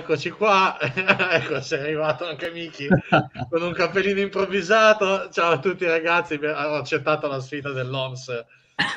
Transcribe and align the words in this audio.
Eccoci 0.00 0.30
qua, 0.30 0.78
ecco, 0.80 1.60
sei 1.60 1.80
arrivato 1.80 2.26
anche 2.26 2.50
Miki 2.50 2.88
con 3.50 3.60
un 3.60 3.72
cappellino 3.74 4.20
improvvisato. 4.20 5.28
Ciao 5.28 5.52
a 5.52 5.58
tutti 5.58 5.84
ragazzi, 5.84 6.34
ho 6.42 6.74
accettato 6.76 7.26
la 7.26 7.38
sfida 7.38 7.70
dell'OMS 7.70 8.46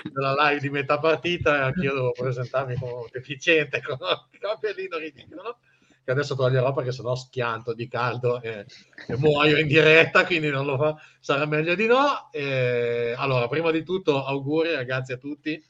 della 0.01 0.33
live 0.33 0.61
di 0.61 0.69
metà 0.69 0.99
partita. 0.99 1.57
E 1.57 1.61
anch'io 1.63 1.93
devo 1.93 2.11
presentarmi 2.13 2.75
come 2.77 3.09
deficiente 3.11 3.81
con 3.81 3.97
un 3.99 4.39
cappellino 4.39 4.97
ridicolo 4.97 5.57
che 6.05 6.11
adesso 6.11 6.35
toglierò 6.35 6.71
perché 6.71 6.93
sennò 6.93 7.15
schianto 7.15 7.73
di 7.73 7.89
caldo 7.89 8.41
e, 8.41 8.65
e 9.05 9.17
muoio 9.17 9.57
in 9.57 9.67
diretta, 9.67 10.25
quindi 10.25 10.49
non 10.49 10.65
lo 10.65 10.77
fa, 10.77 10.95
sarà 11.19 11.45
meglio 11.45 11.75
di 11.75 11.85
no. 11.85 12.29
E, 12.31 13.13
allora, 13.17 13.49
prima 13.49 13.71
di 13.71 13.83
tutto 13.83 14.23
auguri 14.23 14.73
ragazzi 14.73 15.11
a 15.11 15.17
tutti, 15.17 15.61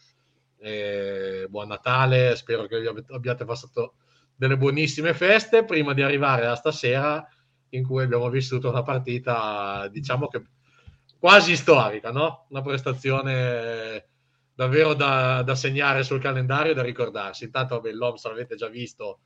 e 0.60 1.48
buon 1.50 1.70
Natale, 1.70 2.36
spero 2.36 2.68
che 2.68 2.76
abbiate 3.10 3.46
passato 3.46 3.96
delle 4.44 4.58
buonissime 4.58 5.14
feste 5.14 5.64
prima 5.64 5.94
di 5.94 6.02
arrivare 6.02 6.46
a 6.48 6.56
stasera 6.56 7.26
in 7.70 7.86
cui 7.88 8.04
abbiamo 8.04 8.30
vissuto 8.30 8.70
una 8.70 8.84
partita, 8.84 9.88
diciamo 9.90 10.28
che 10.28 10.44
quasi 11.18 11.56
storica, 11.56 12.12
no? 12.12 12.48
Una 12.50 12.62
prestazione 12.62 14.10
davvero 14.54 14.96
da, 14.96 15.44
da 15.44 15.56
segnare 15.56 16.04
sul 16.04 16.20
calendario 16.20 16.74
e 16.74 16.76
da 16.76 16.84
ricordarsi. 16.84 17.46
Intanto 17.46 17.76
vabbè, 17.76 17.94
l'OMS 17.94 18.26
l'avete 18.26 18.56
già 18.56 18.68
visto 18.68 19.20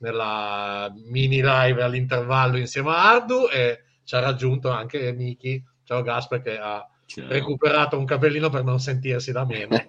nella 0.00 0.92
mini 1.10 1.40
live 1.42 1.84
all'intervallo 1.84 2.56
insieme 2.56 2.90
a 2.90 3.10
Ardu 3.10 3.48
e 3.48 3.84
ci 4.02 4.16
ha 4.16 4.18
raggiunto 4.18 4.68
anche 4.70 5.12
Miki, 5.12 5.62
ciao 5.84 6.02
Gasper, 6.02 6.42
che 6.42 6.58
ha 6.58 6.84
Ciao. 7.06 7.28
recuperato 7.28 7.96
un 7.96 8.04
capellino 8.04 8.50
per 8.50 8.64
non 8.64 8.80
sentirsi 8.80 9.30
da 9.30 9.44
meno. 9.44 9.76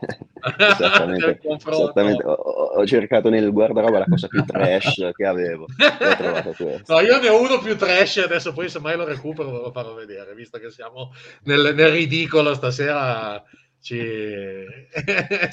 esattamente, 0.57 1.39
esattamente. 1.67 2.23
Ho, 2.23 2.31
ho, 2.31 2.85
cercato 2.85 3.29
nel 3.29 3.51
guardaroba 3.51 3.97
la 3.97 4.05
cosa 4.05 4.27
più 4.27 4.45
trash 4.45 5.09
che 5.15 5.25
avevo. 5.25 5.65
no, 6.85 6.99
io 6.99 7.19
ne 7.19 7.29
ho 7.29 7.41
uno 7.41 7.57
più 7.57 7.75
trash 7.75 8.17
adesso 8.17 8.53
poi 8.53 8.69
se 8.69 8.79
mai 8.79 8.95
lo 8.95 9.03
recupero 9.03 9.49
ve 9.49 9.57
lo 9.57 9.71
farò 9.71 9.95
vedere, 9.95 10.35
visto 10.35 10.59
che 10.59 10.69
siamo 10.69 11.11
nel, 11.43 11.73
nel 11.73 11.91
ridicolo 11.91 12.53
stasera. 12.53 13.43
Ci, 13.79 14.01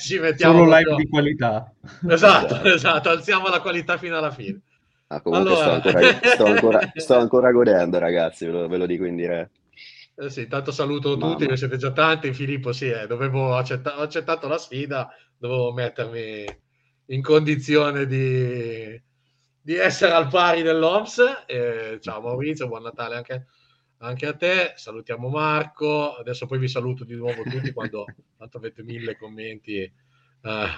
ci 0.00 0.18
mettiamo 0.18 0.64
solo 0.64 0.76
live 0.76 0.94
di 0.96 1.08
qualità 1.08 1.70
esatto, 2.08 2.54
esatto, 2.54 2.68
esatto, 2.68 3.10
alziamo 3.10 3.48
la 3.48 3.60
qualità 3.60 3.98
fino 3.98 4.16
alla 4.16 4.30
fine 4.30 4.60
ah, 5.08 5.20
comunque 5.20 5.52
allora... 5.52 5.78
sto, 5.78 5.90
ancora, 5.90 6.20
sto, 6.22 6.44
ancora, 6.46 6.92
sto 6.94 7.18
ancora 7.18 7.52
godendo 7.52 7.98
ragazzi 7.98 8.46
ve 8.46 8.52
lo, 8.52 8.66
ve 8.66 8.78
lo 8.78 8.86
dico 8.86 9.04
in 9.04 9.16
diretta 9.16 9.60
eh 10.16 10.30
sì, 10.30 10.46
tanto 10.46 10.70
saluto 10.70 11.16
tutti, 11.16 11.44
Mamma. 11.44 11.56
siete 11.56 11.76
già 11.76 11.90
tanti. 11.90 12.32
Filippo, 12.32 12.72
sì, 12.72 12.88
eh, 12.88 13.06
dovevo 13.06 13.56
accetta- 13.56 13.98
ho 13.98 14.02
accettato 14.02 14.46
la 14.46 14.58
sfida, 14.58 15.10
dovevo 15.36 15.72
mettermi 15.72 16.44
in 17.06 17.20
condizione 17.22 18.06
di, 18.06 19.00
di 19.60 19.74
essere 19.74 20.12
al 20.12 20.28
pari 20.28 20.62
dell'Ops. 20.62 21.44
Eh, 21.46 21.98
ciao 22.00 22.20
Maurizio, 22.20 22.68
buon 22.68 22.82
Natale 22.82 23.16
anche, 23.16 23.46
anche, 23.98 24.26
a 24.26 24.34
te. 24.34 24.74
Salutiamo 24.76 25.28
Marco. 25.28 26.14
Adesso 26.14 26.46
poi 26.46 26.58
vi 26.58 26.68
saluto 26.68 27.04
di 27.04 27.16
nuovo 27.16 27.42
tutti 27.42 27.72
quando 27.72 28.04
tanto 28.38 28.58
avete 28.58 28.84
mille 28.84 29.16
commenti. 29.16 29.78
Eh, 29.80 29.92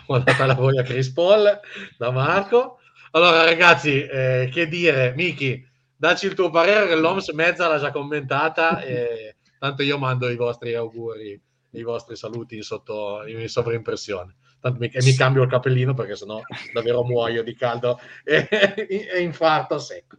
buon 0.07 0.23
Natale 0.25 0.53
a 0.53 0.55
voi 0.55 0.79
a 0.79 0.83
Chris 0.83 1.11
Paul 1.13 1.61
da 1.99 2.11
Marco. 2.11 2.79
Allora, 3.11 3.45
ragazzi, 3.45 4.03
eh, 4.03 4.49
che 4.51 4.67
dire, 4.67 5.13
Miki 5.15 5.75
dacci 5.97 6.27
il 6.27 6.35
tuo 6.35 6.51
parere 6.51 6.87
che 6.87 6.95
l'OMS 6.97 7.31
mezza 7.31 7.69
l'ha 7.69 7.79
già 7.79 7.91
commentata 7.91 8.83
e 8.83 9.37
tanto 9.59 9.83
io 9.83 9.99
mando 9.99 10.29
i 10.29 10.37
vostri 10.37 10.75
auguri, 10.75 11.41
i 11.71 11.83
vostri 11.83 12.17
saluti 12.17 12.57
in, 12.57 12.63
sotto, 12.63 13.25
in 13.27 13.49
sovraimpressione. 13.49 14.37
Tanto 14.61 14.79
mi, 14.79 14.91
mi 14.93 15.15
cambio 15.15 15.43
il 15.43 15.51
capellino 15.51 15.95
perché 15.95 16.17
sennò 16.17 16.41
davvero 16.73 17.05
muoio 17.05 17.43
di 17.43 17.55
caldo 17.55 17.99
e, 18.25 18.47
e 18.49 19.21
infarto 19.21 19.79
secco. 19.79 20.17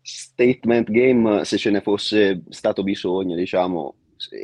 Statement 0.00 0.90
game, 0.90 1.44
se 1.44 1.58
ce 1.58 1.70
ne 1.70 1.80
fosse 1.80 2.42
stato 2.50 2.84
bisogno, 2.84 3.34
diciamo, 3.34 3.96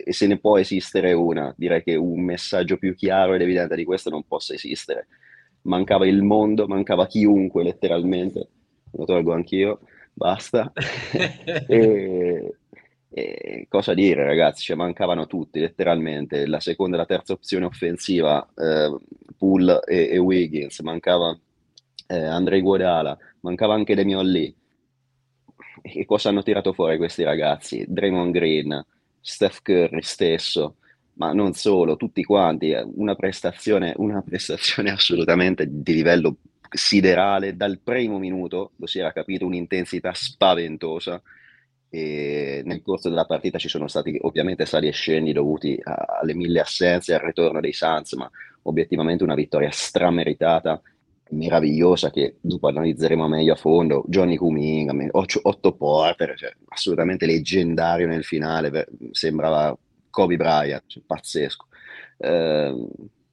e 0.04 0.12
se 0.12 0.26
ne 0.26 0.38
può 0.38 0.58
esistere 0.58 1.12
una, 1.12 1.54
direi 1.56 1.82
che 1.82 1.94
un 1.94 2.20
messaggio 2.20 2.76
più 2.76 2.94
chiaro 2.94 3.34
ed 3.34 3.42
evidente 3.42 3.76
di 3.76 3.84
questo 3.84 4.10
non 4.10 4.24
possa 4.24 4.54
esistere. 4.54 5.06
Mancava 5.62 6.06
il 6.06 6.22
mondo, 6.22 6.66
mancava 6.66 7.06
chiunque 7.06 7.62
letteralmente, 7.62 8.48
lo 8.90 9.04
tolgo 9.04 9.32
anch'io, 9.32 9.80
basta. 10.12 10.72
e, 11.66 12.54
e, 13.08 13.66
cosa 13.68 13.94
dire, 13.94 14.24
ragazzi? 14.24 14.64
Cioè, 14.64 14.76
mancavano 14.76 15.26
tutti, 15.26 15.60
letteralmente. 15.60 16.46
La 16.46 16.60
seconda 16.60 16.96
e 16.96 16.98
la 17.00 17.06
terza 17.06 17.32
opzione 17.32 17.66
offensiva, 17.66 18.46
eh, 18.56 18.96
Pool 19.36 19.82
e, 19.86 20.10
e, 20.10 20.18
Wiggins, 20.18 20.80
mancava 20.80 21.38
eh, 22.06 22.24
Andrei 22.24 22.60
Guadala, 22.60 23.16
mancava 23.40 23.74
anche 23.74 23.94
Demion 23.94 24.26
Lee. 24.26 24.54
E 25.82 26.04
cosa 26.04 26.28
hanno 26.28 26.42
tirato 26.42 26.72
fuori 26.72 26.96
questi 26.96 27.24
ragazzi? 27.24 27.84
Draymond 27.88 28.32
Green, 28.32 28.84
Steph 29.20 29.62
Curry 29.62 30.02
stesso, 30.02 30.76
ma 31.14 31.32
non 31.32 31.52
solo, 31.54 31.96
tutti 31.96 32.22
quanti. 32.24 32.74
Una 32.94 33.14
prestazione, 33.14 33.92
una 33.96 34.22
prestazione 34.22 34.90
assolutamente 34.92 35.66
di 35.68 35.94
livello 35.94 36.36
siderale 36.72 37.56
dal 37.56 37.78
primo 37.78 38.18
minuto, 38.18 38.72
lo 38.76 38.86
si 38.86 38.98
era 38.98 39.12
capito, 39.12 39.46
un'intensità 39.46 40.12
spaventosa 40.14 41.22
e 41.94 42.62
nel 42.64 42.80
corso 42.80 43.10
della 43.10 43.26
partita 43.26 43.58
ci 43.58 43.68
sono 43.68 43.86
stati 43.86 44.16
ovviamente 44.22 44.64
sali 44.64 44.88
e 44.88 44.92
scendi 44.92 45.32
dovuti 45.32 45.78
alle 45.82 46.34
mille 46.34 46.60
assenze, 46.60 47.12
al 47.12 47.20
ritorno 47.20 47.60
dei 47.60 47.74
Suns, 47.74 48.14
ma 48.14 48.30
obiettivamente 48.62 49.24
una 49.24 49.34
vittoria 49.34 49.70
strameritata, 49.70 50.80
meravigliosa 51.32 52.10
che 52.10 52.36
dopo 52.40 52.68
analizzeremo 52.68 53.28
meglio 53.28 53.52
a 53.52 53.56
fondo. 53.56 54.04
Johnny 54.06 54.36
Kuminga, 54.36 54.94
Otto 55.10 55.72
Porter, 55.74 56.34
cioè, 56.36 56.54
assolutamente 56.68 57.26
leggendario 57.26 58.06
nel 58.06 58.24
finale, 58.24 58.86
sembrava 59.10 59.76
Kobe 60.08 60.36
Bryant, 60.36 60.84
cioè, 60.86 61.02
pazzesco. 61.04 61.66
Eh, 62.16 62.74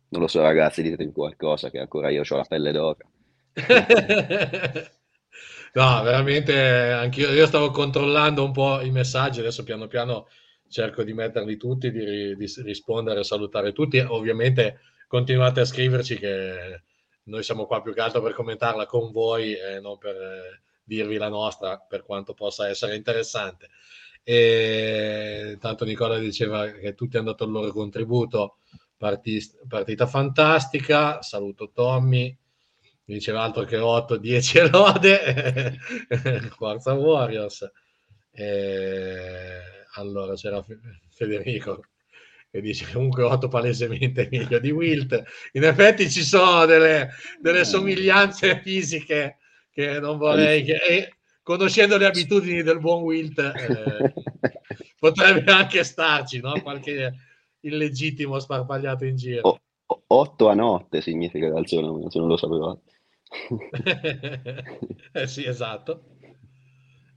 non 0.10 0.22
lo 0.22 0.28
so 0.28 0.42
ragazzi, 0.42 0.82
ditemi 0.82 1.14
qualcosa 1.14 1.70
che 1.70 1.80
ancora 1.80 2.10
io 2.10 2.24
ho 2.28 2.36
la 2.36 2.44
pelle 2.44 2.72
d'oca. 2.72 3.06
no, 5.74 6.03
veramente 6.03 6.92
anch'io 6.92 7.31
io 7.31 7.46
stavo 7.47 7.72
controllando 7.72 8.44
un 8.44 8.52
po' 8.52 8.81
i 8.81 8.92
messaggi, 8.92 9.40
adesso 9.40 9.64
piano 9.64 9.88
piano 9.88 10.28
cerco 10.70 11.03
di 11.03 11.14
metterli 11.14 11.58
tutti, 11.58 11.92
di, 11.92 12.36
di 12.36 12.53
rispondere, 12.64 13.24
salutare 13.24 13.74
tutti. 13.74 13.97
Ovviamente 14.00 14.80
continuate 15.08 15.62
a 15.62 15.66
scriverci 15.66 16.17
che 16.17 16.84
noi 17.23 17.44
siamo 17.44 17.66
qua 17.66 17.82
più 17.82 17.94
che 17.94 18.02
altro 18.02 18.22
per 18.22 18.34
commentarla 18.34 18.85
con 18.85 19.11
voi 19.11 19.53
e 19.53 19.79
non 19.79 19.97
per 19.97 20.16
eh, 20.16 20.61
dirvi 20.84 21.17
la 21.17 21.29
nostra, 21.29 21.78
per 21.78 22.03
quanto 22.03 22.34
possa 22.34 22.70
essere 22.70 22.96
interessante. 22.96 23.70
E 24.23 25.58
tanto 25.59 25.85
Nicola 25.85 26.17
diceva 26.17 26.70
che 26.70 26.94
tutti 26.94 27.17
hanno 27.17 27.32
dato 27.32 27.46
il 27.46 27.52
loro 27.52 27.72
contributo, 27.72 28.58
partita 28.97 30.06
fantastica, 30.06 31.22
saluto 31.22 31.72
Tommy, 31.73 32.35
mi 33.09 33.16
diceva 33.16 33.41
altro 33.41 33.64
che 33.66 33.78
8, 33.78 34.17
10 34.17 34.70
lode, 34.70 35.79
Forza 36.56 36.94
Warriors. 36.94 37.70
E 38.32 39.61
allora 39.96 40.35
c'era 40.35 40.64
Federico 41.09 41.82
che 42.52 42.61
dice 42.61 42.91
comunque 42.91 43.23
8 43.23 43.47
palesemente 43.47 44.28
meglio 44.32 44.59
di 44.59 44.70
Wilt. 44.70 45.23
In 45.53 45.64
effetti 45.64 46.09
ci 46.09 46.23
sono 46.23 46.66
delle, 46.66 47.09
delle 47.40 47.66
somiglianze 47.66 48.61
fisiche 48.64 49.38
che 49.72 50.00
non 50.00 50.17
vorrei 50.17 50.64
che... 50.64 50.76
E, 50.76 51.14
conoscendo 51.41 51.97
le 51.97 52.06
abitudini 52.06 52.61
del 52.61 52.79
buon 52.79 53.02
Wilt 53.02 53.40
eh, 53.40 54.14
potrebbe 55.00 55.52
anche 55.52 55.84
starci, 55.84 56.40
no? 56.41 56.61
Qualche 56.61 57.11
illegittimo 57.61 58.38
sparpagliato 58.40 59.06
in 59.06 59.16
giro. 59.16 59.59
8 60.11 60.47
a 60.47 60.53
notte 60.53 61.02
significa 61.02 61.50
dal 61.50 61.67
se 61.67 61.79
non 61.79 62.28
lo 62.28 62.38
sapevo. 62.38 62.82
eh 65.14 65.28
sì, 65.28 65.46
esatto. 65.46 66.03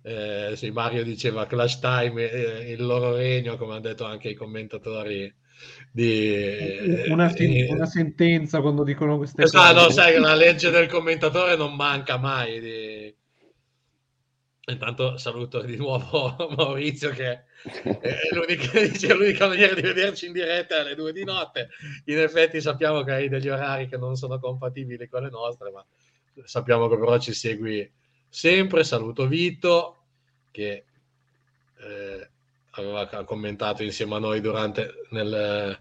Eh, 0.03 0.53
sì, 0.57 0.71
Mario 0.71 1.05
diceva 1.05 1.47
Clash 1.47 1.79
Time, 1.79 2.31
eh, 2.31 2.73
il 2.73 2.85
loro 2.85 3.15
regno, 3.15 3.57
come 3.57 3.73
hanno 3.73 3.81
detto 3.81 4.05
anche 4.05 4.29
i 4.31 4.35
commentatori. 4.35 5.33
Di, 5.93 7.05
una, 7.09 7.29
sen- 7.29 7.69
una 7.71 7.87
sentenza 7.87 8.61
quando 8.61 8.83
dicono 8.83 9.17
queste 9.17 9.45
esatto, 9.45 9.75
cose. 9.75 9.87
No, 9.87 9.91
sai, 9.91 10.19
la 10.19 10.35
legge 10.35 10.71
del 10.71 10.89
commentatore 10.89 11.57
non 11.57 11.77
manca 11.77 12.17
mai. 12.17 12.61
Di... 12.61 13.15
Intanto 14.65 15.17
saluto 15.19 15.63
di 15.63 15.77
nuovo 15.77 16.35
Maurizio 16.57 17.11
che 17.11 17.31
è 17.31 17.45
l'unica, 18.33 18.79
dice, 18.81 19.15
l'unica 19.15 19.47
maniera 19.47 19.75
di 19.75 19.83
vederci 19.83 20.27
in 20.27 20.33
diretta 20.33 20.81
alle 20.81 20.97
due 20.97 21.13
di 21.13 21.23
notte. 21.23 21.69
In 22.07 22.19
effetti 22.19 22.61
sappiamo 22.61 23.05
che 23.05 23.13
hai 23.13 23.29
degli 23.29 23.49
orari 23.49 23.87
che 23.87 23.97
non 23.97 24.17
sono 24.17 24.41
compatibili 24.41 25.09
con 25.09 25.23
le 25.23 25.31
nostre, 25.31 25.71
ma 25.71 25.85
sappiamo 26.45 26.89
che 26.89 26.99
però 26.99 27.19
ci 27.19 27.33
segui 27.33 27.91
sempre. 28.29 28.85
Saluto 28.85 29.27
Vito 29.27 29.97
che 30.51 30.85
eh, 31.79 32.31
aveva 32.71 33.25
commentato 33.25 33.83
insieme 33.83 34.15
a 34.15 34.19
noi 34.19 34.41
durante 34.41 35.07
nel, 35.11 35.79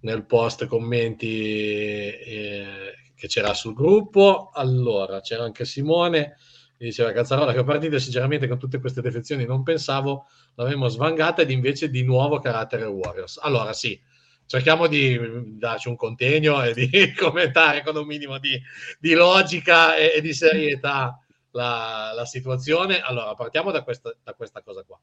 nel 0.00 0.24
post 0.24 0.66
commenti 0.66 1.48
eh, 1.48 2.94
che 3.14 3.26
c'era 3.26 3.54
sul 3.54 3.74
gruppo. 3.74 4.50
Allora, 4.52 5.20
c'era 5.20 5.44
anche 5.44 5.64
Simone 5.64 6.36
mi 6.78 6.88
diceva 6.88 7.12
Cazzarola 7.12 7.54
che 7.54 7.64
partita 7.64 7.98
sinceramente 7.98 8.46
con 8.46 8.58
tutte 8.58 8.80
queste 8.80 9.00
defezioni 9.00 9.46
non 9.46 9.62
pensavo 9.62 10.26
l'avremmo 10.56 10.88
svangata 10.88 11.40
ed 11.42 11.50
invece 11.50 11.88
di 11.88 12.02
nuovo 12.02 12.38
carattere 12.38 12.84
Warriors. 12.84 13.38
Allora 13.42 13.72
sì, 13.72 13.98
cerchiamo 14.46 14.86
di 14.86 15.58
darci 15.58 15.88
un 15.88 15.96
contegno 15.96 16.62
e 16.62 16.72
di 16.72 17.12
commentare 17.18 17.82
con 17.82 17.96
un 17.96 18.06
minimo 18.06 18.38
di, 18.38 18.60
di 18.98 19.12
logica 19.12 19.96
e, 19.96 20.12
e, 20.16 20.20
di 20.20 20.32
serietà 20.32 21.20
la, 21.50 22.12
la, 22.14 22.24
situazione. 22.24 23.00
Allora, 23.00 23.34
partiamo 23.34 23.70
da 23.70 23.82
questa, 23.82 24.14
da 24.22 24.34
questa 24.34 24.62
cosa 24.62 24.82
qua. 24.84 24.98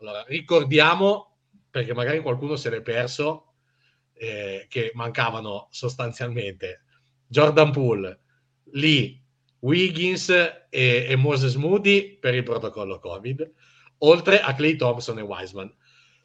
Allora, 0.00 0.24
ricordiamo, 0.28 1.36
perché 1.70 1.94
magari 1.94 2.20
qualcuno 2.20 2.56
se 2.56 2.70
l'è 2.70 2.82
perso, 2.82 3.54
eh, 4.12 4.66
che 4.68 4.92
mancavano 4.94 5.68
sostanzialmente 5.70 6.82
Jordan 7.26 7.70
Poole, 7.70 8.20
Lee, 8.72 9.20
Wiggins 9.60 10.28
e, 10.28 10.60
e, 10.70 11.16
Moses 11.16 11.54
Moody 11.54 12.18
per 12.18 12.34
il 12.34 12.42
protocollo 12.42 12.98
Covid, 12.98 13.50
oltre 13.98 14.40
a 14.40 14.54
Clay 14.54 14.76
Thompson 14.76 15.18
e 15.18 15.22
Wiseman. 15.22 15.74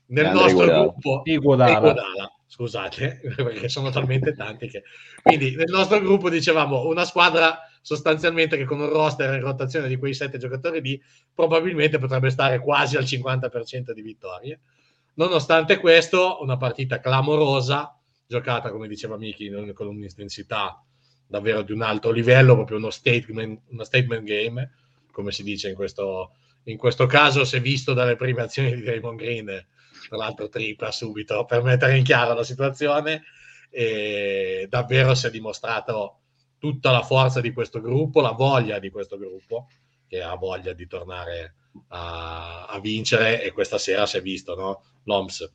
Nel 0.07 0.25
e 0.25 0.31
nostro 0.31 0.49
Iguodala. 0.49 0.81
gruppo 0.81 1.21
Iguodala. 1.23 1.77
Iguodala, 1.77 2.40
scusate, 2.51 3.21
perché 3.37 3.69
sono 3.69 3.89
talmente 3.91 4.33
tanti 4.33 4.67
che... 4.67 4.83
Quindi 5.23 5.55
nel 5.55 5.69
nostro 5.69 6.01
gruppo 6.01 6.29
dicevamo 6.29 6.85
una 6.85 7.05
squadra 7.05 7.59
sostanzialmente 7.81 8.57
che 8.57 8.65
con 8.65 8.81
un 8.81 8.89
roster 8.89 9.33
in 9.35 9.41
rotazione 9.41 9.87
di 9.87 9.95
quei 9.95 10.13
sette 10.13 10.37
giocatori 10.37 10.81
lì 10.81 11.01
probabilmente 11.33 11.97
potrebbe 11.97 12.29
stare 12.29 12.59
quasi 12.59 12.97
al 12.97 13.05
50% 13.05 13.91
di 13.91 14.01
vittorie. 14.01 14.59
Nonostante 15.13 15.77
questo, 15.77 16.39
una 16.41 16.57
partita 16.57 16.99
clamorosa, 16.99 17.97
giocata, 18.27 18.69
come 18.69 18.89
diceva 18.89 19.17
Miki, 19.17 19.49
con 19.73 19.87
un'intensità 19.87 20.83
davvero 21.25 21.61
di 21.61 21.71
un 21.71 21.81
alto 21.81 22.11
livello, 22.11 22.55
proprio 22.55 22.77
uno 22.77 22.89
statement, 22.89 23.61
uno 23.69 23.83
statement 23.85 24.23
game, 24.23 24.71
come 25.09 25.31
si 25.31 25.43
dice 25.43 25.69
in 25.69 25.75
questo, 25.75 26.33
in 26.63 26.75
questo 26.75 27.05
caso, 27.05 27.45
se 27.45 27.61
visto 27.61 27.93
dalle 27.93 28.17
prime 28.17 28.41
azioni 28.41 28.75
di 28.75 28.81
Draymond 28.81 29.17
Green, 29.17 29.65
tra 30.07 30.17
l'altro 30.17 30.49
tripla 30.49 30.91
subito 30.91 31.45
per 31.45 31.63
mettere 31.63 31.97
in 31.97 32.03
chiaro 32.03 32.33
la 32.33 32.43
situazione, 32.43 33.23
e 33.69 34.67
davvero 34.69 35.15
si 35.15 35.27
è 35.27 35.29
dimostrato 35.29 36.19
tutta 36.57 36.91
la 36.91 37.01
forza 37.01 37.41
di 37.41 37.53
questo 37.53 37.81
gruppo, 37.81 38.21
la 38.21 38.31
voglia 38.31 38.79
di 38.79 38.89
questo 38.89 39.17
gruppo, 39.17 39.67
che 40.07 40.21
ha 40.21 40.35
voglia 40.35 40.73
di 40.73 40.87
tornare 40.87 41.55
a, 41.87 42.65
a 42.65 42.79
vincere 42.79 43.41
e 43.43 43.51
questa 43.51 43.77
sera 43.77 44.05
si 44.05 44.17
è 44.17 44.21
visto, 44.21 44.55
no? 44.55 44.83
L'OMS. 45.05 45.51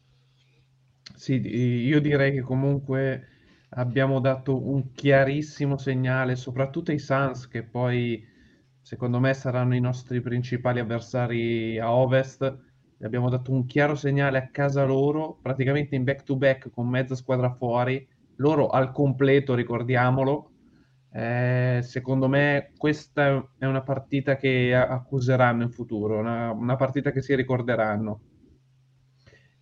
Sì, 1.15 1.35
io 1.35 2.01
direi 2.01 2.33
che 2.33 2.41
comunque 2.41 3.29
abbiamo 3.71 4.19
dato 4.21 4.67
un 4.67 4.93
chiarissimo 4.93 5.77
segnale, 5.77 6.37
soprattutto 6.37 6.91
ai 6.91 6.99
Suns, 6.99 7.49
che 7.49 7.63
poi 7.63 8.25
secondo 8.81 9.21
me 9.21 9.35
saranno 9.35 9.75
i 9.75 9.81
nostri 9.81 10.21
principali 10.21 10.81
avversari 10.81 11.79
a 11.79 11.93
ovest. 11.93 12.65
Abbiamo 13.03 13.29
dato 13.29 13.53
un 13.53 13.67
chiaro 13.67 13.95
segnale 13.95 14.39
a 14.39 14.49
casa 14.49 14.85
loro, 14.85 15.39
praticamente 15.43 15.95
in 15.95 16.05
back 16.05 16.23
to 16.23 16.37
back 16.37 16.71
con 16.71 16.89
mezza 16.89 17.15
squadra 17.15 17.53
fuori, 17.53 18.07
loro 18.37 18.69
al 18.69 18.91
completo, 18.93 19.55
ricordiamolo. 19.55 20.51
Eh, 21.13 21.81
secondo 21.83 22.29
me 22.29 22.73
questa 22.77 23.49
è 23.59 23.65
una 23.67 23.83
partita 23.83 24.37
che 24.37 24.75
accuseranno 24.75 25.63
in 25.63 25.71
futuro, 25.71 26.19
una, 26.19 26.51
una 26.53 26.77
partita 26.77 27.11
che 27.13 27.23
si 27.23 27.35
ricorderanno. 27.35 28.21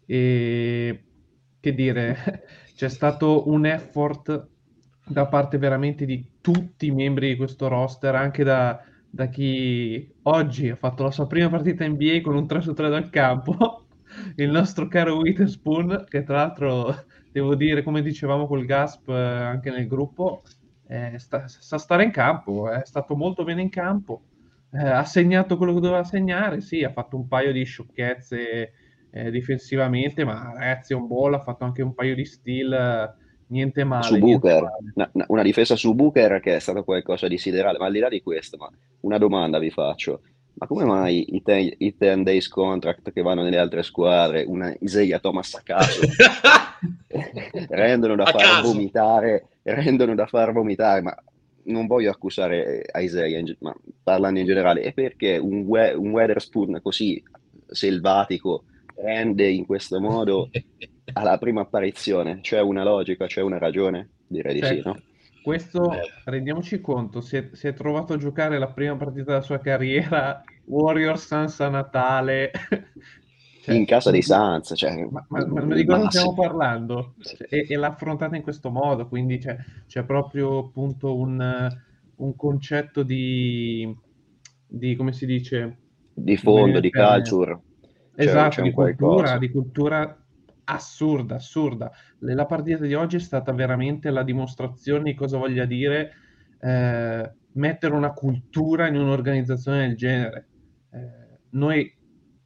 E 0.07 1.05
che 1.59 1.75
dire, 1.75 2.17
c'è 2.77 2.89
stato 2.89 3.49
un 3.49 3.67
effort 3.67 4.49
da 5.07 5.27
parte 5.27 5.59
veramente 5.59 6.05
di 6.05 6.39
tutti 6.41 6.87
i 6.87 6.91
membri 6.93 7.31
di 7.31 7.37
questo 7.37 7.69
roster, 7.69 8.15
anche 8.15 8.45
da, 8.45 8.81
da 9.15 9.29
chi 9.29 10.13
oggi 10.23 10.71
ha 10.71 10.75
fatto 10.75 11.05
la 11.05 11.13
sua 11.13 11.29
prima 11.29 11.49
partita 11.49 11.87
NBA 11.87 12.21
con 12.21 12.35
un 12.35 12.49
3 12.49 12.61
su 12.61 12.73
3 12.73 12.89
dal 12.89 13.11
campo, 13.11 13.87
il 14.37 14.51
nostro 14.51 14.89
caro 14.89 15.19
Witherspoon, 15.19 16.05
che 16.09 16.25
tra 16.25 16.39
l'altro 16.39 17.05
devo 17.31 17.55
dire, 17.55 17.85
come 17.85 18.03
dicevamo 18.03 18.49
col 18.49 18.65
Gasp 18.65 19.09
eh, 19.11 19.15
anche 19.15 19.71
nel 19.71 19.87
gruppo, 19.87 20.43
eh, 20.89 21.17
sta, 21.19 21.47
sa 21.47 21.79
stare 21.79 22.03
in 22.03 22.11
campo, 22.11 22.69
è 22.69 22.83
stato 22.85 23.15
molto 23.15 23.45
bene 23.45 23.63
in 23.63 23.71
campo, 23.71 24.23
eh, 24.73 24.79
ha 24.85 25.05
segnato 25.05 25.57
quello 25.57 25.75
che 25.75 25.81
doveva 25.81 26.03
segnare, 26.03 26.61
sì, 26.61 26.83
ha 26.83 26.91
fatto 26.91 27.15
un 27.17 27.29
paio 27.29 27.53
di 27.53 27.63
sciocchezze 27.63 28.73
eh, 29.11 29.31
difensivamente, 29.31 30.25
ma 30.25 30.55
ragazzi, 30.55 30.93
un 30.93 31.07
ball 31.07 31.35
ha 31.35 31.41
fatto 31.41 31.63
anche 31.63 31.83
un 31.83 31.95
paio 31.95 32.17
di 32.17 32.25
steal, 32.25 33.15
niente 33.49 33.85
male. 33.85 34.05
Su 34.05 34.19
Booker, 34.19 34.69
una, 34.95 35.11
una, 35.29 35.43
difesa 35.43 35.77
su 35.77 35.95
Booker 35.95 36.41
che 36.41 36.57
è 36.57 36.59
stata 36.59 36.83
qualcosa 36.83 37.29
di 37.29 37.39
siderale, 37.39 37.79
ma 37.79 37.87
al 37.87 37.93
di 37.93 37.99
là 37.99 38.09
di 38.09 38.23
questo, 38.23 38.57
ma 38.57 38.69
una 39.01 39.19
domanda 39.19 39.59
vi 39.59 39.71
faccio. 39.71 40.21
Ma 40.57 40.67
come 40.69 40.85
mai 40.85 41.35
i 41.35 41.43
10 41.45 42.23
days 42.23 42.47
contract 42.47 43.13
che 43.13 43.23
vanno 43.23 43.43
nelle 43.43 43.59
altre 43.59 43.83
squadre, 43.83 44.45
una 44.47 44.73
Isaiah 44.81 45.19
Thomas 45.19 45.55
a 45.55 45.63
caso, 45.65 46.07
rendono 47.71 48.15
da 48.15 48.23
a 48.23 48.31
far 48.31 48.41
caso. 48.41 48.73
vomitare, 48.73 49.49
rendono 49.63 50.15
da 50.15 50.27
far 50.27 50.53
vomitare, 50.53 51.01
ma 51.03 51.17
non 51.65 51.87
voglio 51.89 52.11
accusare 52.11 52.85
Isaiah, 52.95 53.43
ma 53.61 53.75
parlando 54.03 54.39
in 54.39 54.47
generale, 54.47 54.83
è 54.83 54.93
perché 54.93 55.39
un, 55.39 55.63
we- 55.63 55.95
un 55.95 56.11
Weatherspoon 56.11 56.81
così 56.83 57.21
selvatico 57.67 58.65
rende 58.97 59.49
in 59.49 59.67
questo 59.67 60.01
modo 60.01 60.51
alla 61.13 61.39
prima 61.39 61.63
apparizione? 61.63 62.41
C'è 62.41 62.61
una 62.61 62.83
logica, 62.83 63.27
c'è 63.27 63.43
una 63.43 63.59
ragione? 63.59 64.11
Direi 64.27 64.59
certo. 64.59 64.75
di 64.75 64.81
sì, 64.81 64.87
no? 64.87 65.01
Questo, 65.43 65.91
rendiamoci 66.25 66.81
conto, 66.81 67.21
si 67.21 67.37
è, 67.37 67.51
si 67.53 67.67
è, 67.67 67.75
trovato 67.75 68.15
a 68.15 68.17
giocare 68.17 68.59
la 68.59 68.69
prima 68.69 68.97
partita 68.97 69.33
della 69.33 69.43
sua 69.43 69.59
carriera, 69.59 70.43
Warriors 70.65 71.27
Sansa 71.27 71.69
Natale. 71.69 72.51
cioè, 73.63 73.75
in 73.75 73.85
casa 73.85 74.11
dei 74.11 74.23
Sans. 74.23 74.73
Cioè, 74.75 75.07
ma, 75.11 75.23
ma, 75.29 75.45
ma, 75.45 75.75
di 75.75 75.85
cosa 75.85 76.09
stiamo 76.09 76.33
parlando? 76.33 77.15
Cioè, 77.19 77.47
e, 77.51 77.67
e, 77.69 77.77
l'ha 77.77 77.89
affrontata 77.89 78.37
in 78.37 78.43
questo 78.43 78.71
modo, 78.71 79.07
quindi 79.07 79.37
c'è, 79.37 79.55
c'è 79.87 80.05
proprio 80.05 80.61
appunto 80.61 81.15
un, 81.15 81.69
un 82.17 82.37
concetto 82.37 83.03
di, 83.03 83.95
di, 84.67 84.97
come 84.97 85.13
si 85.13 85.27
dice? 85.27 85.77
Di 86.15 86.39
fondo, 86.39 86.81
di 86.81 86.91
culture 86.91 87.61
Esatto, 88.17 88.63
di 88.63 88.71
cultura, 88.71 89.39
di 89.39 89.51
cultura 89.51 90.24
assurda, 90.65 91.37
assurda. 91.37 91.91
La 92.21 92.47
partita 92.47 92.85
di 92.85 92.95
oggi 92.95 93.17
è 93.17 93.21
stata 93.21 93.53
veramente 93.53 94.11
la 94.11 94.23
dimostrazione 94.23 95.05
di 95.05 95.15
cosa 95.15 95.39
voglia 95.39 95.65
dire 95.65 96.13
eh, 96.61 97.33
mettere 97.53 97.95
una 97.95 98.13
cultura 98.13 98.87
in 98.87 98.97
un'organizzazione 98.97 99.87
del 99.87 99.97
genere. 99.97 100.49
Eh, 100.91 101.39
noi 101.51 101.95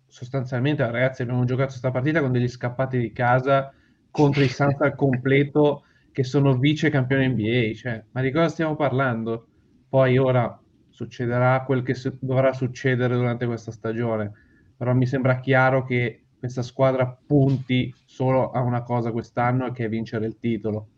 sostanzialmente, 0.06 0.88
ragazzi, 0.90 1.22
abbiamo 1.22 1.44
giocato 1.44 1.68
questa 1.68 1.90
partita 1.90 2.20
con 2.20 2.32
degli 2.32 2.48
scappati 2.48 2.98
di 2.98 3.12
casa 3.12 3.72
contro 4.10 4.42
i 4.42 4.48
Suns 4.48 4.80
al 4.80 4.94
completo 4.94 5.84
che 6.12 6.25
sono 6.25 6.56
vice 6.58 6.90
campioni 6.90 7.28
NBA. 7.28 7.75
Cioè, 7.75 8.04
ma 8.10 8.20
di 8.20 8.30
cosa 8.30 8.48
stiamo 8.48 8.76
parlando? 8.76 9.46
Poi 9.88 10.18
ora 10.18 10.60
succederà 10.88 11.62
quel 11.64 11.82
che 11.82 11.94
su- 11.94 12.16
dovrà 12.20 12.52
succedere 12.52 13.14
durante 13.14 13.46
questa 13.46 13.70
stagione 13.70 14.46
però 14.78 14.94
mi 14.94 15.06
sembra 15.06 15.40
chiaro 15.40 15.84
che 15.84 16.22
questa 16.38 16.62
squadra 16.62 17.07
punti 17.26 17.92
solo 18.04 18.50
a 18.50 18.61
una 18.61 18.83
cosa 18.83 19.12
quest'anno 19.12 19.73
che 19.73 19.85
è 19.85 19.88
vincere 19.88 20.26
il 20.26 20.38
titolo. 20.38 20.88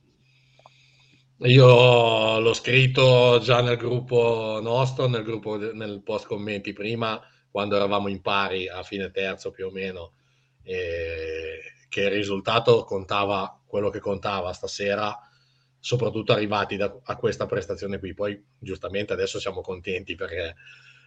Io 1.42 2.38
l'ho 2.38 2.52
scritto 2.52 3.38
già 3.40 3.62
nel 3.62 3.78
gruppo 3.78 4.58
nostro, 4.60 5.08
nel, 5.08 5.22
gruppo, 5.22 5.56
nel 5.56 6.02
post 6.02 6.26
commenti 6.26 6.74
prima, 6.74 7.18
quando 7.50 7.76
eravamo 7.76 8.08
in 8.08 8.20
pari 8.20 8.68
a 8.68 8.82
fine 8.82 9.10
terzo 9.10 9.50
più 9.50 9.68
o 9.68 9.70
meno, 9.70 10.12
eh, 10.62 11.60
che 11.88 12.02
il 12.02 12.10
risultato 12.10 12.84
contava 12.84 13.58
quello 13.66 13.88
che 13.88 14.00
contava 14.00 14.52
stasera, 14.52 15.18
soprattutto 15.78 16.32
arrivati 16.32 16.76
da, 16.76 16.94
a 17.04 17.16
questa 17.16 17.46
prestazione 17.46 17.98
qui. 17.98 18.12
Poi 18.12 18.44
giustamente 18.58 19.14
adesso 19.14 19.40
siamo 19.40 19.62
contenti 19.62 20.14
perché 20.16 20.54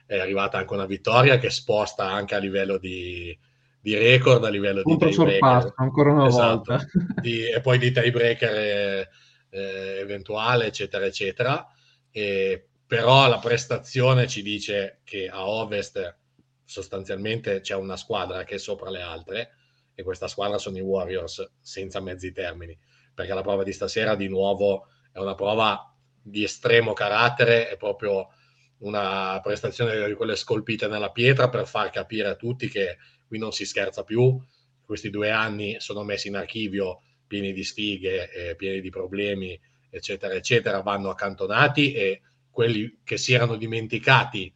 è 0.07 0.17
arrivata 0.17 0.57
anche 0.57 0.73
una 0.73 0.87
vittoria 0.87 1.37
che 1.37 1.51
sposta 1.51 2.09
anche 2.09 2.33
a 2.33 2.39
livello 2.39 2.79
di, 2.79 3.37
di 3.83 3.95
record, 3.95 4.45
a 4.45 4.49
livello 4.49 4.81
di 4.81 4.95
tiebreaker. 4.95 5.73
ancora 5.75 6.13
una 6.13 6.27
esatto, 6.27 6.63
volta. 6.71 6.87
di, 7.19 7.49
e 7.49 7.59
poi 7.59 7.77
di 7.77 7.91
tiebreaker 7.91 8.55
eh, 8.55 9.09
eh, 9.49 9.97
eventuale, 9.99 10.67
eccetera, 10.67 11.05
eccetera. 11.05 11.67
E, 12.09 12.65
però 12.87 13.27
la 13.27 13.39
prestazione 13.39 14.25
ci 14.25 14.41
dice 14.41 15.01
che 15.03 15.27
a 15.27 15.45
ovest 15.45 16.17
sostanzialmente 16.63 17.59
c'è 17.59 17.75
una 17.75 17.97
squadra 17.97 18.45
che 18.45 18.55
è 18.55 18.57
sopra 18.57 18.89
le 18.89 19.01
altre 19.01 19.49
e 19.93 20.01
questa 20.01 20.29
squadra 20.29 20.57
sono 20.57 20.77
i 20.77 20.81
Warriors 20.81 21.51
senza 21.59 21.99
mezzi 21.99 22.31
termini 22.31 22.77
perché 23.13 23.33
la 23.33 23.41
prova 23.41 23.63
di 23.63 23.73
stasera 23.73 24.15
di 24.15 24.29
nuovo 24.29 24.87
è 25.11 25.19
una 25.19 25.35
prova 25.35 25.93
di 26.21 26.43
estremo 26.43 26.93
carattere 26.93 27.67
è 27.69 27.75
proprio 27.75 28.29
una 28.77 29.39
prestazione 29.41 30.07
di 30.07 30.13
quelle 30.13 30.35
scolpite 30.35 30.87
nella 30.87 31.11
pietra 31.11 31.49
per 31.49 31.67
far 31.67 31.89
capire 31.89 32.29
a 32.29 32.35
tutti 32.35 32.69
che 32.69 32.97
qui 33.33 33.39
non 33.39 33.51
si 33.51 33.65
scherza 33.65 34.03
più, 34.03 34.39
questi 34.85 35.09
due 35.09 35.31
anni 35.31 35.77
sono 35.79 36.03
messi 36.03 36.27
in 36.27 36.35
archivio 36.35 37.01
pieni 37.25 37.51
di 37.51 37.63
sfighe, 37.63 38.31
eh, 38.31 38.55
pieni 38.55 38.79
di 38.79 38.91
problemi, 38.91 39.59
eccetera, 39.89 40.35
eccetera, 40.35 40.81
vanno 40.81 41.09
accantonati 41.09 41.93
e 41.93 42.21
quelli 42.51 42.99
che 43.03 43.17
si 43.17 43.33
erano 43.33 43.55
dimenticati 43.55 44.53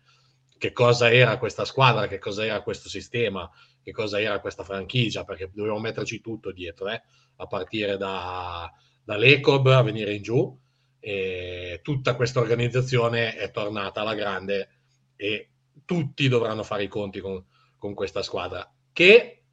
che 0.60 0.72
cosa 0.74 1.12
era 1.12 1.40
questa 1.40 1.66
squadra, 1.66 2.06
che 2.06 2.20
cosa 2.20 2.46
era 2.46 2.62
questo 2.62 2.88
sistema, 2.88 3.50
che 3.82 3.92
cosa 3.92 4.22
era 4.22 4.40
questa 4.40 4.64
franchigia, 4.64 5.24
perché 5.24 5.50
dovevamo 5.52 5.80
metterci 5.80 6.22
tutto 6.22 6.52
dietro, 6.52 6.90
eh? 6.90 7.02
a 7.38 7.48
partire 7.48 7.98
da, 7.98 8.72
dall'ECOB 9.04 9.68
a 9.68 9.82
venire 9.82 10.14
in 10.14 10.22
giù, 10.22 10.56
e 11.00 11.80
tutta 11.82 12.16
questa 12.16 12.40
organizzazione 12.40 13.36
è 13.36 13.50
tornata 13.50 14.02
alla 14.02 14.14
grande 14.14 14.70
e 15.16 15.50
tutti 15.84 16.28
dovranno 16.28 16.62
fare 16.62 16.84
i 16.84 16.88
conti 16.88 17.22
con, 17.22 17.44
con 17.78 17.94
questa 17.94 18.22
squadra, 18.22 18.70
che 18.92 19.44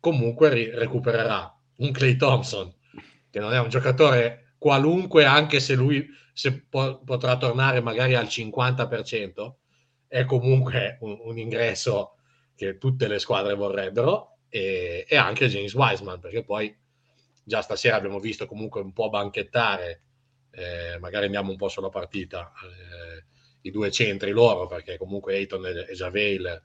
comunque 0.00 0.48
ri- 0.50 0.70
recupererà 0.70 1.56
un 1.76 1.90
Clay 1.92 2.16
Thompson, 2.16 2.74
che 3.30 3.40
non 3.40 3.52
è 3.52 3.60
un 3.60 3.68
giocatore 3.68 4.54
qualunque, 4.58 5.24
anche 5.24 5.60
se 5.60 5.74
lui 5.74 6.06
se 6.32 6.62
po- 6.68 7.02
potrà 7.04 7.36
tornare 7.36 7.80
magari 7.80 8.14
al 8.14 8.26
50%, 8.26 9.54
è 10.08 10.24
comunque 10.24 10.98
un, 11.00 11.18
un, 11.22 11.38
ingresso 11.38 12.16
che 12.54 12.78
tutte 12.78 13.08
le 13.08 13.18
squadre 13.18 13.54
vorrebbero, 13.54 14.38
e, 14.48 15.06
e, 15.08 15.16
anche 15.16 15.48
James 15.48 15.72
Wiseman, 15.74 16.20
perché 16.20 16.44
poi 16.44 16.76
già 17.44 17.62
stasera 17.62 17.96
abbiamo 17.96 18.18
visto 18.18 18.46
comunque 18.46 18.80
un 18.80 18.92
po' 18.92 19.08
banchettare, 19.08 20.02
eh, 20.50 20.98
magari 21.00 21.24
andiamo 21.24 21.50
un 21.50 21.56
po' 21.56 21.68
sulla 21.68 21.88
partita, 21.88 22.52
eh, 22.62 23.24
i 23.62 23.70
due 23.70 23.90
centri 23.90 24.30
loro, 24.32 24.66
perché 24.66 24.98
comunque 24.98 25.34
Ayton 25.36 25.66
e, 25.66 25.86
e 25.88 25.94
Javel 25.94 26.62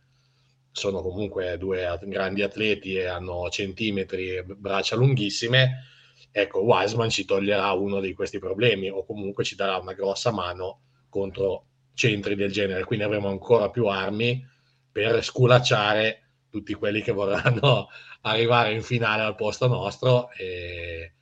sono 0.72 1.02
comunque 1.02 1.58
due 1.58 1.98
grandi 2.04 2.42
atleti 2.42 2.96
e 2.96 3.06
hanno 3.06 3.50
centimetri 3.50 4.36
e 4.36 4.44
braccia 4.44 4.96
lunghissime, 4.96 5.84
ecco, 6.32 6.62
Wiseman 6.62 7.10
ci 7.10 7.26
toglierà 7.26 7.72
uno 7.72 8.00
di 8.00 8.14
questi 8.14 8.40
problemi 8.40 8.90
o 8.90 9.06
comunque 9.06 9.44
ci 9.44 9.56
darà 9.56 9.78
una 9.78 9.94
grossa 9.94 10.32
mano 10.32 10.82
contro 11.10 11.66
centri 11.94 12.36
del 12.36 12.52
genere, 12.52 12.84
quindi 12.84 13.06
avremo 13.06 13.28
ancora 13.28 13.70
più 13.70 13.88
armi 13.88 14.46
per 14.92 15.24
sculacciare 15.24 16.28
tutti 16.50 16.74
quelli 16.74 17.02
che 17.02 17.12
vorranno 17.12 17.88
arrivare 18.22 18.74
in 18.74 18.84
finale 18.84 19.24
al 19.24 19.36
posto 19.36 19.68
nostro 19.68 20.32
e 20.32 21.14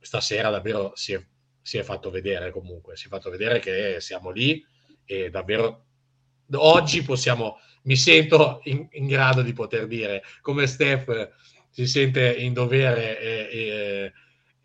stasera 0.00 0.50
davvero 0.50 0.92
si 0.94 1.14
è, 1.14 1.26
si 1.60 1.78
è 1.78 1.82
fatto 1.82 2.10
vedere 2.10 2.50
comunque, 2.50 2.96
si 2.96 3.06
è 3.06 3.08
fatto 3.08 3.30
vedere 3.30 3.58
che 3.58 3.96
siamo 4.00 4.30
lì 4.30 4.64
e 5.04 5.30
davvero 5.30 5.86
oggi 6.54 7.02
possiamo, 7.02 7.58
mi 7.84 7.96
sento 7.96 8.60
in, 8.64 8.86
in 8.92 9.06
grado 9.06 9.42
di 9.42 9.52
poter 9.52 9.86
dire 9.86 10.22
come 10.40 10.66
Steph 10.66 11.30
si 11.70 11.86
sente 11.86 12.34
in 12.34 12.52
dovere 12.52 13.20
e, 13.20 13.48
e 13.50 14.12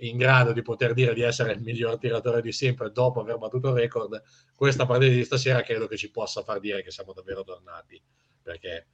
in 0.02 0.18
grado 0.18 0.54
di 0.54 0.62
poter 0.62 0.94
dire 0.94 1.14
di 1.14 1.22
essere 1.22 1.54
il 1.54 1.62
miglior 1.62 1.98
tiratore 1.98 2.42
di 2.42 2.52
sempre 2.52 2.92
dopo 2.92 3.20
aver 3.20 3.38
battuto 3.38 3.70
il 3.70 3.76
record, 3.76 4.22
questa 4.56 4.86
partita 4.86 5.14
di 5.14 5.24
stasera 5.24 5.62
credo 5.62 5.88
che 5.88 5.98
ci 5.98 6.12
possa 6.12 6.44
far 6.44 6.60
dire 6.60 6.84
che 6.84 6.92
siamo 6.92 7.14
davvero 7.14 7.44
tornati, 7.44 8.02
perché 8.42 8.88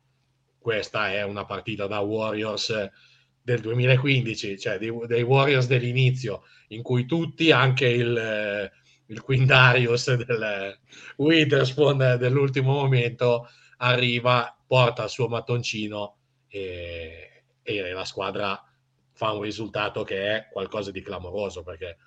questa 0.57 1.11
è 1.11 1.21
una 1.23 1.45
partita 1.45 1.85
da 1.85 1.99
Warriors 1.99 2.89
del 3.41 3.59
2015, 3.59 4.57
cioè 4.57 4.79
dei, 4.79 4.91
dei 5.05 5.21
Warriors 5.21 5.67
dell'inizio, 5.67 6.43
in 6.69 6.81
cui 6.81 7.05
tutti, 7.05 7.51
anche 7.51 7.87
il, 7.87 8.71
il 9.05 9.21
Quindarius 9.21 10.15
del 10.15 10.79
Witherspoon 11.17 12.17
dell'ultimo 12.17 12.71
momento, 12.73 13.47
arriva, 13.77 14.55
porta 14.65 15.03
il 15.03 15.09
suo 15.09 15.27
mattoncino 15.27 16.17
e, 16.47 17.43
e 17.61 17.91
la 17.91 18.05
squadra 18.05 18.61
fa 19.11 19.31
un 19.31 19.41
risultato 19.41 20.03
che 20.03 20.35
è 20.35 20.47
qualcosa 20.51 20.91
di 20.91 21.01
clamoroso 21.01 21.63
perché 21.63 21.97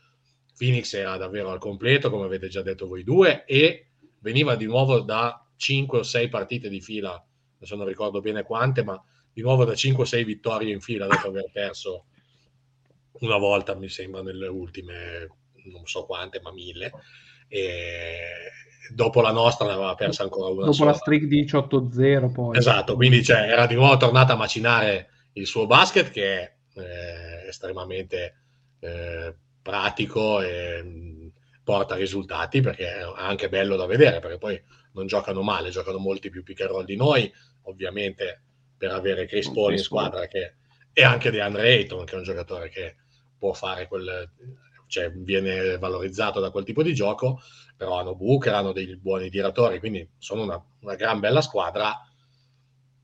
Phoenix 0.57 0.93
era 0.95 1.17
davvero 1.17 1.51
al 1.51 1.59
completo, 1.59 2.11
come 2.11 2.27
avete 2.27 2.49
già 2.49 2.63
detto 2.63 2.87
voi 2.87 3.05
due, 3.05 3.45
e 3.45 3.91
veniva 4.19 4.57
di 4.57 4.67
nuovo 4.67 5.01
da 5.01 5.47
5 5.57 6.01
o 6.01 6.03
6 6.03 6.29
partite 6.29 6.69
di 6.69 6.81
fila, 6.81 7.25
adesso 7.57 7.77
non 7.77 7.87
ricordo 7.87 8.21
bene 8.21 8.43
quante, 8.43 8.83
ma 8.83 9.01
di 9.33 9.41
nuovo 9.41 9.65
da 9.65 9.75
5 9.75 10.03
o 10.03 10.07
6 10.07 10.25
vittorie 10.25 10.73
in 10.73 10.81
fila 10.81 11.07
dopo 11.07 11.29
aver 11.29 11.49
perso 11.53 12.07
una 13.21 13.37
volta, 13.37 13.75
mi 13.75 13.89
sembra, 13.89 14.23
nelle 14.23 14.49
ultime, 14.49 15.29
non 15.73 15.87
so 15.87 16.05
quante, 16.05 16.41
ma 16.41 16.53
mille. 16.53 16.93
E 17.49 18.29
dopo 18.91 19.21
la 19.21 19.33
nostra 19.33 19.67
ne 19.67 19.73
aveva 19.73 19.95
persa 19.95 20.23
ancora 20.23 20.51
una. 20.51 20.61
Dopo 20.61 20.73
sola. 20.73 20.91
la 20.91 20.97
streak 20.97 21.25
di 21.25 21.45
18-0 21.45 22.33
poi. 22.33 22.57
Esatto, 22.57 22.95
quindi 22.95 23.23
cioè, 23.23 23.41
era 23.41 23.67
di 23.67 23.75
nuovo 23.75 23.97
tornata 23.97 24.35
a 24.35 24.37
macinare 24.37 25.09
il 25.33 25.47
suo 25.47 25.67
basket 25.67 26.11
che 26.11 26.39
è 26.41 26.53
eh, 26.75 27.49
estremamente 27.49 28.35
eh, 28.81 29.35
pratico 29.63 30.41
e 30.41 30.83
mh, 30.83 30.89
mm, 30.89 31.27
porta 31.63 31.95
risultati 31.95 32.61
perché 32.61 32.99
è 32.99 33.03
anche 33.17 33.49
bello 33.49 33.77
da 33.77 33.87
vedere 33.87 34.21
perché 34.21 34.39
poi 34.39 34.61
non 34.93 35.07
giocano 35.07 35.43
male, 35.43 35.71
giocano 35.71 35.99
molti 35.99 36.31
più 36.31 36.43
pick 36.43 36.63
and 36.63 36.71
roll 36.71 36.85
di 36.85 36.97
noi, 36.97 37.31
ovviamente 37.63 38.43
per 38.77 38.93
avere 38.93 39.27
Chris 39.27 39.51
Paul 39.51 39.73
in 39.73 39.79
squadra 39.79 40.27
che 40.27 40.55
e 40.93 41.05
anche 41.05 41.31
di 41.31 41.39
Andre 41.39 41.69
Ayton 41.69 42.05
che 42.05 42.15
è 42.15 42.19
un 42.19 42.25
giocatore 42.25 42.69
che 42.71 42.97
può 43.39 43.53
fare 43.53 43.87
quel 43.87 44.29
cioè 44.89 45.11
viene 45.13 45.79
valorizzato 45.79 46.41
da 46.41 46.51
quel 46.51 46.65
tipo 46.65 46.83
di 46.83 46.95
gioco, 46.95 47.41
però 47.77 47.99
hanno 48.01 48.17
Booker, 48.17 48.55
hanno 48.55 48.73
dei 48.73 48.97
buoni 48.97 49.31
tiratori, 49.31 49.79
quindi 49.79 50.09
sono 50.19 50.43
una, 50.43 50.63
una 50.81 50.95
gran 50.97 51.21
bella 51.21 51.41
squadra 51.41 52.03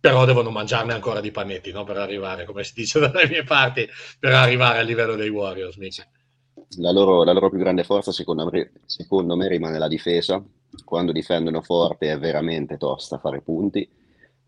però 0.04 0.26
devono 0.26 0.50
mangiarne 0.50 0.92
ancora 0.92 1.22
di 1.22 1.30
panetti 1.30 1.72
no? 1.72 1.84
per 1.84 1.96
arrivare, 1.96 2.44
come 2.44 2.62
si 2.62 2.74
dice 2.74 3.00
dalle 3.00 3.26
mie 3.26 3.42
parti, 3.42 3.88
per 4.18 4.34
arrivare 4.34 4.80
al 4.80 4.84
livello 4.84 5.14
dei 5.14 5.30
Warriors. 5.30 5.78
La 6.76 6.90
loro, 6.92 7.24
la 7.24 7.32
loro, 7.32 7.48
più 7.48 7.58
grande 7.58 7.84
forza, 7.84 8.12
secondo 8.12 8.46
me, 8.50 8.72
secondo 8.84 9.34
me, 9.34 9.48
rimane 9.48 9.78
la 9.78 9.88
difesa. 9.88 10.44
Quando 10.84 11.10
difendono 11.10 11.62
forte 11.62 12.12
è 12.12 12.18
veramente 12.18 12.76
tosta 12.76 13.16
fare 13.16 13.40
punti, 13.40 13.88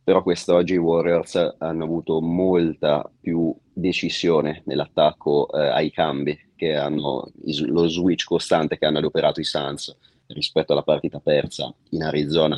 però 0.05 0.23
quest'oggi 0.23 0.75
i 0.75 0.79
Warriors 0.79 1.55
hanno 1.57 1.85
avuto 1.85 2.21
molta 2.21 3.11
più 3.19 3.55
decisione 3.79 4.63
nell'attacco 4.65 5.51
eh, 5.53 5.69
ai 5.69 5.91
cambi, 5.91 6.39
che 6.57 6.75
hanno 6.75 7.31
lo 7.67 7.89
switch 7.89 8.25
costante 8.25 8.79
che 8.79 8.87
hanno 8.87 8.99
adoperato 8.99 9.41
i 9.41 9.45
Suns 9.45 9.95
rispetto 10.29 10.73
alla 10.73 10.83
partita 10.83 11.21
persa 11.21 11.73
in 11.91 12.03
Arizona 12.03 12.57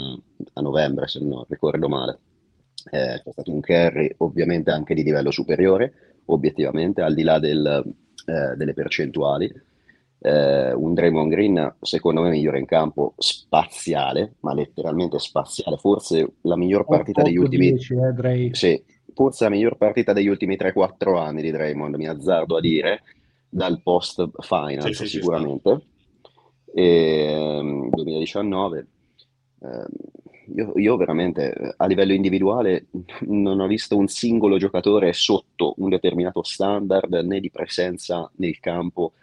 a 0.55 0.61
novembre, 0.61 1.09
se 1.09 1.19
non 1.21 1.45
ricordo 1.49 1.89
male. 1.89 2.19
Eh, 2.91 3.21
c'è 3.23 3.33
stato 3.33 3.53
un 3.53 3.61
carry 3.61 4.15
ovviamente 4.19 4.71
anche 4.71 4.95
di 4.95 5.03
livello 5.03 5.33
superiore, 5.33 6.21
obiettivamente, 6.27 7.03
al 7.03 7.15
di 7.15 7.23
là 7.23 7.39
del, 7.41 7.85
eh, 8.25 8.57
delle 8.57 8.73
percentuali. 8.73 9.53
Eh, 10.21 10.73
un 10.73 10.95
Draymond 10.95 11.31
Green 11.31 11.75
secondo 11.81 12.23
me 12.23 12.31
migliore 12.31 12.61
in 12.61 12.67
campo 12.67 13.15
spaziale, 13.19 14.35
ma 14.41 14.55
letteralmente 14.55 15.19
spaziale, 15.19 15.77
forse 15.77 16.35
la 16.43 16.57
miglior 16.57 16.87
partita 16.87 17.21
8, 17.21 17.29
degli 17.29 17.39
ultimi 17.39 17.73
10, 17.73 17.95
eh, 17.95 18.51
sì, 18.53 18.83
forse 19.19 19.43
la 19.43 19.51
miglior 19.51 19.77
partita 19.77 20.13
degli 20.13 20.29
ultimi 20.29 20.55
3-4 20.55 21.19
anni 21.19 21.43
di 21.43 21.51
Draymond, 21.51 21.97
mi 21.97 22.07
azzardo 22.07 22.57
a 22.57 22.61
dire, 22.61 23.03
dal 23.49 23.83
post 23.83 24.29
final 24.39 24.95
sì, 24.95 25.09
sicuramente. 25.09 25.81
Sì, 26.67 26.71
e, 26.73 27.89
2019 27.91 28.87
ehm, 29.61 29.87
io, 30.55 30.73
io, 30.77 30.97
veramente 30.97 31.75
a 31.77 31.87
livello 31.87 32.13
individuale 32.13 32.87
non 33.27 33.59
ho 33.59 33.67
visto 33.67 33.97
un 33.97 34.07
singolo 34.07 34.57
giocatore 34.57 35.13
sotto 35.13 35.75
un 35.79 35.89
determinato 35.89 36.45
standard 36.45 37.13
né 37.13 37.41
di 37.41 37.51
presenza 37.51 38.31
nel 38.37 38.61
campo, 38.61 39.15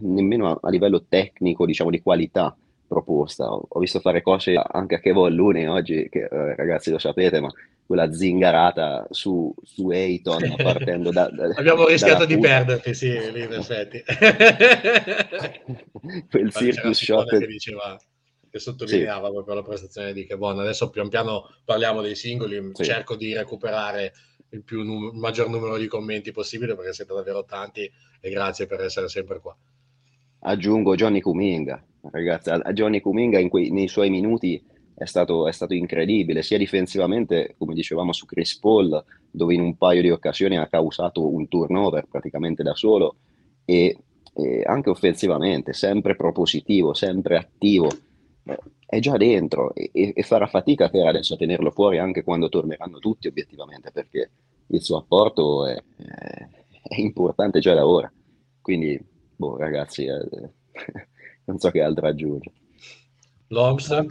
nemmeno 0.00 0.48
a, 0.48 0.58
a 0.62 0.70
livello 0.70 1.04
tecnico, 1.06 1.66
diciamo 1.66 1.90
di 1.90 2.00
qualità 2.00 2.56
proposta. 2.92 3.50
Ho, 3.50 3.78
visto 3.78 4.00
fare 4.00 4.20
cose 4.20 4.54
anche 4.54 4.96
a 4.96 5.00
Kevin 5.00 5.34
Lune 5.34 5.66
oggi, 5.66 6.08
che 6.10 6.28
eh, 6.30 6.54
ragazzi 6.54 6.90
lo 6.90 6.98
sapete, 6.98 7.40
ma 7.40 7.50
quella 7.86 8.12
zingarata 8.12 9.06
su, 9.10 9.52
su 9.62 9.88
Ayton 9.88 10.54
partendo 10.62 11.10
da, 11.10 11.28
da 11.30 11.52
Abbiamo 11.56 11.86
rischiato 11.86 12.26
di 12.26 12.38
perderti, 12.38 12.94
sì, 12.94 13.10
lì 13.32 13.42
in 13.42 13.52
effetti. 13.52 14.02
Quel 16.30 16.52
circus 16.52 17.02
shot 17.02 17.38
che 17.38 17.46
diceva 17.46 17.98
che 18.50 18.58
sottolineava 18.58 19.28
sì. 19.28 19.32
proprio 19.32 19.54
la 19.54 19.62
prestazione 19.62 20.12
di 20.12 20.26
Kevon. 20.26 20.60
Adesso 20.60 20.90
pian 20.90 21.08
piano 21.08 21.48
parliamo 21.64 22.02
dei 22.02 22.14
singoli, 22.14 22.72
sì. 22.74 22.84
cerco 22.84 23.16
di 23.16 23.32
recuperare 23.32 24.12
il, 24.50 24.62
più 24.62 24.80
il 24.80 25.10
maggior 25.14 25.48
numero 25.48 25.78
di 25.78 25.86
commenti 25.86 26.32
possibile 26.32 26.74
perché 26.74 26.92
siete 26.92 27.14
davvero 27.14 27.44
tanti 27.44 27.90
e 28.20 28.30
grazie 28.30 28.66
per 28.66 28.82
essere 28.82 29.08
sempre 29.08 29.40
qua. 29.40 29.56
Aggiungo 30.40 30.94
Johnny 30.96 31.20
Kuminga, 31.20 31.82
ragazzi, 32.10 32.50
a 32.50 32.72
Johnny 32.72 33.00
Kuminga 33.00 33.46
quei, 33.48 33.70
nei 33.70 33.88
suoi 33.88 34.10
minuti 34.10 34.62
è 34.94 35.04
stato, 35.04 35.48
è 35.48 35.52
stato, 35.52 35.74
incredibile, 35.74 36.42
sia 36.42 36.58
difensivamente, 36.58 37.54
come 37.58 37.74
dicevamo 37.74 38.12
su 38.12 38.26
Chris 38.26 38.58
Paul, 38.58 39.02
dove 39.30 39.54
in 39.54 39.60
un 39.60 39.76
paio 39.76 40.02
di 40.02 40.10
occasioni 40.10 40.58
ha 40.58 40.68
causato 40.68 41.26
un 41.28 41.48
turnover 41.48 42.06
praticamente 42.08 42.62
da 42.62 42.74
solo, 42.74 43.16
e, 43.64 43.96
e 44.34 44.62
anche 44.64 44.90
offensivamente, 44.90 45.72
sempre 45.72 46.14
propositivo, 46.16 46.94
sempre 46.94 47.36
attivo 47.36 47.88
è 48.84 48.98
già 48.98 49.16
dentro 49.16 49.72
e, 49.74 49.90
e, 50.14 50.22
farà 50.22 50.46
fatica 50.46 50.90
per 50.90 51.06
adesso 51.06 51.34
a 51.34 51.36
tenerlo 51.36 51.70
fuori 51.70 51.98
anche 51.98 52.22
quando 52.24 52.48
torneranno 52.48 52.98
tutti 52.98 53.28
obiettivamente 53.28 53.90
perché 53.92 54.30
il 54.66 54.82
suo 54.82 54.98
apporto 54.98 55.66
è, 55.66 55.82
è 55.96 57.00
importante 57.00 57.60
già 57.60 57.74
da 57.74 57.86
ora. 57.86 58.12
Quindi, 58.60 59.00
boh, 59.36 59.56
ragazzi, 59.56 60.04
eh, 60.04 60.28
non 61.44 61.58
so 61.58 61.70
che 61.70 61.82
altro 61.82 62.06
aggiungere. 62.06 62.54
L'Oms? 63.48 64.06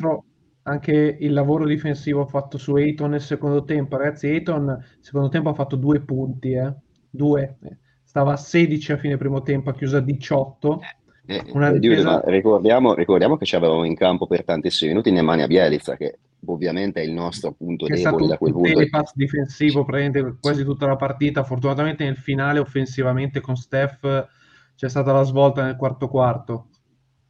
anche 0.64 1.18
il 1.20 1.34
lavoro 1.34 1.66
difensivo 1.66 2.26
fatto 2.26 2.58
su 2.58 2.76
Ayton 2.76 3.12
nel 3.12 3.22
secondo 3.22 3.64
tempo. 3.64 3.98
Ragazzi, 3.98 4.28
nel 4.30 4.84
secondo 5.00 5.30
tempo 5.30 5.50
ha 5.50 5.54
fatto 5.54 5.76
due 5.76 6.02
punti, 6.02 6.52
eh? 6.52 6.74
due. 7.10 7.58
Stava 8.04 8.34
a 8.34 8.38
16 8.38 8.92
a 8.92 8.98
fine 8.98 9.18
primo 9.18 9.42
tempo, 9.42 9.70
ha 9.70 9.74
chiuso 9.74 9.98
a 9.98 10.02
18. 10.02 10.82
Eh, 11.26 11.36
eh 11.36 11.80
difesa... 11.80 12.22
ricordiamo, 12.26 12.94
ricordiamo, 12.94 13.38
che 13.38 13.46
ci 13.46 13.56
avevamo 13.56 13.86
in 13.86 13.96
campo 13.96 14.28
per 14.28 14.44
tantissimi 14.44 14.92
minuti 14.92 15.12
Nemanja 15.12 15.48
Bielizza, 15.48 15.96
che 15.96 16.20
ovviamente 16.46 17.02
è 17.02 17.06
il 17.06 17.14
nostro 17.14 17.52
punto 17.54 17.86
che 17.86 17.96
debole 17.96 18.28
da 18.28 18.38
quel 18.38 18.52
punto. 18.52 18.80
È 18.80 18.86
stato 18.86 19.12
difensivo 19.14 19.86
praticamente 19.86 20.38
quasi 20.40 20.64
tutta 20.64 20.88
la 20.88 20.96
partita. 20.96 21.44
Fortunatamente 21.44 22.04
nel 22.04 22.18
finale 22.18 22.60
offensivamente 22.60 23.40
con 23.40 23.56
Steph 23.56 24.28
c'è 24.76 24.90
stata 24.90 25.12
la 25.14 25.24
svolta 25.24 25.64
nel 25.64 25.76
quarto 25.76 26.08
quarto. 26.08 26.68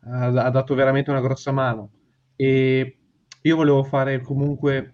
Ha, 0.03 0.49
dato 0.49 0.75
veramente 0.75 1.11
una 1.11 1.21
grossa 1.21 1.51
mano. 1.51 1.91
E 2.35 2.97
io 3.41 3.55
volevo 3.55 3.83
fare 3.83 4.21
comunque 4.21 4.93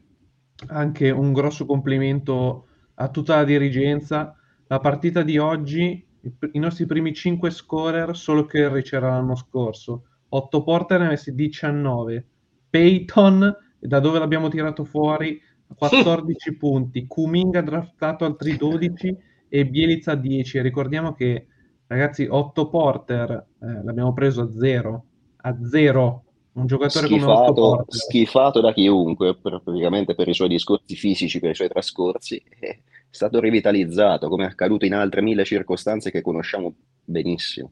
anche 0.67 1.09
un 1.11 1.33
grosso 1.33 1.65
complimento 1.65 2.67
a 2.95 3.09
tutta 3.09 3.35
la 3.35 3.43
dirigenza. 3.43 4.35
La 4.67 4.79
partita 4.79 5.21
di 5.21 5.37
oggi, 5.37 6.05
i 6.51 6.59
nostri 6.59 6.85
primi 6.85 7.13
5 7.13 7.49
scorer, 7.51 8.15
solo 8.15 8.45
Curry 8.45 8.81
c'era 8.81 9.09
l'anno 9.09 9.35
scorso. 9.35 10.03
8 10.29 10.63
Porter 10.63 10.99
ne 10.99 11.05
ha 11.05 11.09
messi 11.09 11.33
19. 11.33 12.25
Peyton, 12.69 13.55
da 13.79 13.99
dove 13.99 14.19
l'abbiamo 14.19 14.49
tirato 14.49 14.83
fuori, 14.83 15.41
14 15.75 16.55
punti. 16.57 17.07
Kuminga 17.07 17.61
draftato 17.61 18.25
altri 18.25 18.57
12 18.57 19.17
e 19.47 19.65
Bielizza 19.65 20.15
10. 20.15 20.61
Ricordiamo 20.61 21.13
che, 21.13 21.47
ragazzi, 21.87 22.27
8 22.29 22.67
Porter 22.69 23.31
eh, 23.31 23.83
l'abbiamo 23.83 24.13
preso 24.13 24.41
a 24.41 24.51
0. 24.51 25.05
A 25.37 25.57
0 25.63 26.23
un 26.57 26.65
giocatore 26.65 27.05
schifato, 27.05 27.53
come 27.53 27.83
schifato 27.87 28.61
da 28.61 28.73
chiunque, 28.73 29.35
per, 29.35 29.61
praticamente 29.63 30.15
per 30.15 30.27
i 30.27 30.33
suoi 30.33 30.47
discorsi 30.47 30.95
fisici, 30.95 31.39
per 31.39 31.51
i 31.51 31.55
suoi 31.55 31.67
trascorsi, 31.67 32.41
è 32.59 32.79
stato 33.09 33.39
rivitalizzato, 33.39 34.27
come 34.27 34.45
è 34.45 34.47
accaduto 34.47 34.85
in 34.85 34.95
altre 34.95 35.21
mille 35.21 35.45
circostanze 35.45 36.09
che 36.09 36.21
conosciamo 36.21 36.73
benissimo. 37.03 37.71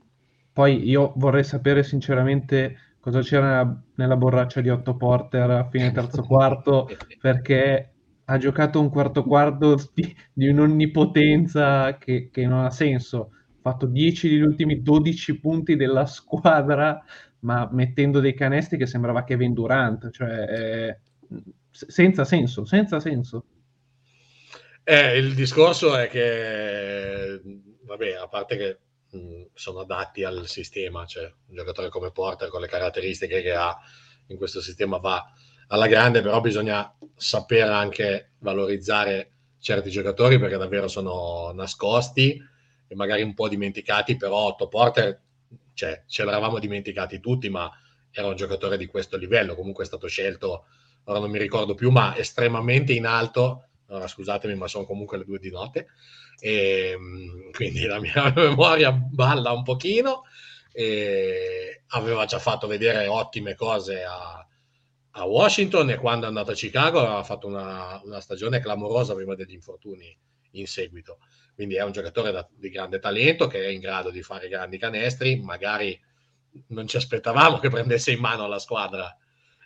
Poi 0.53 0.87
io 0.87 1.13
vorrei 1.15 1.43
sapere 1.43 1.83
sinceramente 1.83 2.77
cosa 2.99 3.21
c'era 3.21 3.47
nella, 3.47 3.83
nella 3.95 4.17
borraccia 4.17 4.61
di 4.61 4.69
Otto 4.69 4.95
Porter 4.95 5.49
a 5.49 5.67
fine 5.67 5.91
terzo 5.91 6.21
quarto, 6.23 6.87
perché 7.19 7.89
ha 8.25 8.37
giocato 8.37 8.79
un 8.79 8.89
quarto 8.89 9.23
quarto 9.23 9.79
di, 9.93 10.15
di 10.31 10.47
un'onnipotenza 10.47 11.97
che, 11.97 12.29
che 12.31 12.45
non 12.45 12.63
ha 12.63 12.69
senso. 12.69 13.31
Fatto 13.65 13.87
10 13.87 14.29
degli 14.29 14.41
ultimi 14.41 14.83
12 14.83 15.39
punti 15.39 15.75
della 15.75 16.05
squadra 16.05 17.03
ma 17.39 17.67
mettendo 17.71 18.19
dei 18.19 18.35
canestri 18.35 18.77
che 18.77 18.85
sembrava 18.85 19.23
Kevin 19.23 19.55
Durant, 19.55 20.11
cioè 20.11 20.29
eh, 20.29 20.99
senza 21.71 22.25
senso, 22.25 22.63
senza 22.63 22.99
senso. 22.99 23.45
Eh, 24.83 25.17
il 25.17 25.33
discorso 25.33 25.97
è 25.97 26.07
che, 26.09 27.41
vabbè, 27.85 28.13
a 28.13 28.27
parte 28.27 28.55
che 28.55 28.79
mh, 29.17 29.45
sono 29.55 29.79
adatti 29.79 30.23
al 30.23 30.47
sistema, 30.47 31.07
cioè 31.07 31.23
un 31.23 31.55
giocatore 31.55 31.89
come 31.89 32.11
Porter 32.11 32.49
con 32.49 32.61
le 32.61 32.67
caratteristiche 32.67 33.41
che 33.41 33.53
ha 33.53 33.75
in 34.27 34.37
questo 34.37 34.61
sistema 34.61 34.97
va 34.97 35.23
alla 35.69 35.87
grande, 35.87 36.21
però 36.21 36.39
bisogna 36.39 36.95
sapere 37.15 37.71
anche 37.71 38.33
valorizzare 38.41 39.31
certi 39.57 39.89
giocatori 39.89 40.37
perché 40.37 40.57
davvero 40.57 40.87
sono 40.87 41.51
nascosti 41.51 42.53
e 42.87 42.95
magari 42.95 43.21
un 43.21 43.33
po' 43.33 43.47
dimenticati, 43.47 44.15
però 44.17 44.47
Otto 44.47 44.67
Porter 44.67 45.21
cioè, 45.75 46.03
ce 46.07 46.23
l'eravamo 46.23 46.57
dimenticati 46.57 47.19
tutti, 47.19 47.49
ma 47.49 47.69
era 48.11 48.27
un 48.27 48.35
giocatore 48.35 48.77
di 48.77 48.87
questo 48.87 49.17
livello, 49.17 49.55
comunque 49.55 49.83
è 49.83 49.87
stato 49.87 50.07
scelto, 50.07 50.65
ora 51.03 51.19
non 51.19 51.29
mi 51.29 51.37
ricordo 51.37 51.75
più, 51.75 51.91
ma 51.91 52.15
estremamente 52.17 52.93
in 52.93 53.05
alto, 53.05 53.67
ora 53.89 54.07
scusatemi, 54.07 54.55
ma 54.55 54.67
sono 54.67 54.85
comunque 54.85 55.17
le 55.17 55.25
due 55.25 55.37
di 55.37 55.51
notte, 55.51 55.87
e, 56.39 56.91
ehm, 56.93 57.51
quindi 57.51 57.85
la 57.85 57.99
mia 57.99 58.31
memoria 58.35 58.91
balla 58.91 59.51
un 59.51 59.63
pochino, 59.63 60.23
e 60.71 61.83
aveva 61.87 62.25
già 62.25 62.39
fatto 62.39 62.67
vedere 62.67 63.07
ottime 63.07 63.55
cose 63.55 64.03
a, 64.03 64.45
a 65.11 65.25
Washington 65.25 65.89
e 65.89 65.97
quando 65.97 66.25
è 66.25 66.27
andato 66.27 66.51
a 66.51 66.55
Chicago 66.55 66.99
aveva 66.99 67.23
fatto 67.23 67.47
una, 67.47 68.01
una 68.03 68.19
stagione 68.19 68.59
clamorosa 68.59 69.13
prima 69.13 69.35
degli 69.35 69.53
infortuni 69.53 70.17
in 70.51 70.67
seguito. 70.67 71.19
Quindi 71.55 71.75
è 71.75 71.83
un 71.83 71.93
giocatore 71.93 72.31
da, 72.31 72.47
di 72.51 72.69
grande 72.69 72.99
talento 72.99 73.47
che 73.47 73.63
è 73.63 73.69
in 73.69 73.79
grado 73.79 74.11
di 74.11 74.21
fare 74.21 74.49
grandi 74.49 74.77
canestri. 74.77 75.39
Magari 75.41 75.97
non 76.67 76.85
ci 76.87 76.97
aspettavamo 76.97 77.59
che 77.59 77.69
prendesse 77.69 78.11
in 78.11 78.19
mano 78.19 78.47
la 78.47 78.59
squadra 78.59 79.15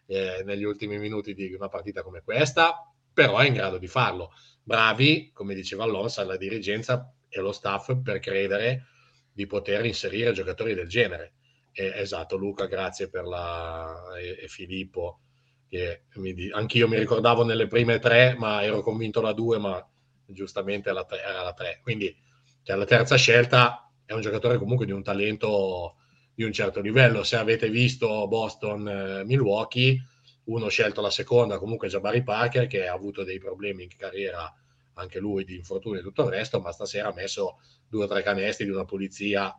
eh, 0.05 0.43
negli 0.45 0.63
ultimi 0.63 0.99
minuti 0.99 1.33
di 1.33 1.53
una 1.53 1.67
partita 1.67 2.03
come 2.03 2.21
questa, 2.21 2.91
però 3.11 3.37
è 3.39 3.47
in 3.47 3.53
grado 3.53 3.77
di 3.77 3.87
farlo. 3.87 4.31
Bravi, 4.63 5.31
come 5.33 5.55
diceva 5.55 5.83
Alonso, 5.83 6.23
la 6.23 6.37
dirigenza 6.37 7.11
e 7.27 7.41
lo 7.41 7.51
staff 7.51 7.95
per 8.03 8.19
credere 8.19 8.85
di 9.31 9.47
poter 9.47 9.85
inserire 9.85 10.31
giocatori 10.31 10.75
del 10.75 10.87
genere. 10.87 11.33
Eh, 11.71 11.93
esatto, 11.95 12.37
Luca, 12.37 12.65
grazie 12.65 13.09
per 13.09 13.25
la... 13.25 14.15
e, 14.19 14.43
e 14.43 14.47
Filippo. 14.47 15.21
Che 15.67 16.05
mi, 16.15 16.49
anch'io 16.51 16.87
mi 16.87 16.97
ricordavo 16.97 17.43
nelle 17.43 17.67
prime 17.67 17.99
tre, 17.99 18.35
ma 18.37 18.63
ero 18.63 18.81
convinto 18.81 19.21
la 19.21 19.33
due, 19.33 19.59
ma 19.59 19.87
giustamente 20.31 20.89
era 20.89 21.43
la 21.43 21.53
3. 21.53 21.79
Quindi 21.81 22.15
cioè, 22.63 22.75
la 22.75 22.85
terza 22.85 23.15
scelta 23.15 23.91
è 24.05 24.13
un 24.13 24.21
giocatore 24.21 24.57
comunque 24.57 24.85
di 24.85 24.91
un 24.91 25.03
talento 25.03 25.95
di 26.33 26.43
un 26.45 26.53
certo 26.53 26.79
livello. 26.79 27.23
Se 27.23 27.35
avete 27.35 27.69
visto 27.69 28.27
Boston-Milwaukee, 28.27 29.91
eh, 29.91 30.01
uno 30.45 30.69
scelto 30.69 31.01
la 31.01 31.09
seconda, 31.09 31.57
comunque 31.57 31.89
Jabari 31.89 32.23
Parker, 32.23 32.65
che 32.67 32.87
ha 32.87 32.93
avuto 32.93 33.23
dei 33.23 33.39
problemi 33.39 33.83
in 33.83 33.89
carriera, 33.97 34.49
anche 34.93 35.19
lui 35.19 35.43
di 35.43 35.57
infortuni 35.57 35.99
e 35.99 36.01
tutto 36.01 36.23
il 36.23 36.29
resto, 36.29 36.61
ma 36.61 36.71
stasera 36.71 37.09
ha 37.09 37.13
messo 37.13 37.59
due 37.87 38.05
o 38.05 38.07
tre 38.07 38.23
canestri 38.23 38.65
di 38.65 38.71
una 38.71 38.85
pulizia 38.85 39.53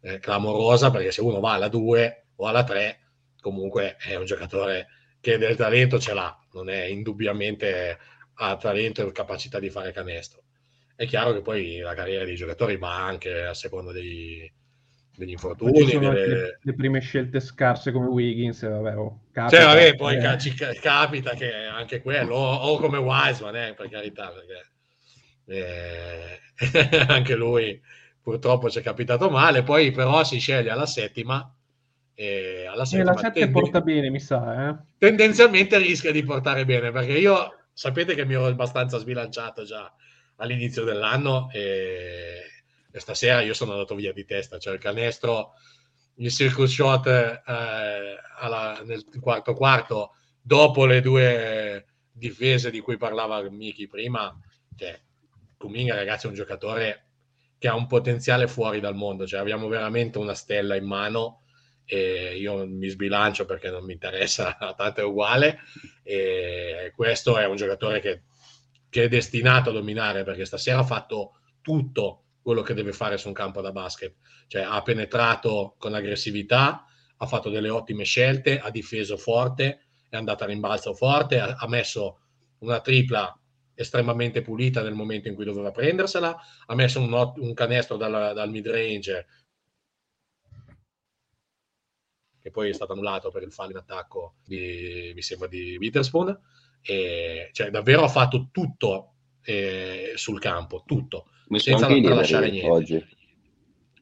eh, 0.00 0.18
clamorosa, 0.18 0.90
perché 0.90 1.12
se 1.12 1.20
uno 1.20 1.38
va 1.38 1.52
alla 1.52 1.68
2 1.68 2.26
o 2.36 2.46
alla 2.46 2.64
3, 2.64 3.00
comunque 3.40 3.96
è 3.98 4.16
un 4.16 4.24
giocatore 4.24 4.88
che 5.20 5.38
del 5.38 5.56
talento 5.56 6.00
ce 6.00 6.14
l'ha, 6.14 6.36
non 6.52 6.68
è 6.68 6.84
indubbiamente 6.84 7.98
ha 8.34 8.56
talento 8.56 9.06
e 9.06 9.12
capacità 9.12 9.58
di 9.58 9.70
fare 9.70 9.92
canestro. 9.92 10.42
È 10.96 11.06
chiaro 11.06 11.32
che 11.32 11.42
poi 11.42 11.78
la 11.78 11.94
carriera 11.94 12.24
dei 12.24 12.36
giocatori 12.36 12.76
va 12.76 13.04
anche 13.04 13.44
a 13.44 13.54
seconda 13.54 13.92
degli, 13.92 14.50
degli 15.16 15.30
infortuni. 15.30 15.84
Delle... 15.84 16.26
Le, 16.26 16.58
le, 16.60 16.74
prime 16.74 17.00
scelte 17.00 17.40
scarse 17.40 17.92
come 17.92 18.06
Wiggins, 18.06 18.68
vabbè, 18.68 18.96
oh, 18.96 19.22
capita, 19.32 19.56
cioè, 19.56 19.66
vabbè, 19.66 19.96
poi 19.96 20.16
eh. 20.16 20.38
ci, 20.38 20.54
capita 20.54 21.34
che 21.34 21.52
anche 21.52 22.00
quello, 22.00 22.34
o, 22.34 22.54
o 22.54 22.78
come 22.78 22.98
Wiseman, 22.98 23.56
eh, 23.56 23.74
per 23.74 23.88
carità, 23.88 24.32
perché 24.32 24.72
eh, 25.46 27.06
anche 27.08 27.34
lui 27.34 27.80
purtroppo 28.22 28.70
ci 28.70 28.78
è 28.78 28.82
capitato 28.82 29.28
male, 29.30 29.62
poi 29.62 29.90
però 29.90 30.24
si 30.24 30.38
sceglie 30.38 30.70
alla 30.70 30.86
settima 30.86 31.52
e 32.14 32.66
alla 32.66 32.84
settima 32.84 33.10
e 33.10 33.14
la 33.14 33.20
7 33.20 33.32
tenden- 33.32 33.52
porta 33.52 33.80
bene, 33.80 34.10
mi 34.10 34.20
sa. 34.20 34.68
Eh? 34.68 34.76
Tendenzialmente 34.98 35.76
rischia 35.78 36.12
di 36.12 36.22
portare 36.22 36.64
bene, 36.64 36.90
perché 36.90 37.18
io 37.18 37.63
sapete 37.74 38.14
che 38.14 38.24
mi 38.24 38.34
ero 38.34 38.46
abbastanza 38.46 38.98
sbilanciato 38.98 39.64
già 39.64 39.92
all'inizio 40.36 40.84
dell'anno 40.84 41.50
e, 41.52 42.40
e, 42.90 43.00
stasera 43.00 43.42
io 43.42 43.52
sono 43.52 43.72
andato 43.72 43.94
via 43.96 44.12
di 44.12 44.24
testa, 44.24 44.58
cioè 44.58 44.74
il 44.74 44.80
canestro, 44.80 45.54
il 46.16 46.30
circus 46.30 46.72
shot 46.72 47.06
eh, 47.06 47.42
alla, 48.38 48.80
nel 48.84 49.04
quarto 49.20 49.54
quarto, 49.54 50.14
dopo 50.40 50.86
le 50.86 51.00
due 51.00 51.86
difese 52.10 52.70
di 52.70 52.80
cui 52.80 52.96
parlava 52.96 53.42
Miki 53.50 53.88
prima, 53.88 54.34
cioè, 54.76 54.98
Kuminga 55.56 55.94
ragazzi 55.94 56.26
è 56.26 56.28
un 56.28 56.34
giocatore 56.34 57.08
che 57.58 57.68
ha 57.68 57.74
un 57.74 57.86
potenziale 57.86 58.46
fuori 58.46 58.78
dal 58.78 58.94
mondo, 58.94 59.26
cioè 59.26 59.40
abbiamo 59.40 59.66
veramente 59.68 60.18
una 60.18 60.34
stella 60.34 60.76
in 60.76 60.84
mano 60.84 61.43
e 61.84 62.36
io 62.36 62.66
mi 62.66 62.88
sbilancio 62.88 63.44
perché 63.44 63.70
non 63.70 63.84
mi 63.84 63.92
interessa, 63.92 64.56
tanto 64.76 65.00
è 65.00 65.04
uguale. 65.04 65.60
E 66.02 66.92
questo 66.94 67.38
è 67.38 67.46
un 67.46 67.56
giocatore 67.56 68.00
che, 68.00 68.22
che, 68.88 69.04
è 69.04 69.08
destinato 69.08 69.70
a 69.70 69.72
dominare 69.72 70.24
perché 70.24 70.44
stasera 70.44 70.78
ha 70.78 70.84
fatto 70.84 71.40
tutto 71.60 72.24
quello 72.42 72.62
che 72.62 72.74
deve 72.74 72.92
fare 72.92 73.16
su 73.16 73.28
un 73.28 73.34
campo 73.34 73.60
da 73.60 73.72
basket, 73.72 74.16
cioè 74.48 74.62
ha 74.62 74.82
penetrato 74.82 75.74
con 75.78 75.94
aggressività, 75.94 76.84
ha 77.16 77.26
fatto 77.26 77.48
delle 77.48 77.70
ottime 77.70 78.04
scelte, 78.04 78.58
ha 78.58 78.70
difeso 78.70 79.16
forte, 79.16 79.86
è 80.10 80.16
andato 80.16 80.44
a 80.44 80.46
rimbalzo 80.46 80.92
forte, 80.94 81.40
ha, 81.40 81.54
ha 81.58 81.68
messo 81.68 82.20
una 82.58 82.80
tripla 82.80 83.38
estremamente 83.74 84.42
pulita 84.42 84.82
nel 84.82 84.94
momento 84.94 85.28
in 85.28 85.34
cui 85.34 85.44
doveva 85.44 85.70
prendersela, 85.70 86.36
ha 86.66 86.74
messo 86.74 87.00
un, 87.00 87.32
un 87.36 87.54
canestro 87.54 87.96
dal, 87.96 88.32
dal 88.34 88.50
mid 88.50 88.68
range 88.68 89.26
che 92.44 92.50
poi 92.50 92.68
è 92.68 92.74
stato 92.74 92.92
annullato 92.92 93.30
per 93.30 93.42
il 93.42 93.50
fallo 93.54 93.70
in 93.70 93.78
attacco 93.78 94.34
di, 94.44 95.12
mi 95.14 95.22
sembra, 95.22 95.48
di 95.48 95.78
Witherspoon. 95.78 96.38
E, 96.82 97.48
cioè, 97.52 97.70
davvero 97.70 98.04
ha 98.04 98.08
fatto 98.08 98.50
tutto 98.52 99.14
eh, 99.40 100.12
sul 100.16 100.38
campo, 100.40 100.82
tutto, 100.84 101.28
senza 101.54 101.88
lasciare 101.88 102.50
niente. 102.50 102.68
Oggi. 102.68 103.06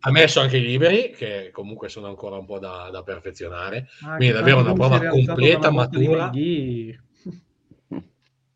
ha 0.01 0.11
messo 0.11 0.41
anche 0.41 0.57
i 0.57 0.63
liberi, 0.63 1.11
che 1.11 1.51
comunque 1.53 1.89
sono 1.89 2.09
ancora 2.09 2.37
un 2.37 2.45
po' 2.45 2.59
da, 2.59 2.91
da 2.91 3.05
perfezionare. 3.05 3.87
Ah, 4.05 4.17
Quindi 4.17 4.35
davvero 4.35 4.59
una 4.59 4.73
prova 4.73 4.99
completa, 5.07 5.71
matura. 5.71 6.33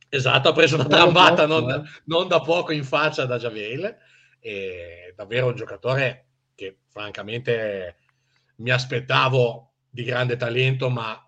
Esatto, 0.09 0.49
ha 0.49 0.53
preso 0.53 0.75
una 0.75 0.87
tramvata 0.91 1.47
non, 1.47 1.71
eh. 1.71 1.83
non, 2.07 2.27
da 2.27 2.41
poco 2.41 2.73
in 2.73 2.83
faccia 2.83 3.25
da 3.25 3.39
Javel. 3.39 3.99
E 4.41 5.13
davvero 5.15 5.47
un 5.47 5.55
giocatore 5.55 6.31
che 6.57 6.79
francamente 6.89 7.99
mi 8.57 8.71
aspettavo 8.71 9.67
di 9.97 10.05
grande 10.05 10.37
talento, 10.37 10.91
ma 10.91 11.19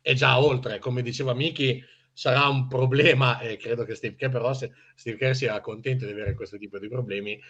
è 0.00 0.12
già 0.14 0.40
oltre. 0.42 0.80
Come 0.80 1.00
diceva 1.00 1.32
Miki, 1.32 1.80
sarà 2.12 2.48
un 2.48 2.66
problema, 2.66 3.38
e 3.38 3.56
credo 3.56 3.84
che 3.84 3.94
Steve 3.94 4.16
Kerr, 4.16 4.30
però, 4.30 4.52
se 4.52 4.72
Steve 4.96 5.16
Kerr 5.16 5.32
sia 5.32 5.60
contento 5.60 6.06
di 6.06 6.10
avere 6.10 6.34
questo 6.34 6.58
tipo 6.58 6.80
di 6.80 6.88
problemi, 6.88 7.40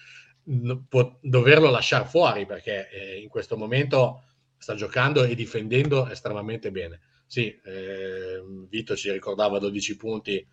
può 0.86 1.18
doverlo 1.22 1.70
lasciare 1.70 2.04
fuori 2.04 2.46
perché 2.46 2.88
eh, 2.90 3.20
in 3.20 3.28
questo 3.28 3.56
momento 3.56 4.22
sta 4.58 4.74
giocando 4.74 5.24
e 5.24 5.34
difendendo 5.34 6.08
estremamente 6.08 6.70
bene. 6.70 7.00
Sì, 7.26 7.58
eh, 7.64 8.42
Vito 8.68 8.94
ci 8.94 9.10
ricordava 9.10 9.58
12 9.58 9.96
punti 9.96 10.46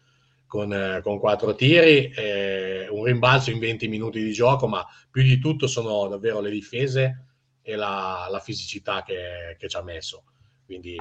con, 0.48 0.74
eh, 0.74 1.02
con 1.04 1.20
quattro 1.20 1.54
tiri, 1.54 2.10
eh, 2.12 2.88
un 2.90 3.04
rimbalzo 3.04 3.52
in 3.52 3.60
20 3.60 3.88
minuti 3.90 4.24
di 4.24 4.32
gioco, 4.32 4.68
ma 4.68 4.86
più 5.12 5.22
di 5.22 5.38
tutto 5.38 5.68
sono 5.68 6.08
davvero 6.08 6.40
le 6.40 6.50
difese 6.50 7.33
e 7.64 7.76
la, 7.76 8.28
la 8.30 8.40
fisicità 8.40 9.04
che, 9.04 9.56
che, 9.58 9.68
ci 9.68 9.78
ha 9.78 9.82
messo. 9.82 10.26
Quindi 10.66 10.98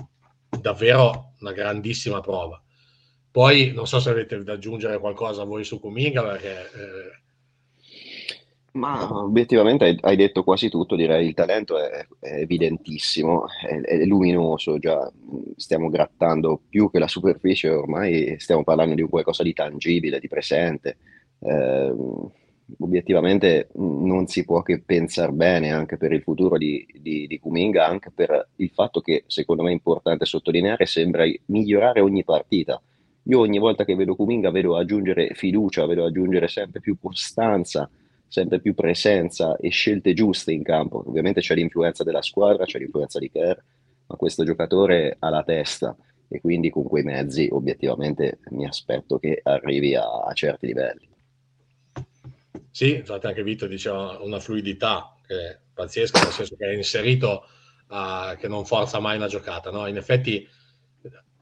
davvero 0.48 1.34
una 1.40 1.52
grandissima 1.52 2.20
prova. 2.20 2.62
Poi 3.30 3.72
non 3.72 3.86
so 3.86 3.98
se 3.98 4.10
avete 4.10 4.42
da 4.44 4.52
aggiungere 4.52 4.98
qualcosa 4.98 5.44
voi 5.44 5.64
su 5.64 5.80
Cominga, 5.80 6.22
perché... 6.22 6.50
Eh... 6.50 7.20
Ma 8.72 9.12
obiettivamente 9.14 9.98
hai, 10.00 10.16
detto 10.16 10.44
quasi 10.44 10.70
tutto, 10.70 10.96
direi 10.96 11.26
il 11.26 11.34
talento 11.34 11.78
è, 11.78 12.06
è 12.18 12.36
evidentissimo, 12.36 13.44
è, 13.66 13.80
è, 13.80 14.04
luminoso, 14.04 14.78
già 14.78 15.10
stiamo 15.56 15.90
grattando 15.90 16.62
più 16.70 16.90
che 16.90 16.98
la 16.98 17.08
superficie, 17.08 17.68
ormai 17.68 18.36
stiamo 18.38 18.64
parlando 18.64 18.94
di 18.94 19.02
qualcosa 19.02 19.42
di 19.42 19.52
tangibile, 19.52 20.20
di 20.20 20.28
presente. 20.28 20.96
Eh, 21.40 21.94
obiettivamente 22.78 23.68
non 23.74 24.26
si 24.26 24.44
può 24.44 24.62
che 24.62 24.80
pensare 24.80 25.32
bene 25.32 25.72
anche 25.72 25.96
per 25.96 26.12
il 26.12 26.22
futuro 26.22 26.56
di, 26.58 26.86
di, 27.00 27.26
di 27.26 27.38
Kuminga, 27.38 27.86
anche 27.86 28.10
per 28.10 28.48
il 28.56 28.70
fatto 28.70 29.00
che 29.00 29.24
secondo 29.26 29.62
me 29.62 29.70
è 29.70 29.72
importante 29.72 30.24
sottolineare, 30.24 30.86
sembra 30.86 31.24
migliorare 31.46 32.00
ogni 32.00 32.24
partita. 32.24 32.80
Io 33.24 33.38
ogni 33.38 33.58
volta 33.58 33.84
che 33.84 33.94
vedo 33.94 34.16
Kuminga 34.16 34.50
vedo 34.50 34.76
aggiungere 34.76 35.34
fiducia, 35.34 35.86
vedo 35.86 36.04
aggiungere 36.04 36.48
sempre 36.48 36.80
più 36.80 36.98
costanza, 37.00 37.88
sempre 38.26 38.60
più 38.60 38.74
presenza 38.74 39.56
e 39.56 39.68
scelte 39.68 40.14
giuste 40.14 40.52
in 40.52 40.62
campo. 40.62 41.04
Ovviamente 41.06 41.40
c'è 41.40 41.54
l'influenza 41.54 42.02
della 42.02 42.22
squadra, 42.22 42.64
c'è 42.64 42.78
l'influenza 42.78 43.18
di 43.18 43.30
Kerr, 43.30 43.58
ma 44.06 44.16
questo 44.16 44.44
giocatore 44.44 45.16
ha 45.18 45.28
la 45.28 45.44
testa 45.44 45.96
e 46.28 46.40
quindi 46.40 46.70
con 46.70 46.84
quei 46.84 47.04
mezzi 47.04 47.46
obiettivamente 47.50 48.38
mi 48.50 48.66
aspetto 48.66 49.18
che 49.18 49.40
arrivi 49.42 49.94
a, 49.94 50.22
a 50.24 50.32
certi 50.32 50.66
livelli. 50.66 51.11
Sì, 52.70 52.96
infatti 52.96 53.26
anche 53.26 53.42
Vito 53.42 53.66
diceva 53.66 54.18
una 54.20 54.40
fluidità 54.40 55.14
che 55.26 55.60
pazzesca, 55.72 56.20
nel 56.22 56.32
senso 56.32 56.56
che 56.56 56.66
è 56.66 56.74
inserito 56.74 57.46
uh, 57.88 58.36
che 58.36 58.48
non 58.48 58.64
forza 58.64 58.98
mai 58.98 59.16
una 59.16 59.26
giocata. 59.26 59.70
No? 59.70 59.86
In 59.86 59.96
effetti, 59.96 60.46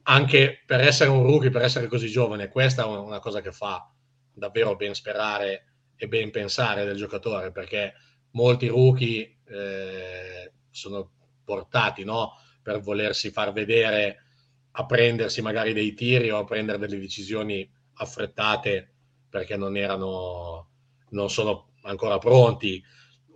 anche 0.05 0.63
per 0.65 0.81
essere 0.81 1.11
un 1.11 1.23
rookie, 1.23 1.51
per 1.51 1.63
essere 1.63 1.87
così 1.87 2.09
giovane, 2.09 2.49
questa 2.49 2.83
è 2.83 2.87
una 2.87 3.19
cosa 3.21 3.41
che 3.41 3.53
fa 3.53 3.91
davvero 4.33 4.77
ben 4.77 4.95
sperare 4.95 5.65
e 5.97 6.09
ben 6.09 6.31
pensare 6.31 6.85
del 6.85 6.97
giocatore, 6.97 7.53
perché 7.53 7.95
molti 8.33 8.69
rookie 8.69 9.39
eh, 9.45 10.53
sono 10.71 11.11
portati 11.45 12.05
no? 12.05 12.35
per 12.63 12.81
volersi 12.81 13.31
far 13.31 13.53
vedere 13.53 14.25
a 14.73 14.87
prendersi 14.87 15.43
magari 15.43 15.73
dei 15.73 15.95
tiri 15.95 16.31
o 16.31 16.39
a 16.39 16.45
prendere 16.45 16.79
delle 16.79 16.99
decisioni 16.99 17.69
affrettate 17.95 18.95
perché 19.29 19.57
non 19.57 19.77
erano, 19.77 20.70
non 21.11 21.31
sono 21.31 21.73
ancora 21.83 22.19
pronti. 22.19 22.83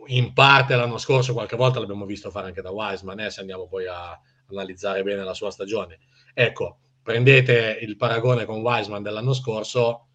In 0.09 0.33
parte 0.33 0.77
l'anno 0.77 0.99
scorso, 0.99 1.33
qualche 1.33 1.57
volta 1.57 1.81
l'abbiamo 1.81 2.05
visto 2.05 2.31
fare 2.31 2.49
anche 2.49 2.63
da 2.63 2.71
Wiseman, 2.71 3.21
eh, 3.21 3.31
se 3.31 3.41
andiamo 3.41 3.67
poi 3.67 3.87
a 3.87 4.19
analizzare 4.51 5.03
bene 5.03 5.25
la 5.25 5.35
sua 5.35 5.51
stagione. 5.51 5.99
Ecco, 6.35 6.79
prendete 7.03 7.79
il 7.81 7.97
paragone 7.97 8.45
con 8.45 8.61
Wiseman 8.61 9.03
dell'anno 9.03 9.33
scorso, 9.33 10.09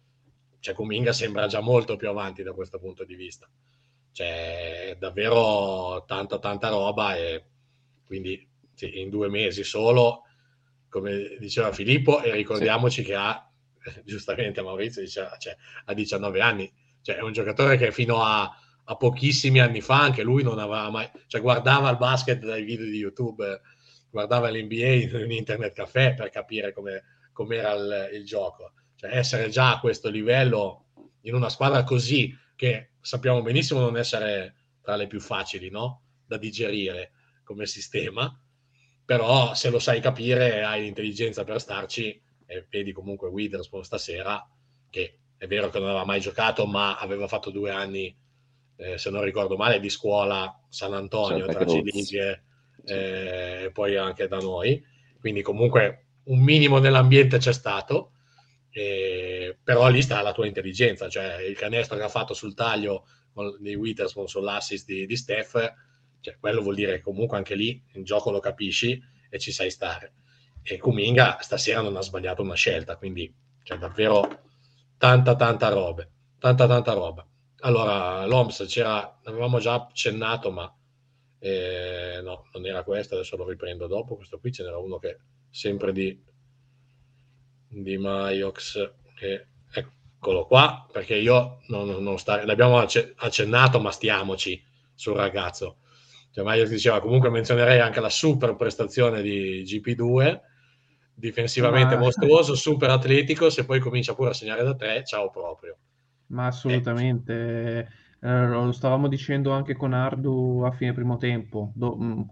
cioè 0.60 0.74
Kuminga 0.74 1.12
sembra 1.12 1.46
già 1.46 1.60
molto 1.60 1.96
più 1.96 2.08
avanti 2.08 2.42
da 2.42 2.52
questo 2.52 2.78
punto 2.78 3.04
di 3.04 3.14
vista. 3.14 3.48
C'è 4.12 4.96
davvero 4.98 6.04
tanta 6.06 6.38
tanta 6.38 6.68
roba 6.68 7.16
e 7.16 7.44
quindi 8.04 8.48
sì, 8.74 9.00
in 9.00 9.08
due 9.08 9.28
mesi 9.28 9.62
solo, 9.62 10.22
come 10.88 11.36
diceva 11.38 11.72
Filippo, 11.72 12.22
e 12.22 12.32
ricordiamoci 12.32 13.02
sì. 13.02 13.08
che 13.08 13.14
ha, 13.14 13.48
giustamente 14.04 14.62
Maurizio 14.62 15.00
diceva, 15.02 15.36
cioè, 15.36 15.56
ha 15.84 15.94
19 15.94 16.40
anni, 16.40 16.72
cioè 17.02 17.16
è 17.16 17.22
un 17.22 17.32
giocatore 17.32 17.76
che 17.76 17.92
fino 17.92 18.22
a, 18.22 18.50
a, 18.84 18.96
pochissimi 18.96 19.60
anni 19.60 19.80
fa 19.80 20.00
anche 20.00 20.22
lui 20.22 20.42
non 20.42 20.58
aveva 20.58 20.90
mai, 20.90 21.08
cioè 21.26 21.40
guardava 21.40 21.90
il 21.90 21.96
basket 21.96 22.44
dai 22.44 22.64
video 22.64 22.86
di 22.86 22.96
YouTube, 22.96 23.60
guardava 24.10 24.50
l'NBA 24.50 25.18
in 25.18 25.30
internet 25.30 25.72
caffè 25.72 26.14
per 26.14 26.30
capire 26.30 26.72
come 26.72 27.56
era 27.56 27.72
il, 27.74 28.10
il 28.14 28.24
gioco 28.24 28.72
cioè 29.00 29.16
essere 29.16 29.48
già 29.48 29.76
a 29.76 29.80
questo 29.80 30.10
livello 30.10 30.88
in 31.22 31.34
una 31.34 31.48
squadra 31.48 31.84
così, 31.84 32.36
che 32.54 32.90
sappiamo 33.00 33.40
benissimo 33.40 33.80
non 33.80 33.96
essere 33.96 34.56
tra 34.82 34.94
le 34.94 35.06
più 35.06 35.20
facili 35.20 35.70
no? 35.70 36.02
da 36.26 36.36
digerire 36.36 37.12
come 37.42 37.64
sistema, 37.64 38.38
però 39.02 39.54
se 39.54 39.70
lo 39.70 39.78
sai 39.78 40.02
capire 40.02 40.64
hai 40.64 40.82
l'intelligenza 40.82 41.44
per 41.44 41.60
starci 41.60 42.22
e 42.44 42.66
vedi 42.68 42.92
comunque 42.92 43.30
Witherspoon 43.30 43.82
stasera, 43.82 44.46
che 44.90 45.19
è 45.40 45.46
vero 45.46 45.70
che 45.70 45.78
non 45.78 45.88
aveva 45.88 46.04
mai 46.04 46.20
giocato, 46.20 46.66
ma 46.66 46.98
aveva 46.98 47.26
fatto 47.26 47.50
due 47.50 47.70
anni, 47.70 48.14
eh, 48.76 48.98
se 48.98 49.08
non 49.08 49.24
ricordo 49.24 49.56
male, 49.56 49.80
di 49.80 49.88
scuola 49.88 50.54
San 50.68 50.92
Antonio, 50.92 51.46
Santa 51.46 51.64
tra 51.64 51.66
Cilighe 51.66 52.44
eh, 52.84 53.62
e 53.64 53.70
poi 53.72 53.96
anche 53.96 54.28
da 54.28 54.36
noi, 54.36 54.84
quindi 55.18 55.40
comunque 55.40 56.08
un 56.24 56.40
minimo 56.40 56.78
nell'ambiente 56.78 57.38
c'è 57.38 57.54
stato 57.54 58.12
eh, 58.70 59.58
però 59.62 59.88
lì 59.88 60.02
sta 60.02 60.20
la 60.20 60.32
tua 60.32 60.46
intelligenza, 60.46 61.08
cioè 61.08 61.42
il 61.42 61.56
canestro 61.56 61.96
che 61.96 62.02
ha 62.02 62.08
fatto 62.08 62.34
sul 62.34 62.54
taglio 62.54 63.06
di 63.58 63.74
Witherspoon 63.74 64.28
sull'assist 64.28 64.84
di, 64.84 65.06
di 65.06 65.16
Steph, 65.16 65.74
cioè, 66.20 66.36
quello 66.38 66.60
vuol 66.60 66.74
dire 66.74 66.96
che 66.96 67.00
comunque 67.00 67.38
anche 67.38 67.54
lì 67.54 67.82
in 67.94 68.04
gioco 68.04 68.30
lo 68.30 68.40
capisci 68.40 69.00
e 69.30 69.38
ci 69.38 69.52
sai 69.52 69.70
stare. 69.70 70.14
E 70.62 70.76
Kuminga 70.76 71.38
stasera 71.40 71.80
non 71.80 71.96
ha 71.96 72.02
sbagliato 72.02 72.42
una 72.42 72.54
scelta, 72.54 72.96
quindi 72.96 73.26
c'è 73.62 73.74
cioè, 73.74 73.78
davvero 73.78 74.42
tanta 75.00 75.34
tanta 75.34 75.68
roba, 75.70 76.06
tanta 76.38 76.66
tanta 76.66 76.92
roba. 76.92 77.26
Allora, 77.60 78.26
l'OMS 78.26 78.66
c'era, 78.68 79.18
avevamo 79.24 79.58
già 79.58 79.74
accennato, 79.74 80.50
ma 80.50 80.70
eh, 81.38 82.20
no, 82.22 82.44
non 82.52 82.66
era 82.66 82.84
questo, 82.84 83.14
adesso 83.14 83.36
lo 83.38 83.48
riprendo 83.48 83.86
dopo, 83.86 84.16
questo 84.16 84.38
qui 84.38 84.52
ce 84.52 84.62
n'era 84.62 84.76
uno 84.76 84.98
che 84.98 85.16
sempre 85.48 85.92
di 85.92 86.22
di 87.72 87.96
Maiox, 87.96 88.92
che 89.14 89.46
eccolo 89.72 90.44
qua, 90.44 90.86
perché 90.92 91.14
io 91.14 91.60
non, 91.68 91.88
non 92.02 92.18
sta, 92.18 92.44
l'abbiamo 92.44 92.78
accennato, 92.78 93.80
ma 93.80 93.92
stiamoci 93.92 94.62
sul 94.94 95.14
ragazzo. 95.14 95.78
Cioè, 96.32 96.44
Maiox 96.44 96.68
diceva 96.68 97.00
comunque 97.00 97.30
menzionerei 97.30 97.80
anche 97.80 98.00
la 98.00 98.10
super 98.10 98.54
prestazione 98.54 99.22
di 99.22 99.62
GP2, 99.62 100.40
difensivamente 101.20 101.94
ma... 101.94 102.02
mostruoso, 102.02 102.56
super 102.56 102.90
atletico, 102.90 103.50
se 103.50 103.64
poi 103.64 103.78
comincia 103.78 104.14
pure 104.14 104.30
a 104.30 104.34
segnare 104.34 104.64
da 104.64 104.74
tre, 104.74 105.04
ciao 105.04 105.30
proprio. 105.30 105.76
Ma 106.28 106.46
assolutamente, 106.46 107.88
eh, 108.20 108.46
lo 108.46 108.72
stavamo 108.72 109.06
dicendo 109.06 109.52
anche 109.52 109.76
con 109.76 109.92
Ardu 109.92 110.62
a 110.64 110.72
fine 110.72 110.92
primo 110.92 111.16
tempo. 111.18 111.70
Do, 111.74 111.96
mm, 111.96 112.22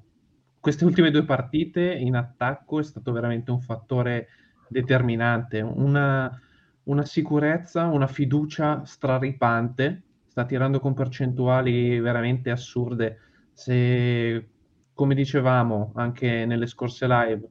queste 0.60 0.84
ultime 0.84 1.10
due 1.10 1.24
partite 1.24 1.92
in 1.94 2.16
attacco 2.16 2.80
è 2.80 2.82
stato 2.82 3.12
veramente 3.12 3.50
un 3.50 3.60
fattore 3.60 4.28
determinante, 4.68 5.60
una, 5.60 6.40
una 6.84 7.04
sicurezza, 7.04 7.86
una 7.86 8.06
fiducia 8.06 8.84
straripante, 8.84 10.02
sta 10.26 10.44
tirando 10.44 10.80
con 10.80 10.94
percentuali 10.94 11.98
veramente 12.00 12.50
assurde. 12.50 13.18
Se, 13.52 14.48
come 14.92 15.14
dicevamo 15.14 15.92
anche 15.94 16.44
nelle 16.46 16.66
scorse 16.66 17.06
live, 17.06 17.48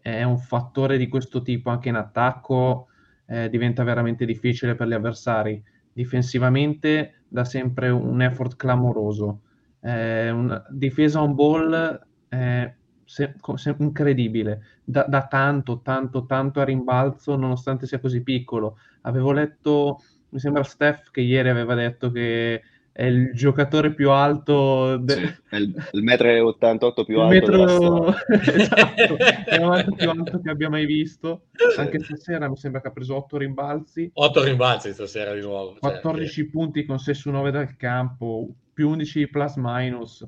è 0.00 0.22
un 0.22 0.38
fattore 0.38 0.96
di 0.96 1.08
questo 1.08 1.42
tipo 1.42 1.70
anche 1.70 1.88
in 1.88 1.96
attacco, 1.96 2.88
eh, 3.26 3.48
diventa 3.48 3.84
veramente 3.84 4.24
difficile 4.24 4.74
per 4.74 4.88
gli 4.88 4.94
avversari. 4.94 5.62
Difensivamente 5.92 7.22
da 7.28 7.44
sempre 7.44 7.90
un 7.90 8.20
effort 8.22 8.56
clamoroso. 8.56 9.42
Eh, 9.80 10.30
una 10.30 10.64
difesa 10.68 11.22
on 11.22 11.34
ball 11.34 12.00
eh, 12.28 12.74
se, 13.04 13.34
se, 13.54 13.74
incredibile, 13.78 14.62
da, 14.84 15.04
da, 15.04 15.26
tanto, 15.26 15.80
tanto, 15.80 16.26
tanto 16.26 16.60
a 16.60 16.64
rimbalzo, 16.64 17.36
nonostante 17.36 17.86
sia 17.86 17.98
così 17.98 18.22
piccolo. 18.22 18.78
Avevo 19.02 19.32
letto, 19.32 20.00
mi 20.30 20.38
sembra 20.38 20.62
Steph 20.62 21.10
che 21.10 21.20
ieri 21.20 21.48
aveva 21.48 21.74
detto 21.74 22.10
che 22.12 22.62
è 22.92 23.04
il 23.04 23.32
giocatore 23.32 23.94
più 23.94 24.10
alto 24.10 24.96
de... 24.96 25.14
sì, 25.14 25.34
è 25.50 25.56
il, 25.56 25.88
il 25.92 26.02
metro 26.02 26.46
88 26.48 27.04
più 27.04 27.20
alto 27.20 27.32
metro... 27.32 28.14
esatto, 28.28 29.16
è 29.16 29.54
il 29.54 29.94
più 29.96 30.10
alto 30.10 30.40
che 30.40 30.50
abbia 30.50 30.68
mai 30.68 30.86
visto 30.86 31.44
anche 31.76 32.00
stasera 32.00 32.48
mi 32.48 32.56
sembra 32.56 32.80
che 32.80 32.88
ha 32.88 32.92
preso 32.92 33.16
8 33.16 33.36
rimbalzi. 33.36 34.10
8 34.12 34.44
rimbalzi 34.44 34.92
stasera 34.92 35.34
di 35.34 35.40
nuovo 35.40 35.76
14 35.78 36.32
cioè, 36.32 36.50
punti 36.50 36.84
con 36.84 36.98
6 36.98 37.14
su 37.14 37.30
9 37.30 37.50
dal 37.50 37.76
campo 37.76 38.48
più 38.72 38.88
11 38.90 39.28
plus 39.28 39.54
minus. 39.56 40.26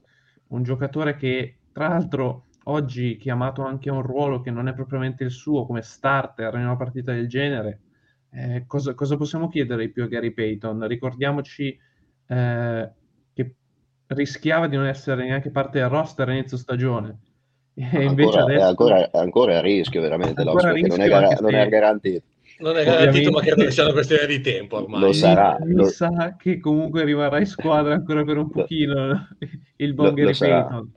Un 0.49 0.63
giocatore 0.63 1.17
che 1.17 1.57
tra 1.73 1.89
l'altro 1.89 2.45
oggi 2.65 3.17
chiamato 3.17 3.65
anche 3.65 3.89
a 3.89 3.95
un 3.95 4.03
ruolo 4.03 4.41
che 4.41 4.51
non 4.51 4.69
è 4.69 4.75
propriamente 4.75 5.25
il 5.25 5.31
suo 5.31 5.67
come 5.67 5.83
starter 5.83 6.55
in 6.55 6.63
una 6.63 6.77
partita 6.77 7.13
del 7.13 7.27
genere 7.27 7.81
eh, 8.35 8.65
cosa, 8.67 8.95
cosa, 8.95 9.17
possiamo 9.17 9.49
chiedere 9.49 9.89
più 9.91 10.05
a 10.05 10.07
Gary 10.07 10.31
Payton? 10.31 10.87
Ricordiamoci 10.87 11.79
eh, 12.33 12.91
che 13.35 13.55
rischiava 14.07 14.67
di 14.67 14.77
non 14.77 14.87
essere 14.87 15.25
neanche 15.25 15.51
parte 15.51 15.79
del 15.79 15.89
roster 15.89 16.29
a 16.29 16.33
inizio 16.33 16.57
stagione. 16.57 17.19
E 17.75 18.05
invece 18.05 18.39
ancora, 18.39 18.43
adesso... 18.43 18.65
è, 18.65 18.69
ancora, 18.69 19.11
è 19.11 19.19
ancora 19.19 19.59
a 19.59 19.61
rischio 19.61 20.01
veramente, 20.01 20.41
ancora 20.43 20.73
rischio, 20.73 20.97
non, 20.97 21.07
è 21.07 21.09
gar- 21.09 21.41
non 21.41 21.55
è 21.55 21.69
garantito. 21.69 22.25
Non 22.59 22.77
è 22.77 22.85
garantito, 22.85 23.31
ma 23.31 23.41
credo 23.41 23.65
che 23.65 23.71
sia 23.71 23.85
una 23.85 23.93
questione 23.93 24.27
di 24.27 24.41
tempo 24.41 24.77
ormai. 24.77 25.01
Lo 25.01 25.13
sarà. 25.13 25.57
Mi, 25.61 25.75
lo... 25.75 25.85
sa 25.85 26.37
che 26.39 26.61
comunque 26.61 27.05
rimarrà 27.05 27.39
in 27.39 27.47
squadra 27.47 27.95
ancora 27.95 28.25
per 28.25 28.37
un 28.37 28.51
pochino 28.51 29.29
il 29.77 29.95
buon 29.95 30.15
Gary 30.15 30.37
Payton. 30.37 30.93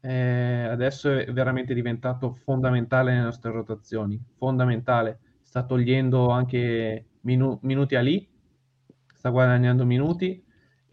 Eh, 0.00 0.66
adesso 0.70 1.10
è 1.10 1.32
veramente 1.32 1.74
diventato 1.74 2.34
fondamentale 2.42 3.12
nelle 3.12 3.24
nostre 3.24 3.50
rotazioni, 3.50 4.20
fondamentale. 4.36 5.18
Sta 5.42 5.64
togliendo 5.64 6.28
anche 6.30 7.04
minu- 7.22 7.58
minuti 7.62 7.94
a 7.94 8.00
lì, 8.00 8.26
sta 9.12 9.28
guadagnando 9.28 9.84
minuti 9.84 10.42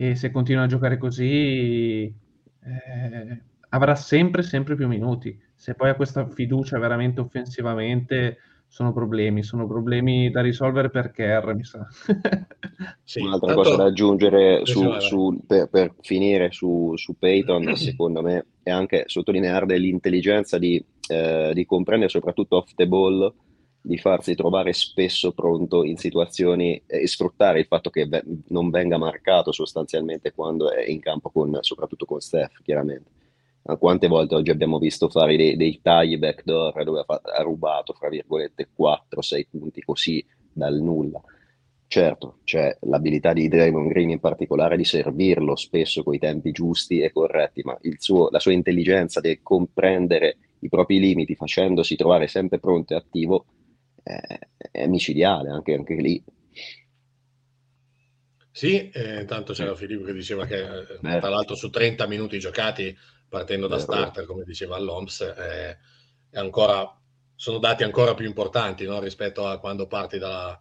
e 0.02 0.16
se 0.16 0.32
continua 0.32 0.64
a 0.64 0.68
giocare 0.68 0.98
così 0.98 2.04
eh, 2.04 3.42
avrà 3.68 3.96
sempre, 3.96 4.44
sempre 4.44 4.76
più 4.76 4.88
minuti. 4.88 5.38
Se 5.54 5.74
poi 5.74 5.90
ha 5.90 5.96
questa 5.96 6.26
fiducia 6.30 6.80
veramente 6.80 7.20
offensivamente, 7.20 8.38
sono 8.66 8.94
problemi, 8.94 9.44
sono 9.44 9.68
problemi 9.68 10.32
da 10.32 10.40
risolvere 10.40 10.90
per 10.90 11.12
Kerr, 11.12 11.54
mi 11.54 11.66
sa. 11.66 11.86
sì, 13.04 13.20
Un'altra 13.20 13.48
tanto... 13.48 13.62
cosa 13.62 13.76
da 13.76 13.84
aggiungere 13.88 14.62
su, 14.64 14.90
su, 15.02 15.38
per, 15.46 15.68
per, 15.68 15.94
finire 16.00 16.50
su, 16.54 16.94
su 16.96 17.18
Peyton, 17.18 17.76
secondo 17.76 18.22
me, 18.22 18.46
è 18.64 18.70
anche 18.70 19.04
sottolineare 19.06 19.78
l'intelligenza 19.78 20.58
di, 20.58 20.82
eh, 21.10 21.52
di 21.54 21.66
comprendere 21.66 22.10
soprattutto 22.10 22.56
off 22.56 22.72
the 22.74 22.88
ball 22.88 23.34
di 23.90 23.98
farsi 23.98 24.36
trovare 24.36 24.72
spesso 24.72 25.32
pronto 25.32 25.84
in 25.84 25.98
situazioni 25.98 26.80
e 26.86 27.08
sfruttare 27.08 27.62
il 27.62 27.66
fatto 27.66 27.90
che 27.90 28.06
ve- 28.06 28.24
non 28.50 28.70
venga 28.70 29.00
marcato 29.00 29.52
sostanzialmente 29.52 30.32
quando 30.32 30.70
è 30.70 30.88
in 30.88 31.00
campo 31.00 31.32
con, 31.32 31.58
soprattutto 31.62 32.06
con 32.06 32.20
Steph, 32.20 32.62
chiaramente. 32.62 33.10
Quante 33.80 34.08
volte 34.08 34.36
oggi 34.36 34.52
abbiamo 34.52 34.78
visto 34.78 35.10
fare 35.10 35.36
dei, 35.36 35.58
dei 35.58 35.80
tagli 35.82 36.20
backdoor 36.20 36.84
dove 36.84 37.00
ha, 37.00 37.04
fa- 37.04 37.22
ha 37.24 37.42
rubato, 37.42 37.94
fra 37.94 38.10
virgolette, 38.10 38.70
4-6 38.80 39.48
punti 39.50 39.82
così 39.82 40.24
dal 40.54 40.80
nulla. 40.80 41.20
Certo, 41.88 42.38
c'è 42.44 42.78
l'abilità 42.82 43.34
di 43.34 43.48
Draymond 43.48 43.90
Green 43.90 44.12
in 44.12 44.20
particolare 44.20 44.78
di 44.78 44.86
servirlo 44.86 45.56
spesso 45.56 46.04
con 46.04 46.14
i 46.14 46.20
tempi 46.20 46.52
giusti 46.52 47.00
e 47.00 47.12
corretti, 47.12 47.64
ma 47.64 47.76
suo, 47.98 48.30
la 48.30 48.40
sua 48.40 48.54
intelligenza 48.54 49.20
di 49.20 49.40
comprendere 49.42 50.38
i 50.60 50.70
propri 50.70 51.00
limiti 51.00 51.34
facendosi 51.34 51.96
trovare 51.96 52.28
sempre 52.28 52.60
pronto 52.60 52.94
e 52.94 52.98
attivo 52.98 53.46
è, 54.10 54.40
è 54.72 54.88
micidiale 54.88 55.50
anche, 55.50 55.74
anche 55.76 55.94
lì. 55.96 56.24
Sì, 58.52 58.90
eh, 58.90 59.22
intanto 59.22 59.54
c'era 59.54 59.76
Filippo 59.76 60.04
che 60.04 60.14
diceva 60.14 60.46
che 60.46 60.60
eh, 60.60 61.00
tra 61.00 61.30
l'altro 61.30 61.56
su 61.56 61.70
30 61.70 62.08
minuti 62.08 62.40
giocati 62.40 62.98
partendo 63.30 63.68
da 63.68 63.78
starter, 63.78 64.26
come 64.26 64.44
diceva 64.44 64.80
l'OMS, 64.80 65.22
eh, 65.22 65.78
ancora, 66.34 67.00
sono 67.36 67.60
dati 67.60 67.84
ancora 67.84 68.16
più 68.16 68.26
importanti 68.26 68.86
no? 68.86 69.00
rispetto 69.00 69.46
a 69.46 69.60
quando 69.60 69.86
parti 69.86 70.18
dalla, 70.18 70.60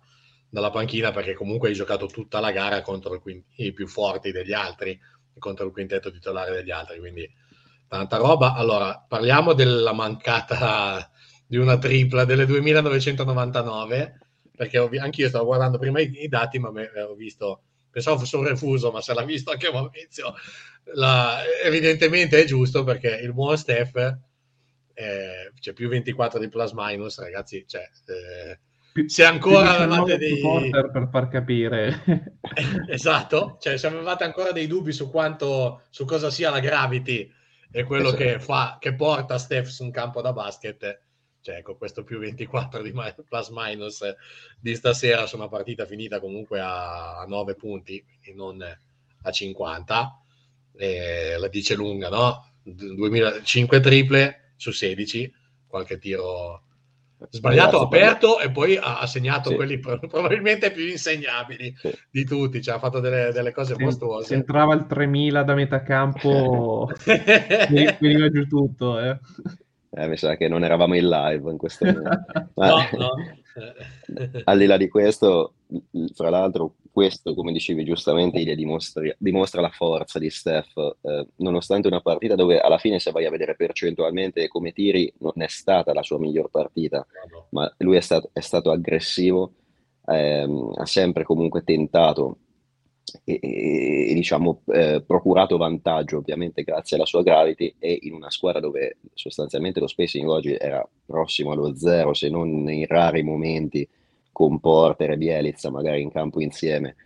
dalla, 0.48 0.70
panchina, 0.70 1.10
perché 1.10 1.32
comunque 1.32 1.68
hai 1.68 1.74
giocato 1.74 2.06
tutta 2.06 2.40
la 2.40 2.52
gara 2.52 2.82
contro 2.82 3.14
il, 3.14 3.44
i 3.56 3.72
più 3.72 3.88
forti 3.88 4.30
degli 4.30 4.52
altri, 4.52 5.00
contro 5.38 5.66
il 5.66 5.72
quintetto 5.72 6.12
titolare 6.12 6.52
degli 6.52 6.70
altri, 6.70 6.98
quindi 6.98 7.28
tanta 7.88 8.18
roba. 8.18 8.52
Allora, 8.52 9.02
parliamo 9.08 9.54
della 9.54 9.94
mancata 9.94 11.10
di 11.48 11.56
una 11.56 11.78
tripla 11.78 12.26
delle 12.26 12.44
2999, 12.44 14.18
perché 14.54 14.78
anche 14.98 15.22
io 15.22 15.28
stavo 15.28 15.46
guardando 15.46 15.78
prima 15.78 15.98
i, 16.00 16.10
i 16.22 16.28
dati, 16.28 16.58
ma 16.58 16.70
me, 16.70 16.90
ho 17.00 17.14
visto, 17.14 17.62
pensavo 17.90 18.18
fosse 18.18 18.36
un 18.36 18.46
refuso, 18.46 18.90
ma 18.90 19.00
se 19.00 19.14
l'ha 19.14 19.24
visto 19.24 19.50
anche 19.50 19.72
Maurizio, 19.72 20.34
la, 20.94 21.38
evidentemente 21.64 22.42
è 22.42 22.44
giusto 22.44 22.84
perché 22.84 23.18
il 23.22 23.32
buon 23.32 23.56
Steph 23.56 23.96
eh, 24.92 25.52
c'è 25.58 25.72
più 25.72 25.88
24 25.88 26.38
di 26.38 26.48
plus 26.48 26.72
minus, 26.72 27.18
ragazzi, 27.18 27.64
cioè, 27.66 27.88
eh, 28.06 28.58
se 29.06 29.24
ancora 29.24 29.78
avevate 29.78 30.18
dei 30.18 30.40
per 30.70 31.08
far 31.10 31.28
capire 31.28 32.34
esatto, 32.88 33.56
cioè 33.58 33.78
se 33.78 33.86
avevate 33.86 34.24
ancora 34.24 34.52
dei 34.52 34.66
dubbi 34.66 34.92
su 34.92 35.08
quanto 35.08 35.84
su 35.88 36.04
cosa 36.04 36.30
sia 36.30 36.50
la 36.50 36.60
gravity 36.60 37.30
e 37.70 37.84
quello 37.84 38.08
esatto. 38.08 38.22
che 38.22 38.40
fa 38.40 38.76
che 38.80 38.94
porta 38.94 39.38
Steph 39.38 39.68
su 39.68 39.84
un 39.84 39.92
campo 39.92 40.20
da 40.20 40.32
basket 40.32 41.00
cioè 41.40 41.62
con 41.62 41.76
questo 41.76 42.04
più 42.04 42.18
24 42.18 42.82
di 42.82 42.92
plus 43.26 43.48
minus 43.50 44.02
di 44.60 44.74
stasera 44.74 45.26
su 45.26 45.36
una 45.36 45.48
partita 45.48 45.86
finita 45.86 46.20
comunque 46.20 46.60
a, 46.60 47.18
a 47.18 47.24
9 47.26 47.54
punti, 47.54 48.04
quindi 48.04 48.34
non 48.34 48.62
a 49.22 49.30
50, 49.30 50.22
eh, 50.76 51.36
la 51.38 51.48
dice 51.48 51.74
lunga, 51.74 52.08
no? 52.08 52.52
2005 52.62 53.80
triple 53.80 54.52
su 54.56 54.70
16, 54.70 55.32
qualche 55.66 55.98
tiro 55.98 56.62
sbagliato, 57.30 57.80
aperto 57.80 58.38
e 58.38 58.50
poi 58.50 58.78
ha, 58.80 59.04
segnato 59.06 59.50
sì. 59.50 59.56
quelli 59.56 59.78
probabilmente 59.80 60.70
più 60.70 60.86
insegnabili 60.86 61.74
sì. 61.76 61.92
di 62.10 62.24
tutti, 62.24 62.62
cioè 62.62 62.76
ha 62.76 62.78
fatto 62.78 63.00
delle, 63.00 63.32
delle 63.32 63.52
cose 63.52 63.74
se, 63.74 63.82
mostruose. 63.82 64.26
Se 64.28 64.34
entrava 64.34 64.74
il 64.74 64.86
3000 64.86 65.42
da 65.42 65.54
metà 65.54 65.82
campo 65.82 66.90
veniva 67.04 68.30
giù 68.30 68.46
tutto. 68.46 69.00
Eh. 69.00 69.18
Eh, 69.90 70.06
mi 70.06 70.16
sa 70.16 70.36
che 70.36 70.48
non 70.48 70.64
eravamo 70.64 70.94
in 70.94 71.08
live 71.08 71.50
in 71.50 71.56
questo 71.56 71.84
momento. 71.86 72.50
No, 72.54 72.88
no. 72.92 73.10
al 74.44 74.58
di 74.58 74.66
là 74.66 74.76
di 74.76 74.88
questo, 74.88 75.54
fra 76.14 76.30
l'altro, 76.30 76.74
questo, 76.90 77.34
come 77.34 77.52
dicevi 77.52 77.84
giustamente, 77.84 78.42
dimostra, 78.54 79.02
dimostra 79.18 79.60
la 79.60 79.70
forza 79.70 80.18
di 80.18 80.30
Steph, 80.30 80.76
eh, 81.02 81.26
nonostante 81.36 81.88
una 81.88 82.00
partita 82.00 82.34
dove 82.34 82.58
alla 82.58 82.78
fine, 82.78 82.98
se 82.98 83.10
vai 83.10 83.24
a 83.24 83.30
vedere 83.30 83.56
percentualmente 83.56 84.48
come 84.48 84.72
tiri, 84.72 85.12
non 85.18 85.32
è 85.36 85.48
stata 85.48 85.92
la 85.92 86.02
sua 86.02 86.18
miglior 86.18 86.50
partita, 86.50 86.98
no, 86.98 87.36
no. 87.38 87.46
ma 87.50 87.74
lui 87.78 87.96
è 87.96 88.00
stato, 88.00 88.30
è 88.32 88.40
stato 88.40 88.70
aggressivo, 88.70 89.52
ehm, 90.06 90.72
ha 90.76 90.86
sempre 90.86 91.24
comunque 91.24 91.62
tentato 91.62 92.38
e, 93.24 93.38
e, 93.42 94.14
diciamo 94.14 94.62
eh, 94.66 95.02
procurato 95.06 95.56
vantaggio 95.56 96.18
ovviamente 96.18 96.62
grazie 96.62 96.96
alla 96.96 97.06
sua 97.06 97.22
gravity 97.22 97.74
e 97.78 97.98
in 98.02 98.14
una 98.14 98.30
squadra 98.30 98.60
dove 98.60 98.98
sostanzialmente 99.14 99.80
lo 99.80 99.86
spacing 99.86 100.28
oggi 100.28 100.54
era 100.54 100.86
prossimo 101.04 101.52
allo 101.52 101.76
zero 101.76 102.14
se 102.14 102.28
non 102.28 102.70
in 102.70 102.86
rari 102.86 103.22
momenti 103.22 103.88
con 104.32 104.60
Porter 104.60 105.10
e 105.12 105.16
Bielizza 105.16 105.70
magari 105.70 106.02
in 106.02 106.10
campo 106.10 106.40
insieme 106.40 106.96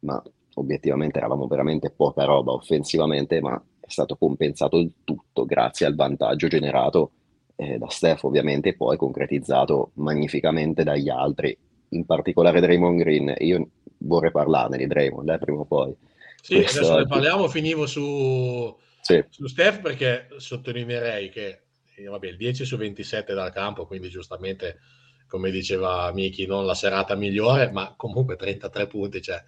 ma 0.00 0.22
obiettivamente 0.54 1.18
eravamo 1.18 1.46
veramente 1.46 1.90
poca 1.90 2.24
roba 2.24 2.52
offensivamente 2.52 3.40
ma 3.40 3.62
è 3.80 3.88
stato 3.88 4.16
compensato 4.16 4.78
il 4.78 4.92
tutto 5.04 5.44
grazie 5.44 5.86
al 5.86 5.94
vantaggio 5.94 6.48
generato 6.48 7.10
eh, 7.56 7.78
da 7.78 7.88
Steph 7.88 8.24
ovviamente 8.24 8.70
e 8.70 8.74
poi 8.74 8.96
concretizzato 8.96 9.90
magnificamente 9.94 10.82
dagli 10.82 11.08
altri 11.08 11.56
in 11.90 12.04
particolare 12.04 12.60
Draymond 12.60 12.98
Green. 12.98 13.34
Io 13.38 13.68
vorrei 14.00 14.30
parlarne 14.30 14.76
di 14.76 14.86
Draymond 14.86 15.28
eh, 15.28 15.38
prima 15.38 15.60
o 15.60 15.64
poi. 15.64 15.94
Sì, 16.42 16.56
Questo 16.56 16.78
adesso 16.78 16.98
ne 16.98 17.06
parliamo, 17.06 17.48
finivo 17.48 17.86
su, 17.86 18.76
sì. 19.00 19.22
su 19.28 19.46
Steph 19.46 19.80
perché 19.80 20.28
sottolineerei 20.36 21.28
che 21.30 21.62
eh, 21.94 22.04
vabbè, 22.06 22.28
il 22.28 22.36
10 22.36 22.64
su 22.64 22.76
27 22.76 23.34
dal 23.34 23.52
campo, 23.52 23.86
quindi 23.86 24.08
giustamente 24.08 24.78
come 25.26 25.52
diceva 25.52 26.10
Miki, 26.12 26.44
non 26.44 26.66
la 26.66 26.74
serata 26.74 27.14
migliore, 27.14 27.70
ma 27.70 27.94
comunque 27.96 28.34
33 28.34 28.88
punti, 28.88 29.22
cioè, 29.22 29.40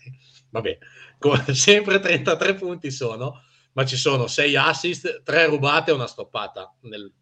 vabbè, 0.51 0.79
sempre 1.53 1.99
33 1.99 2.55
punti 2.55 2.93
sono, 2.93 3.43
ma 3.73 3.85
ci 3.85 3.97
sono 3.97 4.29
6 4.29 4.57
assist, 4.57 5.23
3 5.25 5.47
rubate 5.47 5.91
e 5.91 5.95
una 5.95 6.07
stoppata 6.07 6.73
nel, 6.83 7.13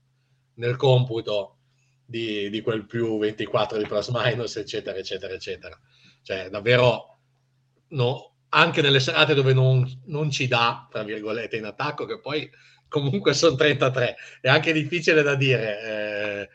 nel 0.55 0.77
computo 0.77 1.57
di, 2.05 2.51
di, 2.51 2.61
quel 2.61 2.85
più 2.85 3.19
24 3.19 3.79
di 3.79 3.87
plus 3.87 4.09
minus, 4.09 4.57
eccetera, 4.57 4.99
eccetera, 4.99 5.33
eccetera. 5.33 5.81
Cioè, 6.23 6.51
davvero 6.51 7.10
no, 7.91 8.33
anche 8.51 8.83
nelle 8.83 9.01
serate 9.01 9.35
dove 9.35 9.53
non, 9.53 9.87
non, 10.07 10.31
ci 10.31 10.49
dà, 10.49 10.87
tra 10.91 11.03
virgolette, 11.03 11.57
in 11.57 11.65
attacco, 11.65 12.05
che 12.07 12.19
poi 12.19 12.51
comunque 12.89 13.35
sono 13.35 13.57
33, 13.57 14.17
è 14.41 14.49
anche 14.49 14.73
difficile 14.73 15.23
da 15.23 15.35
dire. 15.35 15.83
Eh, 15.83 16.49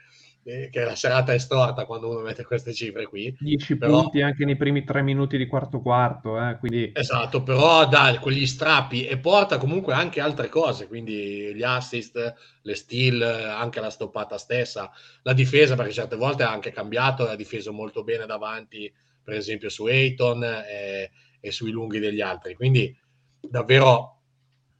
eh, 0.47 0.69
che 0.71 0.83
la 0.83 0.95
serata 0.95 1.33
è 1.33 1.39
storta 1.39 1.85
quando 1.85 2.07
uno 2.07 2.19
mette 2.19 2.45
queste 2.45 2.71
cifre 2.71 3.07
qui. 3.07 3.35
10 3.39 3.77
però... 3.77 4.01
punti 4.01 4.21
anche 4.21 4.45
nei 4.45 4.55
primi 4.55 4.83
tre 4.83 5.01
minuti 5.01 5.37
di 5.37 5.47
quarto 5.47 5.81
quarto, 5.81 6.39
eh, 6.39 6.57
quindi... 6.59 6.91
Esatto, 6.93 7.41
però 7.41 7.87
dà 7.87 8.15
quegli 8.21 8.45
strappi 8.45 9.07
e 9.07 9.17
porta 9.17 9.57
comunque 9.57 9.95
anche 9.95 10.21
altre 10.21 10.47
cose, 10.47 10.87
quindi 10.87 11.51
gli 11.55 11.63
assist, 11.63 12.35
le 12.61 12.75
steal, 12.75 13.21
anche 13.23 13.79
la 13.79 13.89
stoppata 13.89 14.37
stessa, 14.37 14.91
la 15.23 15.33
difesa, 15.33 15.75
perché 15.75 15.93
certe 15.93 16.15
volte 16.15 16.43
ha 16.43 16.51
anche 16.51 16.71
cambiato, 16.71 17.27
ha 17.27 17.35
difeso 17.35 17.73
molto 17.73 18.03
bene 18.03 18.27
davanti, 18.27 18.93
per 19.23 19.33
esempio 19.33 19.69
su 19.69 19.85
Ayton 19.87 20.43
e, 20.43 21.09
e 21.45 21.51
sui 21.51 21.69
lunghi 21.69 21.99
degli 21.99 22.21
altri, 22.21 22.55
quindi 22.55 22.97
davvero 23.39 24.21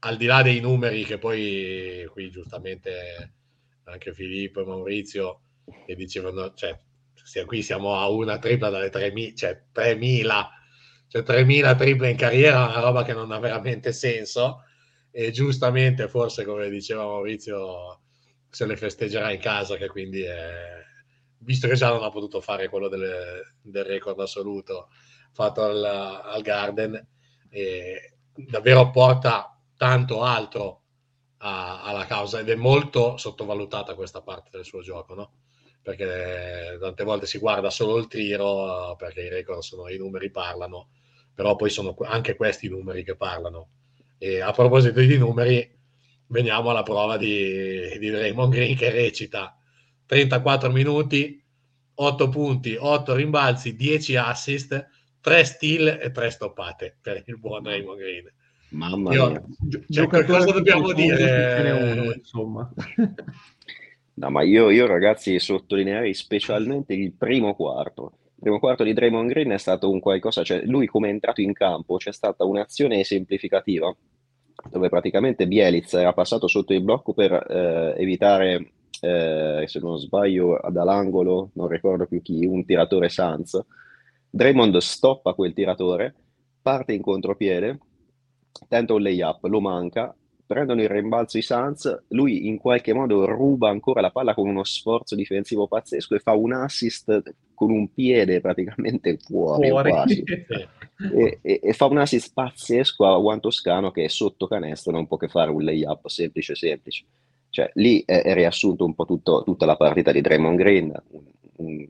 al 0.00 0.16
di 0.16 0.26
là 0.26 0.42
dei 0.42 0.58
numeri 0.58 1.04
che 1.04 1.16
poi 1.16 2.04
qui 2.10 2.28
giustamente 2.28 3.34
anche 3.84 4.12
Filippo 4.12 4.62
e 4.62 4.64
Maurizio 4.64 5.40
che 5.86 5.94
dicevano, 5.94 6.54
cioè, 6.54 6.76
qui 7.44 7.62
siamo 7.62 7.94
a 7.94 8.08
una 8.08 8.38
tripla 8.38 8.68
dalle 8.68 8.90
3.000, 8.90 9.36
cioè 9.36 9.62
3.000, 9.72 10.46
cioè 11.06 11.22
3.000 11.22 11.76
triple 11.76 12.10
in 12.10 12.16
carriera, 12.16 12.64
una 12.64 12.80
roba 12.80 13.04
che 13.04 13.12
non 13.12 13.30
ha 13.30 13.38
veramente 13.38 13.92
senso. 13.92 14.62
E 15.12 15.30
giustamente 15.30 16.08
forse 16.08 16.44
come 16.44 16.68
diceva 16.68 17.04
Maurizio 17.04 18.00
se 18.50 18.66
le 18.66 18.76
festeggerà 18.76 19.32
in 19.32 19.40
casa 19.40 19.76
che 19.76 19.86
quindi 19.86 20.22
è, 20.22 20.82
visto 21.38 21.68
che 21.68 21.74
già 21.74 21.88
non 21.90 22.02
ha 22.02 22.10
potuto 22.10 22.40
fare 22.40 22.68
quello 22.68 22.88
delle, 22.88 23.54
del 23.62 23.84
record 23.84 24.18
assoluto 24.20 24.88
fatto 25.36 25.62
al, 25.62 25.84
al 25.84 26.42
Garden 26.42 27.06
davvero 28.34 28.90
porta 28.90 29.58
tanto 29.76 30.22
altro 30.22 30.82
a, 31.38 31.82
alla 31.82 32.06
causa 32.06 32.40
ed 32.40 32.48
è 32.48 32.54
molto 32.54 33.16
sottovalutata 33.16 33.94
questa 33.94 34.22
parte 34.22 34.50
del 34.52 34.64
suo 34.64 34.80
gioco 34.80 35.14
no? 35.14 35.32
perché 35.86 36.78
tante 36.80 37.04
volte 37.04 37.26
si 37.26 37.38
guarda 37.38 37.70
solo 37.70 37.96
il 37.98 38.08
tiro, 38.08 38.96
perché 38.98 39.20
i 39.20 39.28
record 39.28 39.60
sono 39.60 39.88
i 39.88 39.96
numeri 39.96 40.32
parlano, 40.32 40.88
però 41.32 41.54
poi 41.54 41.70
sono 41.70 41.94
anche 42.02 42.34
questi 42.34 42.66
i 42.66 42.68
numeri 42.68 43.04
che 43.04 43.14
parlano. 43.14 43.68
E 44.18 44.40
a 44.40 44.50
proposito 44.50 44.98
di 44.98 45.16
numeri, 45.16 45.78
veniamo 46.26 46.70
alla 46.70 46.82
prova 46.82 47.16
di, 47.16 47.96
di 48.00 48.10
Raymond 48.10 48.52
Green 48.52 48.76
che 48.76 48.90
recita 48.90 49.56
34 50.06 50.72
minuti, 50.72 51.40
8 51.94 52.28
punti, 52.30 52.76
8 52.76 53.14
rimbalzi, 53.14 53.76
10 53.76 54.16
assist, 54.16 54.88
3 55.26 55.44
steal 55.44 55.98
e 56.00 56.12
3 56.12 56.30
stoppate 56.30 56.98
per 57.02 57.24
il 57.26 57.36
buon 57.36 57.64
Raymond 57.64 57.98
Green. 57.98 58.32
Mamma 58.70 59.12
Io, 59.12 59.28
mia. 59.28 59.44
Cioè, 59.90 60.24
cosa 60.24 60.52
dobbiamo 60.52 60.92
dire? 60.92 61.70
Uno, 61.72 62.12
insomma. 62.12 62.72
No, 64.18 64.30
ma 64.30 64.42
io, 64.42 64.70
io 64.70 64.86
ragazzi 64.86 65.38
sottolineerei 65.38 66.14
specialmente 66.14 66.94
il 66.94 67.12
primo 67.12 67.54
quarto. 67.54 68.12
Il 68.36 68.40
primo 68.40 68.58
quarto 68.58 68.82
di 68.82 68.94
Draymond 68.94 69.28
Green 69.28 69.50
è 69.50 69.58
stato 69.58 69.90
un 69.90 70.00
qualcosa, 70.00 70.42
cioè 70.42 70.62
lui 70.64 70.86
come 70.86 71.08
è 71.08 71.10
entrato 71.10 71.42
in 71.42 71.52
campo, 71.52 71.98
c'è 71.98 72.12
stata 72.12 72.42
un'azione 72.46 72.98
esemplificativa 73.00 73.94
dove 74.70 74.88
praticamente 74.88 75.46
Bielitz 75.46 75.92
era 75.92 76.14
passato 76.14 76.48
sotto 76.48 76.72
il 76.72 76.80
blocco 76.80 77.12
per 77.12 77.30
eh, 77.32 78.00
evitare, 78.00 78.72
eh, 79.02 79.64
se 79.66 79.80
non 79.80 79.98
sbaglio, 79.98 80.58
dall'angolo, 80.70 81.50
non 81.52 81.68
ricordo 81.68 82.06
più 82.06 82.22
chi, 82.22 82.46
un 82.46 82.64
tiratore 82.64 83.10
Sanz. 83.10 83.62
Draymond 84.36 84.76
stoppa 84.76 85.32
quel 85.32 85.54
tiratore, 85.54 86.14
parte 86.60 86.92
in 86.92 87.00
contropiede, 87.00 87.78
tenta 88.68 88.92
un 88.92 89.00
layup, 89.00 89.44
lo 89.44 89.62
manca, 89.62 90.14
prendono 90.44 90.82
il 90.82 90.90
rimbalzo 90.90 91.38
i 91.38 91.42
Suns, 91.42 92.04
lui 92.08 92.46
in 92.46 92.58
qualche 92.58 92.92
modo 92.92 93.24
ruba 93.24 93.70
ancora 93.70 94.02
la 94.02 94.10
palla 94.10 94.34
con 94.34 94.46
uno 94.46 94.62
sforzo 94.62 95.14
difensivo 95.14 95.66
pazzesco 95.66 96.14
e 96.14 96.18
fa 96.18 96.34
un 96.34 96.52
assist 96.52 97.22
con 97.54 97.70
un 97.70 97.90
piede 97.94 98.42
praticamente 98.42 99.16
fuori, 99.16 99.70
fuori. 99.70 99.90
quasi. 99.90 100.22
e, 101.14 101.38
e, 101.40 101.60
e, 101.62 101.72
fa 101.72 101.86
un 101.86 101.96
assist 101.96 102.34
pazzesco 102.34 103.06
a 103.06 103.18
Juan 103.18 103.40
Toscano 103.40 103.90
che 103.90 104.04
è 104.04 104.08
sotto 104.08 104.46
canestro, 104.48 104.92
non 104.92 105.06
può 105.06 105.16
che 105.16 105.28
fare 105.28 105.50
un 105.50 105.64
layup 105.64 106.08
semplice 106.08 106.54
semplice. 106.54 107.06
Cioè, 107.48 107.70
lì 107.76 108.02
è, 108.04 108.20
è 108.20 108.34
riassunto 108.34 108.84
un 108.84 108.94
po' 108.94 109.06
tutto, 109.06 109.42
tutta 109.44 109.64
la 109.64 109.76
partita 109.76 110.12
di 110.12 110.20
Draymond 110.20 110.58
Green, 110.58 110.92
un, 111.12 111.24
un, 111.56 111.88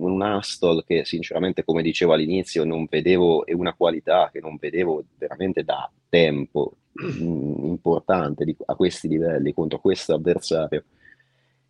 un 0.00 0.22
Astol 0.22 0.84
che 0.84 1.04
sinceramente, 1.04 1.64
come 1.64 1.82
dicevo 1.82 2.12
all'inizio, 2.12 2.64
non 2.64 2.86
vedevo, 2.88 3.46
e 3.46 3.54
una 3.54 3.74
qualità 3.74 4.30
che 4.32 4.40
non 4.40 4.56
vedevo 4.58 5.04
veramente 5.16 5.62
da 5.64 5.90
tempo 6.08 6.76
mm, 7.02 7.64
importante 7.64 8.44
di, 8.44 8.56
a 8.66 8.74
questi 8.74 9.08
livelli 9.08 9.52
contro 9.52 9.78
questo 9.80 10.14
avversario. 10.14 10.84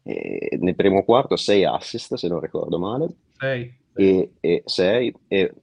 E 0.02 0.58
nel 0.60 0.74
primo 0.74 1.04
quarto 1.04 1.36
6 1.36 1.64
assist, 1.64 2.14
se 2.14 2.28
non 2.28 2.40
ricordo 2.40 2.78
male. 2.78 3.08
6. 3.38 3.74
E 4.40 4.62
6. 4.64 5.14
E, 5.28 5.54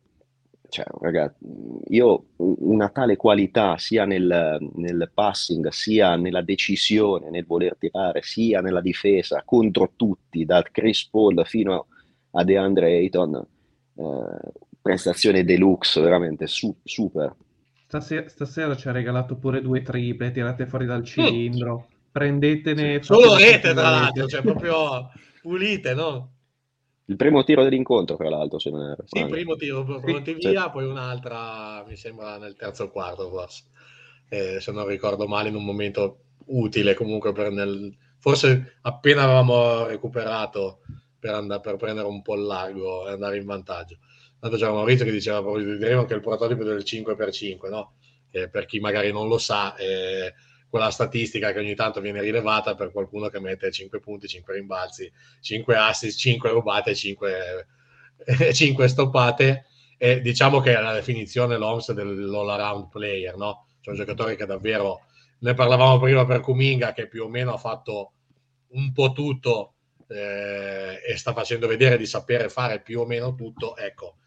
cioè, 0.70 0.86
ragazzi, 1.00 1.46
io 1.88 2.26
una 2.38 2.90
tale 2.90 3.16
qualità 3.16 3.78
sia 3.78 4.06
nel, 4.06 4.58
nel, 4.76 5.10
passing, 5.14 5.70
sia 5.70 6.16
nella 6.18 6.42
decisione, 6.42 7.30
nel 7.30 7.46
voler 7.46 7.78
tirare, 7.78 8.22
sia 8.22 8.60
nella 8.60 8.82
difesa 8.82 9.44
contro 9.46 9.94
tutti, 9.96 10.46
dal 10.46 10.70
Chris 10.72 11.08
Paul 11.10 11.44
fino 11.46 11.88
a 12.32 12.44
DeAndre 12.44 12.88
Ayton, 12.88 13.36
eh, 13.96 14.52
prestazione 14.82 15.44
deluxe, 15.44 16.02
veramente 16.02 16.48
su- 16.48 16.76
super. 16.84 17.36
Stasera, 17.88 18.28
stasera, 18.28 18.76
ci 18.76 18.88
ha 18.88 18.92
regalato 18.92 19.36
pure 19.38 19.62
due 19.62 19.82
triple 19.82 20.32
tirate 20.32 20.66
fuori 20.66 20.86
dal 20.86 21.02
mm. 21.02 21.04
cilindro. 21.04 21.76
Mm. 21.78 21.96
Prendetene. 22.12 23.04
Solo 23.04 23.36
rete, 23.36 23.74
tra 23.74 23.90
l'altro, 23.90 24.28
cioè 24.28 24.42
proprio 24.42 25.12
pulite, 25.42 25.94
no? 25.94 26.32
Il 27.06 27.16
primo 27.16 27.44
tiro 27.44 27.64
dell'incontro, 27.64 28.18
tra 28.18 28.28
l'altro, 28.28 28.60
se 28.60 28.70
non 28.70 28.82
era. 28.82 29.04
Sì, 29.06 29.20
il 29.20 29.30
primo 29.30 29.56
tiro 29.56 29.84
pronti 29.84 30.36
sì. 30.40 30.50
via, 30.50 30.70
poi 30.70 30.86
un'altra, 30.86 31.86
mi 31.88 31.96
sembra, 31.96 32.38
nel 32.38 32.56
terzo 32.56 32.86
o 32.86 32.90
quarto, 32.90 33.30
forse. 33.30 33.64
Eh, 34.30 34.60
se 34.60 34.72
non 34.72 34.88
ricordo 34.88 35.28
male, 35.28 35.50
in 35.50 35.56
un 35.56 35.64
momento 35.64 36.24
utile 36.48 36.94
comunque 36.96 37.32
per 37.32 37.52
nel... 37.52 37.96
Forse 38.20 38.78
appena 38.82 39.24
avevamo 39.24 39.86
recuperato 39.86 40.80
per, 41.20 41.34
andare, 41.34 41.62
per 41.62 41.76
prendere 41.76 42.08
un 42.08 42.22
po' 42.22 42.36
il 42.36 42.44
largo 42.44 43.08
e 43.08 43.12
andare 43.12 43.38
in 43.38 43.46
vantaggio. 43.46 43.98
Tanto 44.40 44.58
c'era 44.58 44.72
Maurizio 44.72 45.06
che 45.06 45.12
diceva 45.12 45.42
proprio 45.42 45.78
diremo 45.78 46.06
che 46.06 46.14
è 46.14 46.16
il 46.18 46.22
prototipo 46.22 46.64
del 46.64 46.84
5x5, 46.86 47.70
no? 47.70 47.94
che 48.30 48.50
per 48.50 48.66
chi 48.66 48.80
magari 48.80 49.12
non 49.12 49.28
lo 49.28 49.38
sa, 49.38 49.76
è 49.76 50.34
quella 50.70 50.92
statistica 50.92 51.52
che 51.54 51.60
ogni 51.60 51.76
tanto 51.76 52.02
viene 52.02 52.22
rilevata 52.22 52.76
per 52.76 52.92
qualcuno 52.92 53.30
che 53.30 53.40
mette 53.40 53.72
5 53.72 54.00
punti, 54.00 54.28
5 54.28 54.54
rimbalzi, 54.54 55.12
5 55.42 55.76
assist, 55.76 56.20
5 56.20 56.50
rubate, 56.50 56.94
5, 56.94 57.68
5 58.54 58.88
stoppate. 58.88 59.66
E 59.98 60.22
diciamo 60.22 60.60
che 60.60 60.76
è 60.76 60.82
la 60.82 60.94
definizione 60.94 61.58
l'OMS 61.58 61.92
dell'all 61.94 62.50
around 62.50 62.90
player, 62.90 63.36
no? 63.36 63.66
C'è 63.82 63.90
un 63.90 63.96
giocatore 63.96 64.36
che 64.36 64.46
davvero, 64.46 65.06
ne 65.40 65.54
parlavamo 65.56 66.00
prima 66.00 66.26
per 66.26 66.42
Kuminga, 66.42 66.94
che 66.94 67.08
più 67.08 67.24
o 67.24 67.30
meno 67.30 67.54
ha 67.54 67.58
fatto 67.58 68.12
un 68.70 68.92
po' 68.92 69.12
tutto 69.14 69.77
eh, 70.08 71.02
e 71.06 71.18
sta 71.18 71.34
facendo 71.34 71.68
vedere 71.68 71.98
di 71.98 72.06
sapere 72.06 72.50
fare 72.50 72.82
più 72.82 73.02
o 73.02 73.06
meno 73.06 73.36
tutto, 73.36 73.76
ecco, 73.76 74.18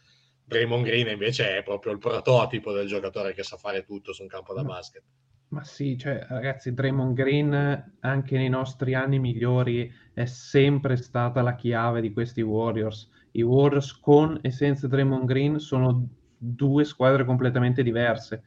Draymond 0.45 0.85
Green 0.85 1.09
invece 1.09 1.59
è 1.59 1.63
proprio 1.63 1.93
il 1.93 1.99
prototipo 1.99 2.73
del 2.73 2.89
giocatore 2.89 3.35
che 3.35 3.45
sa 3.45 3.57
fare 3.57 3.85
tutto 3.85 4.13
su 4.13 4.23
un 4.23 4.29
campo 4.29 4.53
da 4.53 4.65
basket. 4.65 5.03
Ma 5.51 5.65
sì, 5.65 5.97
cioè, 5.97 6.27
ragazzi, 6.29 6.75
Draymond 6.75 7.15
Green 7.15 7.97
anche 8.01 8.37
nei 8.37 8.49
nostri 8.49 8.95
anni 8.95 9.19
migliori 9.19 9.93
è 10.13 10.25
sempre 10.25 10.97
stata 10.97 11.43
la 11.43 11.55
chiave 11.55 12.01
di 12.01 12.13
questi 12.13 12.41
Warriors. 12.41 13.09
I 13.33 13.43
Warriors 13.43 13.99
con 13.99 14.39
e 14.43 14.51
senza 14.51 14.87
Draymond 14.89 15.25
Green 15.25 15.59
sono 15.59 16.09
due 16.37 16.85
squadre 16.85 17.25
completamente 17.25 17.83
diverse. 17.83 18.43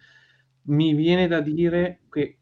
Mi 0.63 0.93
viene 0.93 1.27
da 1.27 1.41
dire 1.41 2.01
che 2.09 2.39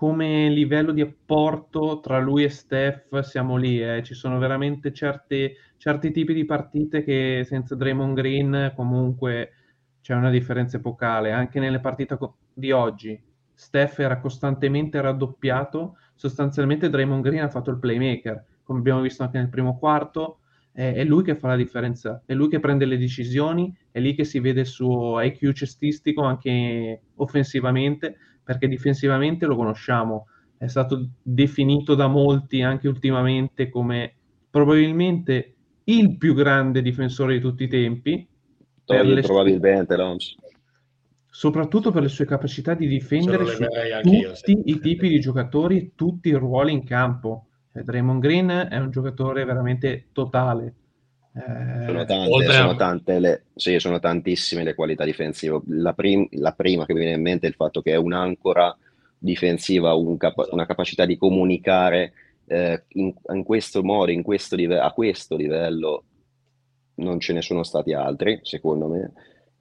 come 0.00 0.48
livello 0.48 0.92
di 0.92 1.02
apporto 1.02 2.00
tra 2.00 2.18
lui 2.18 2.44
e 2.44 2.48
Steph 2.48 3.18
siamo 3.18 3.56
lì, 3.56 3.82
eh. 3.82 4.02
ci 4.02 4.14
sono 4.14 4.38
veramente 4.38 4.94
certi, 4.94 5.52
certi 5.76 6.10
tipi 6.10 6.32
di 6.32 6.46
partite 6.46 7.04
che 7.04 7.42
senza 7.46 7.74
Draymond 7.74 8.14
Green 8.16 8.72
comunque 8.74 9.52
c'è 10.00 10.14
una 10.14 10.30
differenza 10.30 10.78
epocale, 10.78 11.32
anche 11.32 11.60
nelle 11.60 11.80
partite 11.80 12.16
di 12.54 12.72
oggi. 12.72 13.22
Steph 13.52 13.98
era 13.98 14.20
costantemente 14.20 14.98
raddoppiato, 15.02 15.98
sostanzialmente 16.14 16.88
Draymond 16.88 17.22
Green 17.22 17.42
ha 17.42 17.50
fatto 17.50 17.70
il 17.70 17.78
playmaker, 17.78 18.42
come 18.62 18.78
abbiamo 18.78 19.02
visto 19.02 19.22
anche 19.22 19.36
nel 19.36 19.50
primo 19.50 19.76
quarto, 19.76 20.38
è, 20.72 20.94
è 20.94 21.04
lui 21.04 21.22
che 21.24 21.36
fa 21.36 21.48
la 21.48 21.56
differenza, 21.56 22.22
è 22.24 22.32
lui 22.32 22.48
che 22.48 22.58
prende 22.58 22.86
le 22.86 22.96
decisioni, 22.96 23.70
è 23.90 24.00
lì 24.00 24.14
che 24.14 24.24
si 24.24 24.40
vede 24.40 24.60
il 24.60 24.66
suo 24.66 25.20
IQ 25.20 25.52
cestistico 25.52 26.22
anche 26.22 27.02
offensivamente, 27.16 28.16
perché 28.42 28.68
difensivamente 28.68 29.46
lo 29.46 29.56
conosciamo, 29.56 30.26
è 30.56 30.66
stato 30.66 31.10
definito 31.22 31.94
da 31.94 32.06
molti 32.06 32.62
anche 32.62 32.88
ultimamente 32.88 33.68
come 33.68 34.14
probabilmente 34.50 35.54
il 35.84 36.16
più 36.18 36.34
grande 36.34 36.82
difensore 36.82 37.34
di 37.34 37.40
tutti 37.40 37.64
i 37.64 37.68
tempi. 37.68 38.28
Togli, 38.84 39.20
probabilmente, 39.20 39.96
Lons. 39.96 40.36
Soprattutto 41.30 41.92
per 41.92 42.02
le 42.02 42.08
sue 42.08 42.26
capacità 42.26 42.74
di 42.74 42.88
difendere 42.88 43.46
su 43.46 43.64
tutti 44.02 44.62
i 44.64 44.80
tipi 44.80 45.08
di 45.08 45.20
giocatori 45.20 45.78
e 45.78 45.92
tutti 45.94 46.28
i 46.28 46.34
ruoli 46.34 46.72
in 46.72 46.84
campo. 46.84 47.46
Cioè, 47.72 47.82
Draymond 47.82 48.20
Green 48.20 48.48
è 48.70 48.76
un 48.78 48.90
giocatore 48.90 49.44
veramente 49.44 50.08
totale. 50.12 50.74
Eh, 51.32 51.86
sono 51.86 52.04
tante, 52.04 52.52
sono, 52.52 52.74
tante 52.74 53.18
le, 53.20 53.42
sì, 53.54 53.78
sono 53.78 54.00
tantissime 54.00 54.64
le 54.64 54.74
qualità 54.74 55.04
difensive. 55.04 55.60
La, 55.68 55.92
prim, 55.92 56.26
la, 56.32 56.52
prima 56.52 56.86
che 56.86 56.92
mi 56.92 57.00
viene 57.00 57.16
in 57.16 57.22
mente 57.22 57.46
è 57.46 57.48
il 57.48 57.54
fatto 57.54 57.82
che 57.82 57.92
è 57.92 57.96
un'ancora 57.96 58.76
difensiva, 59.18 59.94
un 59.94 60.16
capa- 60.16 60.48
una 60.50 60.66
capacità 60.66 61.04
di 61.04 61.16
comunicare 61.16 62.12
eh, 62.46 62.84
in, 62.94 63.14
in, 63.32 63.42
questo 63.44 63.82
modo, 63.82 64.10
in 64.10 64.22
questo 64.22 64.56
live- 64.56 64.80
a 64.80 64.90
questo 64.92 65.36
livello 65.36 66.04
non 66.96 67.20
ce 67.20 67.32
ne 67.32 67.42
sono 67.42 67.62
stati 67.62 67.92
altri, 67.92 68.40
secondo 68.42 68.88
me. 68.88 69.12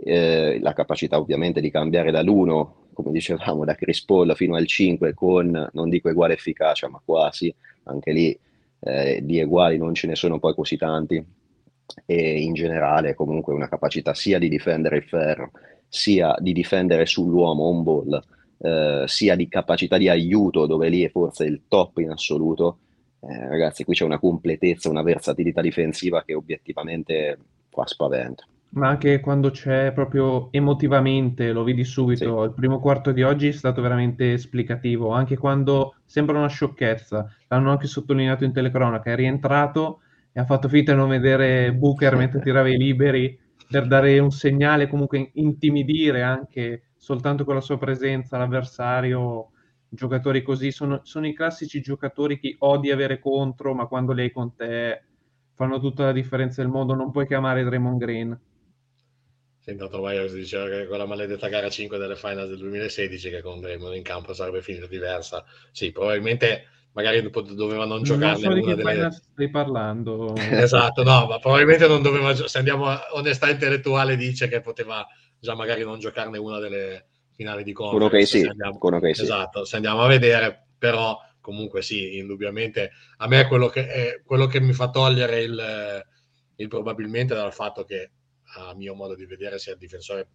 Eh, 0.02 0.60
la 0.62 0.74
capacità 0.74 1.20
ovviamente 1.20 1.60
di 1.60 1.70
cambiare 1.70 2.10
dall'1 2.10 2.78
come 2.94 3.12
dicevamo, 3.12 3.64
da 3.64 3.76
Chris 3.76 4.04
Paul 4.04 4.36
fino 4.36 4.56
al 4.56 4.66
5 4.66 5.14
con, 5.14 5.70
non 5.72 5.90
dico 5.90 6.10
uguale 6.10 6.34
efficacia, 6.34 6.90
ma 6.90 7.02
quasi, 7.04 7.54
anche 7.84 8.12
lì 8.12 8.38
eh, 8.82 9.20
di 9.24 9.42
uguali 9.42 9.78
non 9.78 9.94
ce 9.94 10.08
ne 10.08 10.16
sono 10.16 10.40
poi 10.40 10.54
così 10.54 10.76
tanti, 10.76 11.24
e 12.06 12.42
in 12.42 12.54
generale 12.54 13.14
comunque 13.16 13.54
una 13.54 13.68
capacità 13.68 14.14
sia 14.14 14.40
di 14.40 14.50
difendere 14.50 14.98
il 14.98 15.04
ferro, 15.04 15.52
sia 15.88 16.36
di 16.40 16.54
difendere 16.54 17.06
sull'uomo 17.06 17.64
on 17.64 17.84
ball, 17.84 18.24
eh, 18.60 19.04
sia 19.08 19.36
di 19.36 19.48
capacità 19.48 19.98
di 19.98 20.10
aiuto, 20.10 20.66
dove 20.66 20.90
lì 20.90 21.04
è 21.04 21.10
forse 21.10 21.46
il 21.46 21.62
top 21.68 21.98
in 21.98 22.12
assoluto. 22.12 22.78
Eh, 23.22 23.48
ragazzi, 23.48 23.84
qui 23.84 23.96
c'è 23.96 24.06
una 24.06 24.20
completezza, 24.20 24.90
una 24.90 25.04
versatilità 25.04 25.62
difensiva 25.62 26.24
che 26.24 26.34
obiettivamente 26.34 27.38
fa 27.70 27.86
spavento 27.86 28.46
ma 28.72 28.88
anche 28.88 29.20
quando 29.20 29.50
c'è 29.50 29.92
proprio 29.94 30.50
emotivamente, 30.52 31.52
lo 31.52 31.64
vedi 31.64 31.84
subito, 31.84 32.42
sì. 32.42 32.48
il 32.48 32.54
primo 32.54 32.80
quarto 32.80 33.12
di 33.12 33.24
oggi 33.24 33.48
è 33.48 33.52
stato 33.52 33.82
veramente 33.82 34.34
esplicativo, 34.34 35.10
anche 35.10 35.38
quando 35.38 35.96
sembra 36.06 36.38
una 36.38 36.48
sciocchezza, 36.48 37.34
l'hanno 37.48 37.72
anche 37.72 37.88
sottolineato 37.88 38.44
in 38.44 38.54
telecronaca, 38.54 39.12
è 39.12 39.16
rientrato 39.16 40.02
e 40.32 40.40
ha 40.40 40.46
fatto 40.46 40.68
finta 40.68 40.92
di 40.92 40.98
non 40.98 41.10
vedere 41.10 41.74
Booker 41.74 42.16
mentre 42.16 42.42
tirava 42.42 42.70
i 42.70 42.78
liberi 42.78 43.38
per 43.70 43.88
dare 43.88 44.18
un 44.20 44.32
segnale, 44.32 44.88
comunque 44.88 45.32
intimidire 45.34 46.22
anche 46.22 46.92
soltanto 46.98 47.46
con 47.46 47.56
la 47.56 47.62
sua 47.62 47.78
presenza 47.78 48.38
l'avversario. 48.38 49.52
Giocatori 49.92 50.44
così 50.44 50.72
sono, 50.72 51.02
sono 51.04 51.28
i 51.28 51.34
classici 51.34 51.82
giocatori 51.82 52.40
che 52.40 52.56
odi 52.60 52.92
avere 52.92 53.20
contro, 53.20 53.74
ma 53.74 53.88
quando 53.88 54.14
hai 54.14 54.32
con 54.32 54.56
te 54.56 55.04
fanno 55.56 55.80
tutta 55.80 56.06
la 56.06 56.12
differenza 56.12 56.62
del 56.62 56.72
mondo. 56.72 56.94
Non 56.94 57.12
puoi 57.12 57.26
chiamare 57.26 57.64
Draymond 57.64 58.00
Green 58.00 58.40
Sentato 59.70 60.02
Myers 60.02 60.34
diceva 60.34 60.68
che 60.68 60.88
quella 60.88 61.06
maledetta 61.06 61.48
gara 61.48 61.70
5 61.70 62.00
delle 62.00 62.16
finals 62.16 62.50
del 62.50 62.58
2016 62.58 63.30
che 63.30 63.42
con 63.42 63.60
Draymond 63.60 63.96
in 63.96 64.02
campo 64.02 64.34
sarebbe 64.34 64.64
finita 64.64 64.88
diversa. 64.88 65.46
Sì, 65.72 65.92
probabilmente 65.92 66.64
magari 66.94 67.30
doveva 67.30 67.86
non 67.86 68.04
giocare 68.04 68.40
non 68.42 68.62
so 68.62 68.64
una 68.64 68.76
delle... 68.76 69.12
stai 69.12 69.50
parlando 69.50 70.36
esatto, 70.38 71.04
no, 71.04 71.28
ma 71.28 71.40
probabilmente 71.40 71.88
non 71.88 72.02
doveva 72.02 72.36
se 72.36 72.58
andiamo 72.58 72.86
a 72.86 73.08
onestà 73.12 73.50
intellettuale 73.50 74.16
dice 74.16 74.48
che 74.48 74.62
poteva 74.62 75.06
già 75.40 75.56
magari 75.56 75.84
non 75.84 76.00
giocarne 76.00 76.38
una 76.38 76.60
delle 76.60 77.06
finali 77.40 77.64
di 77.64 77.72
conference. 77.72 78.10
Con 78.10 78.18
okay, 78.18 78.26
sì. 78.26 78.46
Andiamo... 78.46 78.78
Con 78.78 78.94
okay, 78.96 79.14
sì. 79.14 79.24
Esatto, 79.24 79.64
se 79.64 79.78
andiamo 79.78 80.02
a 80.02 80.08
vedere, 80.08 80.68
però 80.78 81.18
comunque 81.40 81.82
sì, 81.82 82.18
indubbiamente 82.18 82.92
a 83.18 83.28
me 83.28 83.42
è 83.42 83.48
quello 83.48 83.68
che, 83.68 83.88
è 83.88 84.22
quello 84.26 84.46
che 84.46 84.60
mi 84.60 84.74
fa 84.74 84.90
togliere 84.90 85.42
il, 85.42 86.06
il 86.58 86.68
probabilmente 86.68 87.34
dal 87.34 87.54
fatto 87.54 87.86
che 87.86 88.12
a 88.56 88.74
mio 88.76 88.94
modo 88.94 89.16
di 89.16 89.26
vedere, 89.26 89.58
sia 89.58 89.74
il 89.74 89.78
difensore 89.78 90.28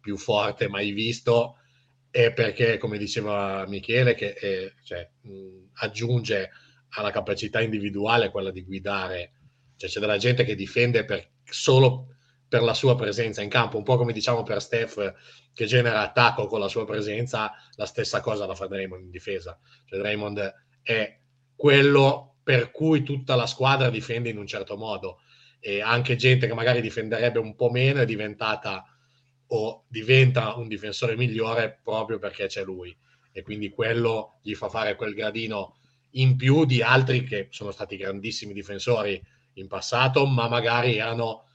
più 0.00 0.16
forte 0.16 0.68
mai 0.68 0.90
visto, 0.90 1.56
è 2.10 2.32
perché, 2.32 2.76
come 2.78 2.98
diceva 2.98 3.64
Michele, 3.68 4.14
che 4.14 4.34
è, 4.34 4.72
cioè, 4.82 5.08
mh, 5.22 5.70
aggiunge 5.74 6.50
alla 6.90 7.10
capacità 7.10 7.60
individuale 7.60 8.30
quella 8.30 8.50
di 8.50 8.64
guidare. 8.64 9.32
Cioè, 9.76 9.88
c'è 9.88 10.00
della 10.00 10.18
gente 10.18 10.44
che 10.44 10.54
difende 10.54 11.04
per, 11.04 11.30
solo 11.44 12.16
per 12.48 12.62
la 12.62 12.74
sua 12.74 12.96
presenza 12.96 13.42
in 13.42 13.48
campo, 13.48 13.76
un 13.76 13.84
po' 13.84 13.96
come 13.96 14.12
diciamo 14.12 14.42
per 14.42 14.60
Steph 14.60 15.14
che 15.54 15.66
genera 15.66 16.02
attacco 16.02 16.46
con 16.46 16.58
la 16.58 16.68
sua 16.68 16.84
presenza, 16.84 17.52
la 17.76 17.86
stessa 17.86 18.20
cosa 18.20 18.46
la 18.46 18.56
fa 18.56 18.66
Draymond 18.66 19.04
in 19.04 19.10
difesa. 19.10 19.58
Cioè, 19.86 19.98
Draymond 19.98 20.54
è 20.82 21.18
quello 21.54 22.38
per 22.42 22.72
cui 22.72 23.04
tutta 23.04 23.36
la 23.36 23.46
squadra 23.46 23.88
difende 23.88 24.30
in 24.30 24.38
un 24.38 24.46
certo 24.46 24.76
modo 24.76 25.20
e 25.60 25.80
anche 25.80 26.16
gente 26.16 26.46
che 26.46 26.54
magari 26.54 26.80
difenderebbe 26.80 27.38
un 27.38 27.54
po' 27.54 27.70
meno 27.70 28.00
è 28.00 28.06
diventata 28.06 28.84
o 29.52 29.84
diventa 29.88 30.54
un 30.54 30.68
difensore 30.68 31.16
migliore 31.16 31.80
proprio 31.82 32.18
perché 32.18 32.46
c'è 32.46 32.64
lui. 32.64 32.96
E 33.32 33.42
quindi 33.42 33.70
quello 33.70 34.38
gli 34.42 34.54
fa 34.54 34.68
fare 34.68 34.96
quel 34.96 35.14
gradino 35.14 35.76
in 36.14 36.36
più 36.36 36.64
di 36.64 36.82
altri 36.82 37.24
che 37.24 37.48
sono 37.50 37.70
stati 37.70 37.96
grandissimi 37.96 38.52
difensori 38.52 39.20
in 39.54 39.68
passato 39.68 40.26
ma 40.26 40.48
magari 40.48 40.96
erano 40.96 41.46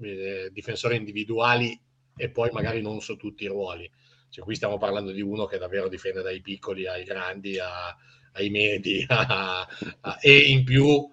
eh, 0.00 0.50
difensori 0.52 0.96
individuali 0.96 1.80
e 2.16 2.30
poi 2.30 2.50
magari 2.52 2.80
non 2.80 3.00
su 3.00 3.16
tutti 3.16 3.44
i 3.44 3.48
ruoli. 3.48 3.90
Cioè, 4.28 4.44
qui 4.44 4.56
stiamo 4.56 4.78
parlando 4.78 5.12
di 5.12 5.20
uno 5.20 5.46
che 5.46 5.58
davvero 5.58 5.88
difende 5.88 6.22
dai 6.22 6.40
piccoli 6.40 6.88
ai 6.88 7.04
grandi 7.04 7.58
a, 7.58 7.96
ai 8.32 8.50
medi 8.50 9.04
a, 9.08 9.66
a, 10.00 10.18
e 10.20 10.38
in 10.50 10.64
più 10.64 11.08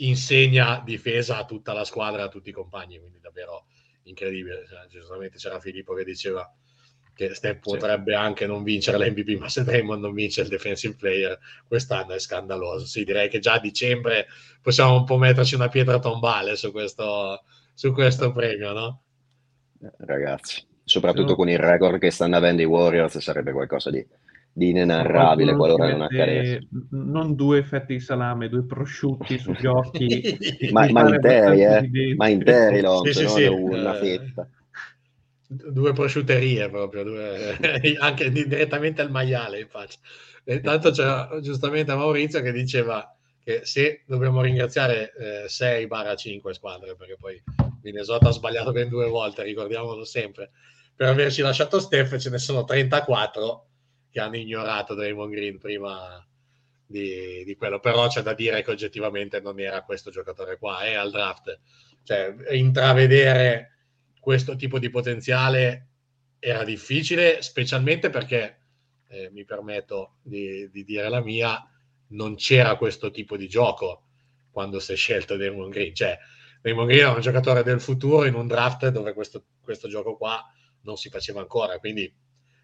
insegna 0.00 0.80
difesa 0.84 1.38
a 1.38 1.44
tutta 1.44 1.72
la 1.72 1.84
squadra, 1.84 2.24
a 2.24 2.28
tutti 2.28 2.48
i 2.50 2.52
compagni, 2.52 2.98
quindi 2.98 3.20
davvero 3.20 3.66
incredibile. 4.08 4.66
Cioè, 4.68 4.86
giustamente 4.88 5.38
c'era 5.38 5.60
Filippo 5.60 5.94
che 5.94 6.04
diceva 6.04 6.50
che 7.14 7.34
Steph 7.34 7.64
sì. 7.64 7.70
potrebbe 7.70 8.14
anche 8.14 8.46
non 8.46 8.62
vincere 8.62 8.96
l'MVP, 8.96 9.40
ma 9.40 9.48
se 9.48 9.64
Draymond 9.64 10.02
non 10.02 10.14
vince 10.14 10.42
il 10.42 10.48
defensive 10.48 10.94
player 10.94 11.36
quest'anno 11.66 12.12
è 12.12 12.18
scandaloso. 12.20 12.86
Sì, 12.86 13.02
direi 13.02 13.28
che 13.28 13.40
già 13.40 13.54
a 13.54 13.60
dicembre 13.60 14.28
possiamo 14.62 14.96
un 14.96 15.04
po' 15.04 15.18
metterci 15.18 15.56
una 15.56 15.68
pietra 15.68 15.98
tombale 15.98 16.54
su 16.54 16.70
questo, 16.70 17.42
su 17.74 17.92
questo 17.92 18.30
premio, 18.30 18.72
no? 18.72 19.02
Ragazzi, 19.98 20.64
soprattutto 20.84 21.34
con 21.34 21.48
il 21.48 21.58
record 21.58 21.98
che 21.98 22.10
stanno 22.10 22.36
avendo 22.36 22.62
i 22.62 22.66
Warriors 22.66 23.18
sarebbe 23.18 23.50
qualcosa 23.50 23.90
di 23.90 24.06
di 24.58 24.70
inenarrabile 24.70 25.54
qualora 25.54 25.88
non 25.88 26.02
accadesse. 26.02 26.68
Non 26.90 27.36
due 27.36 27.62
fetti 27.62 27.94
di 27.94 28.00
salame, 28.00 28.48
due 28.48 28.66
prosciutti 28.66 29.38
sugli 29.38 29.66
occhi. 29.66 30.36
ma, 30.72 30.90
ma 30.90 31.08
interi, 31.08 31.62
eh? 31.62 32.14
Ma 32.16 32.28
interi 32.28 32.80
lo 32.80 33.02
sì, 33.04 33.12
sì, 33.12 33.28
sì. 33.28 33.46
una 33.46 33.96
eh, 33.96 33.98
fetta. 33.98 34.48
Due 35.46 35.92
prosciutterie 35.92 36.68
proprio, 36.68 37.04
due, 37.04 37.56
anche 38.00 38.30
direttamente 38.30 39.00
al 39.00 39.10
maiale 39.10 39.60
in 39.60 39.68
faccia. 39.68 39.98
Intanto 40.44 40.90
c'era 40.90 41.38
giustamente 41.40 41.94
Maurizio 41.94 42.42
che 42.42 42.52
diceva 42.52 43.14
che 43.42 43.60
se 43.62 44.02
dobbiamo 44.06 44.42
ringraziare 44.42 45.12
eh, 45.16 45.46
6-5 45.46 46.50
squadre, 46.50 46.96
perché 46.96 47.16
poi 47.18 47.40
Minnesota 47.82 48.28
ha 48.28 48.32
sbagliato 48.32 48.72
ben 48.72 48.88
due 48.88 49.08
volte, 49.08 49.42
ricordiamolo 49.42 50.04
sempre, 50.04 50.50
per 50.96 51.08
averci 51.08 51.42
lasciato 51.42 51.78
Steph 51.78 52.16
ce 52.16 52.28
ne 52.28 52.38
sono 52.38 52.64
34 52.64 53.66
che 54.10 54.20
hanno 54.20 54.36
ignorato 54.36 54.94
Draymond 54.94 55.32
Green 55.32 55.58
prima 55.58 56.26
di, 56.86 57.44
di, 57.44 57.54
quello, 57.56 57.80
però 57.80 58.08
c'è 58.08 58.22
da 58.22 58.34
dire 58.34 58.62
che 58.62 58.70
oggettivamente 58.70 59.40
non 59.40 59.60
era 59.60 59.82
questo 59.82 60.10
giocatore 60.10 60.58
qua, 60.58 60.80
è 60.80 60.94
al 60.94 61.10
draft. 61.10 61.60
Cioè, 62.02 62.34
intravedere 62.52 63.72
questo 64.18 64.56
tipo 64.56 64.78
di 64.78 64.88
potenziale 64.88 65.88
era 66.38 66.64
difficile, 66.64 67.42
specialmente 67.42 68.08
perché, 68.10 68.60
eh, 69.08 69.30
mi 69.30 69.44
permetto 69.44 70.16
di, 70.22 70.70
di, 70.70 70.84
dire 70.84 71.08
la 71.08 71.22
mia, 71.22 71.62
non 72.08 72.36
c'era 72.36 72.76
questo 72.76 73.10
tipo 73.10 73.36
di 73.36 73.48
gioco 73.48 74.04
quando 74.50 74.80
si 74.80 74.92
è 74.92 74.96
scelto 74.96 75.36
Draymond 75.36 75.70
Green. 75.70 75.94
Cioè, 75.94 76.18
Draymond 76.62 76.88
Green 76.88 77.02
era 77.02 77.14
un 77.14 77.20
giocatore 77.20 77.62
del 77.62 77.80
futuro 77.80 78.24
in 78.24 78.34
un 78.34 78.46
draft 78.46 78.88
dove 78.88 79.12
questo, 79.12 79.44
questo 79.60 79.88
gioco 79.88 80.16
qua 80.16 80.42
non 80.82 80.96
si 80.96 81.10
faceva 81.10 81.40
ancora, 81.40 81.78
quindi 81.78 82.10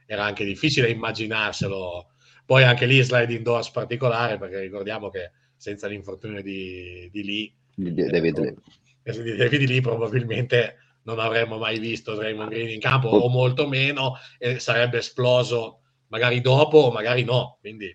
era 0.07 0.25
anche 0.25 0.45
difficile 0.45 0.91
immaginarselo. 0.91 2.09
Poi 2.45 2.63
anche 2.63 2.87
lì 2.87 3.03
slide 3.03 3.33
indoors 3.33 3.71
particolare, 3.71 4.39
perché 4.39 4.61
ricordiamo 4.61 5.09
che 5.11 5.31
senza 5.57 5.87
l'infortunio 5.87 6.43
di, 6.43 7.09
di 7.11 7.25
Lee, 7.25 7.53
di 7.75 7.95
David, 7.95 8.39
Lee. 8.39 8.55
Eh, 9.03 9.23
di 9.23 9.37
David 9.37 9.69
Lee 9.69 9.81
probabilmente 9.81 10.77
non 11.05 11.19
avremmo 11.19 11.59
mai 11.59 11.79
visto 11.79 12.15
Draymond 12.15 12.51
Green 12.51 12.69
in 12.71 12.81
campo 12.81 13.09
o 13.09 13.29
molto 13.29 13.67
meno 13.69 14.15
e 14.39 14.59
sarebbe 14.59 14.99
esploso 14.99 15.81
magari 16.09 16.41
dopo 16.41 16.79
o 16.79 16.91
magari 16.91 17.25
no. 17.25 17.59
Quindi 17.61 17.95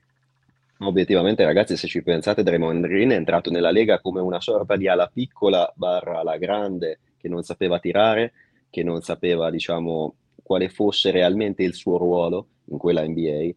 Obiettivamente, 0.81 1.43
ragazzi, 1.43 1.75
se 1.75 1.87
ci 1.87 2.01
pensate, 2.01 2.41
Draymond 2.41 2.87
Green 2.87 3.09
è 3.09 3.15
entrato 3.15 3.51
nella 3.51 3.69
Lega 3.69 3.99
come 3.99 4.21
una 4.21 4.39
sorta 4.39 4.77
di 4.77 4.87
ala 4.87 5.07
piccola 5.13 5.69
barra 5.75 6.19
ala 6.19 6.37
grande 6.37 6.99
che 7.17 7.27
non 7.27 7.43
sapeva 7.43 7.79
tirare, 7.79 8.31
che 8.69 8.81
non 8.81 9.01
sapeva, 9.01 9.49
diciamo, 9.49 10.15
quale 10.49 10.69
fosse 10.69 11.11
realmente 11.11 11.61
il 11.61 11.75
suo 11.75 11.97
ruolo 11.97 12.47
in 12.71 12.79
quella 12.79 13.05
NBA, 13.05 13.51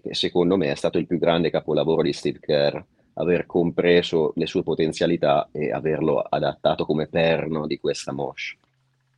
che 0.00 0.14
secondo 0.14 0.56
me 0.56 0.70
è 0.70 0.74
stato 0.74 0.96
il 0.96 1.06
più 1.06 1.18
grande 1.18 1.50
capolavoro 1.50 2.00
di 2.00 2.14
Steve 2.14 2.38
Kerr, 2.40 2.80
aver 3.14 3.44
compreso 3.44 4.32
le 4.36 4.46
sue 4.46 4.62
potenzialità 4.62 5.50
e 5.52 5.70
averlo 5.70 6.20
adattato 6.20 6.86
come 6.86 7.08
perno 7.08 7.66
di 7.66 7.78
questa 7.78 8.12
mosh. 8.12 8.56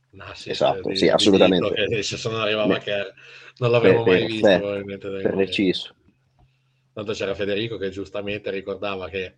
No, 0.09 0.25
sì, 0.33 0.49
esatto, 0.49 0.89
sì, 0.89 0.97
sì 0.97 1.07
assolutamente. 1.07 1.87
Che 1.87 2.03
se 2.03 2.29
non 2.29 2.41
arrivava 2.41 2.77
Kerr, 2.79 3.07
non 3.59 3.71
l'avevo 3.71 4.03
per, 4.03 4.19
mai 4.19 4.25
visto. 4.25 4.47
Per, 4.97 5.31
preciso. 5.31 5.95
Tanto 6.91 7.13
c'era 7.13 7.35
Federico 7.35 7.77
che 7.77 7.89
giustamente 7.89 8.51
ricordava 8.51 9.07
che 9.07 9.37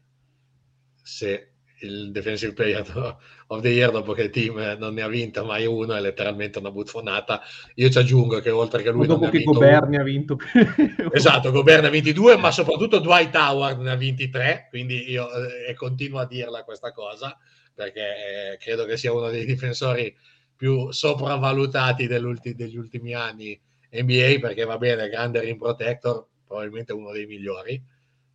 se 1.03 1.51
il 1.79 2.11
Defensive 2.11 2.53
Player 2.53 2.85
of 3.47 3.61
the 3.61 3.69
Year 3.69 3.91
dopo 3.91 4.13
che 4.13 4.23
il 4.23 4.29
team 4.29 4.75
non 4.79 4.93
ne 4.93 5.01
ha 5.01 5.07
vinta 5.07 5.43
mai 5.43 5.65
uno 5.65 5.93
è 5.93 6.01
letteralmente 6.01 6.59
una 6.59 6.71
buffonata. 6.71 7.41
Io 7.75 7.89
ci 7.89 7.97
aggiungo 7.97 8.39
che 8.39 8.49
oltre 8.49 8.81
che 8.81 8.91
lui 8.91 9.03
o 9.03 9.07
dopo 9.07 9.29
che 9.29 9.43
Goberni 9.43 9.97
ha 9.97 10.03
vinto 10.03 10.37
esatto 11.11 11.51
Goberni 11.51 11.87
ha 11.87 11.89
22 11.89 12.37
ma 12.37 12.51
soprattutto 12.51 12.99
Dwight 12.99 13.35
Howard 13.35 13.81
ne 13.81 13.91
ha 13.91 13.95
23 13.95 14.67
quindi 14.69 15.09
io 15.09 15.27
eh, 15.31 15.73
continuo 15.73 16.19
a 16.19 16.25
dirla 16.25 16.63
questa 16.63 16.91
cosa 16.91 17.37
perché 17.73 18.01
eh, 18.01 18.57
credo 18.57 18.85
che 18.85 18.97
sia 18.97 19.13
uno 19.13 19.29
dei 19.29 19.45
difensori 19.45 20.15
più 20.55 20.91
sopravvalutati 20.91 22.07
degli 22.07 22.77
ultimi 22.77 23.13
anni 23.13 23.59
NBA 23.91 24.37
perché 24.39 24.63
va 24.63 24.77
bene, 24.77 25.09
grande 25.09 25.41
rim 25.41 25.57
protector, 25.57 26.25
probabilmente 26.45 26.93
uno 26.93 27.11
dei 27.11 27.25
migliori 27.25 27.81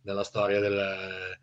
nella 0.03 0.23
storia 0.23 0.59
del, 0.59 1.37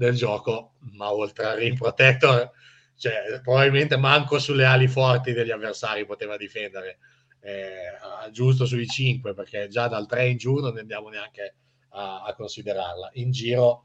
del 0.00 0.14
gioco, 0.14 0.76
ma 0.92 1.12
oltre 1.12 1.44
al 1.44 1.58
rim 1.58 1.76
protector, 1.76 2.50
cioè, 2.96 3.40
probabilmente 3.42 3.98
manco 3.98 4.38
sulle 4.38 4.64
ali 4.64 4.88
forti 4.88 5.32
degli 5.32 5.50
avversari 5.50 6.06
poteva 6.06 6.38
difendere, 6.38 6.98
eh, 7.40 8.30
giusto 8.32 8.64
sui 8.64 8.86
5, 8.86 9.34
perché 9.34 9.68
già 9.68 9.88
dal 9.88 10.06
3 10.06 10.28
in 10.28 10.36
giù 10.38 10.54
non 10.56 10.78
andiamo 10.78 11.10
neanche 11.10 11.54
a, 11.90 12.22
a 12.22 12.34
considerarla. 12.34 13.10
In 13.14 13.30
giro 13.30 13.84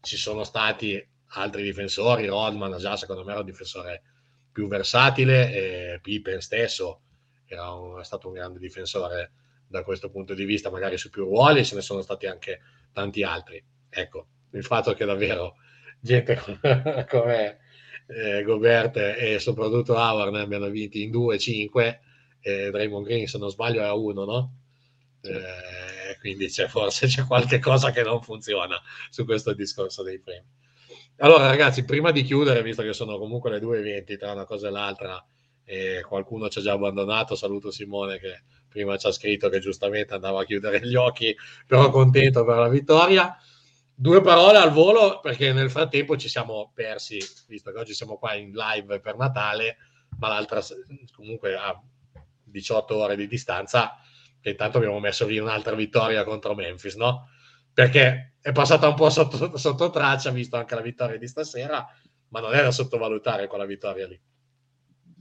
ci 0.00 0.16
sono 0.16 0.42
stati 0.42 1.00
altri 1.36 1.62
difensori, 1.62 2.26
Rodman 2.26 2.76
già 2.78 2.96
secondo 2.96 3.22
me 3.22 3.30
era 3.30 3.40
un 3.40 3.46
difensore 3.46 4.02
più 4.50 4.66
versatile, 4.66 5.52
e 5.52 6.00
Pippen 6.00 6.40
stesso 6.40 7.02
era 7.46 7.70
un, 7.72 8.00
è 8.00 8.04
stato 8.04 8.26
un 8.26 8.34
grande 8.34 8.58
difensore 8.58 9.32
da 9.68 9.84
questo 9.84 10.10
punto 10.10 10.34
di 10.34 10.44
vista, 10.44 10.68
magari 10.68 10.98
su 10.98 11.10
più 11.10 11.24
ruoli, 11.24 11.64
ce 11.64 11.76
ne 11.76 11.80
sono 11.80 12.02
stati 12.02 12.26
anche 12.26 12.60
tanti 12.92 13.22
altri. 13.22 13.64
Ecco, 13.88 14.26
il 14.54 14.64
fatto 14.64 14.94
che 14.94 15.04
davvero 15.04 15.56
gente 16.00 16.34
come, 17.08 17.58
eh, 18.06 18.42
Gobert 18.42 18.96
e 18.96 19.38
soprattutto 19.38 19.94
Howard 19.94 20.32
ne 20.32 20.40
abbiano 20.40 20.68
vinti 20.68 21.02
in 21.02 21.10
2-5, 21.10 21.98
e 22.40 22.70
Draymond 22.70 23.06
Green 23.06 23.26
se 23.26 23.38
non 23.38 23.50
sbaglio 23.50 23.80
era 23.80 23.94
uno, 23.94 24.24
no? 24.24 24.54
Eh, 25.22 26.18
quindi 26.20 26.48
c'è, 26.48 26.66
forse 26.68 27.06
c'è 27.06 27.24
qualche 27.24 27.58
cosa 27.58 27.90
che 27.90 28.02
non 28.02 28.20
funziona 28.20 28.80
su 29.10 29.24
questo 29.24 29.54
discorso 29.54 30.02
dei 30.02 30.20
premi. 30.20 30.46
Allora 31.18 31.46
ragazzi, 31.46 31.84
prima 31.84 32.10
di 32.10 32.22
chiudere, 32.22 32.62
visto 32.62 32.82
che 32.82 32.92
sono 32.92 33.18
comunque 33.18 33.50
le 33.50 33.60
2.20 33.60 34.18
tra 34.18 34.32
una 34.32 34.44
cosa 34.44 34.68
e 34.68 34.70
l'altra, 34.70 35.24
e 35.64 36.02
qualcuno 36.06 36.48
ci 36.48 36.58
ha 36.58 36.62
già 36.62 36.72
abbandonato, 36.72 37.34
saluto 37.36 37.70
Simone 37.70 38.18
che 38.18 38.42
prima 38.68 38.96
ci 38.96 39.06
ha 39.06 39.12
scritto 39.12 39.48
che 39.48 39.60
giustamente 39.60 40.12
andava 40.12 40.42
a 40.42 40.44
chiudere 40.44 40.86
gli 40.86 40.96
occhi, 40.96 41.34
però 41.66 41.88
contento 41.90 42.44
per 42.44 42.56
la 42.56 42.68
vittoria. 42.68 43.36
Due 43.96 44.20
parole 44.20 44.58
al 44.58 44.72
volo 44.72 45.20
perché 45.20 45.52
nel 45.52 45.70
frattempo 45.70 46.16
ci 46.16 46.28
siamo 46.28 46.72
persi, 46.74 47.18
visto 47.46 47.70
che 47.70 47.78
oggi 47.78 47.94
siamo 47.94 48.18
qua 48.18 48.34
in 48.34 48.50
live 48.50 48.98
per 49.00 49.16
Natale, 49.16 49.76
ma 50.18 50.28
l'altra 50.28 50.60
comunque 51.14 51.54
a 51.54 51.80
18 52.42 52.96
ore 52.96 53.16
di 53.16 53.28
distanza, 53.28 53.96
che 54.40 54.50
intanto 54.50 54.78
abbiamo 54.78 54.98
messo 54.98 55.26
via 55.26 55.42
un'altra 55.42 55.74
vittoria 55.74 56.24
contro 56.24 56.54
Memphis, 56.54 56.96
no? 56.96 57.28
Perché 57.72 58.34
è 58.40 58.52
passata 58.52 58.88
un 58.88 58.94
po' 58.94 59.10
sotto, 59.10 59.56
sotto 59.56 59.90
traccia, 59.90 60.30
visto 60.30 60.56
anche 60.56 60.74
la 60.74 60.80
vittoria 60.80 61.16
di 61.16 61.26
stasera, 61.26 61.86
ma 62.28 62.40
non 62.40 62.54
era 62.54 62.70
sottovalutare 62.70 63.46
quella 63.46 63.64
vittoria 63.64 64.06
lì. 64.06 64.20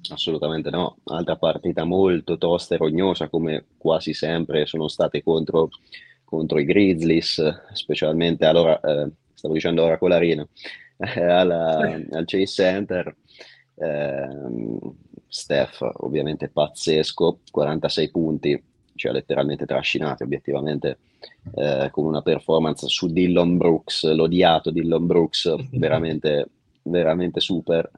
Assolutamente 0.09 0.69
no, 0.69 0.97
altra 1.05 1.37
partita 1.37 1.85
molto 1.85 2.37
tosta 2.37 2.75
e 2.75 2.77
rognosa 2.77 3.29
come 3.29 3.67
quasi 3.77 4.13
sempre 4.13 4.65
sono 4.65 4.87
state 4.87 5.23
contro, 5.23 5.69
contro 6.33 6.59
i 6.59 6.65
Grizzlies, 6.65 7.63
specialmente 7.73 8.45
allora, 8.45 8.79
eh, 8.79 9.09
stavo 9.35 9.53
dicendo 9.53 9.83
ora 9.83 9.99
con 9.99 10.09
l'Arena, 10.09 10.45
eh, 10.97 11.21
alla, 11.21 11.77
al 11.77 12.23
Chase 12.25 12.45
Center. 12.47 13.15
Eh, 13.75 14.27
Steph 15.27 15.81
ovviamente 15.97 16.49
pazzesco, 16.49 17.39
46 17.51 18.09
punti, 18.09 18.63
ci 18.95 19.07
ha 19.07 19.11
letteralmente 19.11 19.65
trascinato 19.65 20.23
obiettivamente 20.23 20.97
eh, 21.55 21.89
con 21.91 22.05
una 22.05 22.21
performance 22.21 22.87
su 22.87 23.11
Dillon 23.11 23.57
Brooks, 23.57 24.11
l'odiato 24.11 24.71
Dillon 24.71 25.05
Brooks, 25.05 25.55
veramente, 25.71 26.47
veramente 26.83 27.39
super 27.39 27.89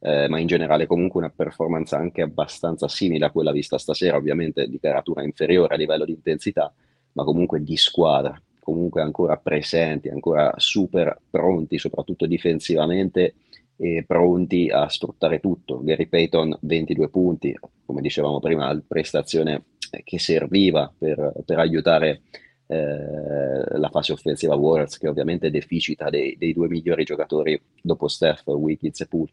eh, 0.00 0.28
ma 0.28 0.38
in 0.38 0.46
generale 0.46 0.86
comunque 0.86 1.20
una 1.20 1.32
performance 1.34 1.94
anche 1.94 2.22
abbastanza 2.22 2.88
simile 2.88 3.26
a 3.26 3.30
quella 3.30 3.50
vista 3.50 3.78
stasera, 3.78 4.16
ovviamente 4.16 4.68
di 4.68 4.78
caratura 4.78 5.22
inferiore 5.22 5.74
a 5.74 5.76
livello 5.76 6.04
di 6.04 6.12
intensità, 6.12 6.72
ma 7.18 7.24
comunque 7.24 7.64
di 7.64 7.76
squadra, 7.76 8.40
comunque 8.60 9.02
ancora 9.02 9.36
presenti, 9.36 10.08
ancora 10.08 10.54
super 10.56 11.20
pronti, 11.28 11.76
soprattutto 11.76 12.26
difensivamente 12.26 13.34
e 13.76 14.04
pronti 14.06 14.70
a 14.70 14.88
sfruttare 14.88 15.40
tutto. 15.40 15.82
Gary 15.82 16.06
Payton 16.06 16.58
22 16.60 17.08
punti, 17.08 17.58
come 17.84 18.00
dicevamo 18.00 18.38
prima, 18.38 18.80
prestazione 18.86 19.64
che 20.04 20.20
serviva 20.20 20.92
per, 20.96 21.32
per 21.44 21.58
aiutare 21.58 22.22
eh, 22.68 23.78
la 23.78 23.88
fase 23.90 24.12
offensiva 24.12 24.54
Warriors, 24.54 24.96
che 24.98 25.08
ovviamente 25.08 25.50
deficita 25.50 26.08
dei, 26.10 26.36
dei 26.38 26.52
due 26.52 26.68
migliori 26.68 27.02
giocatori 27.02 27.60
dopo 27.82 28.06
Steph, 28.06 28.46
Wiggins 28.46 29.00
e 29.00 29.06
Poole. 29.08 29.32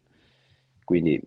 Quindi, 0.82 1.20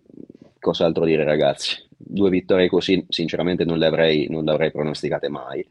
cos'altro 0.58 1.06
dire, 1.06 1.24
ragazzi? 1.24 1.88
Due 1.96 2.28
vittorie 2.28 2.68
così, 2.68 3.02
sinceramente, 3.08 3.64
non 3.64 3.78
le 3.78 3.86
avrei, 3.86 4.28
non 4.28 4.44
le 4.44 4.50
avrei 4.50 4.70
pronosticate 4.70 5.30
mai. 5.30 5.66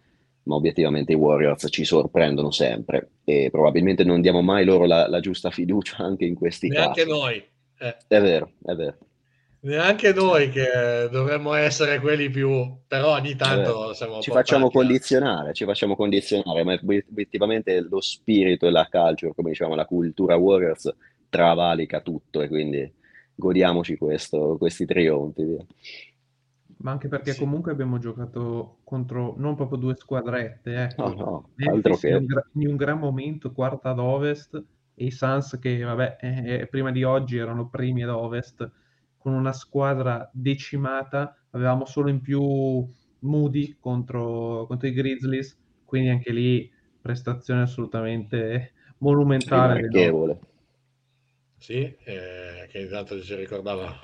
Ma 0.50 0.56
obiettivamente 0.56 1.12
i 1.12 1.16
Warriors 1.16 1.68
ci 1.70 1.86
sorprendono 1.86 2.50
sempre 2.50 3.12
e 3.24 3.50
probabilmente 3.52 4.04
non 4.04 4.20
diamo 4.20 4.42
mai 4.42 4.66
loro 4.66 4.86
la, 4.86 5.08
la 5.08 5.20
giusta 5.20 5.52
fiducia 5.52 5.98
anche 6.04 6.26
in 6.26 6.34
questi 6.34 6.70
Neanche 6.70 7.04
casi. 7.06 7.10
noi. 7.12 7.44
Eh. 7.78 7.96
È 8.08 8.20
vero, 8.20 8.54
è 8.66 8.74
vero. 8.74 8.98
Neanche 9.62 10.12
noi 10.12 10.50
che 10.50 11.08
dovremmo 11.12 11.54
essere 11.54 12.00
quelli 12.00 12.30
più, 12.30 12.78
però 12.88 13.14
ogni 13.14 13.36
tanto 13.36 13.94
siamo 13.94 14.22
ci 14.22 14.32
facciamo 14.32 14.72
condizionare, 14.72 15.54
ci 15.54 15.66
facciamo 15.66 15.96
condizionare, 15.96 16.64
ma 16.64 16.80
obiettivamente 16.82 17.82
lo 17.82 18.00
spirito 18.00 18.66
e 18.66 18.72
la 18.72 18.88
culture, 18.90 19.34
come 19.36 19.50
diciamo, 19.50 19.76
la 19.76 19.86
cultura 19.86 20.36
Warriors 20.38 20.92
travalica 21.28 22.00
tutto 22.00 22.42
e 22.42 22.48
quindi 22.48 22.92
godiamoci 23.36 23.98
questo, 23.98 24.56
questi 24.58 24.86
trionfi. 24.86 25.44
Via. 25.44 25.66
Ma 26.82 26.92
anche 26.92 27.10
perché 27.10 27.34
sì. 27.34 27.40
comunque 27.40 27.72
abbiamo 27.74 27.98
giocato 27.98 28.78
contro 28.86 29.34
non 29.38 29.56
proprio 29.56 29.78
due 29.78 29.96
squadrette, 29.96 30.84
ecco. 30.84 31.10
No, 31.10 31.14
no, 31.14 31.50
altro 31.74 31.98
che... 31.98 32.08
in, 32.10 32.16
un, 32.16 32.42
in 32.54 32.68
un 32.70 32.76
gran 32.78 33.00
momento, 33.00 33.52
quarta 33.52 33.90
ad 33.90 34.00
ovest, 34.00 34.64
e 34.96 35.06
i 35.06 35.12
Suns 35.12 35.58
che 35.60 35.82
vabbè, 35.82 36.18
eh, 36.22 36.68
prima 36.68 36.92
di 36.92 37.04
oggi 37.04 37.38
erano 37.38 37.68
primi 37.68 38.04
ad 38.04 38.10
ovest, 38.10 38.70
con 39.18 39.34
una 39.34 39.52
squadra 39.52 40.30
decimata, 40.32 41.36
avevamo 41.50 41.84
solo 41.86 42.10
in 42.10 42.22
più 42.22 42.86
Moody 43.20 43.76
contro, 43.80 44.66
contro 44.66 44.88
i 44.88 44.94
Grizzlies, 44.94 45.58
quindi 45.84 46.10
anche 46.10 46.32
lì 46.32 46.72
prestazione 47.02 47.64
assolutamente 47.64 48.72
monumentale. 49.00 49.90
Sì, 51.58 51.82
eh, 51.82 52.68
che 52.70 52.80
intanto 52.80 53.22
ci 53.22 53.36
ricordava 53.36 54.00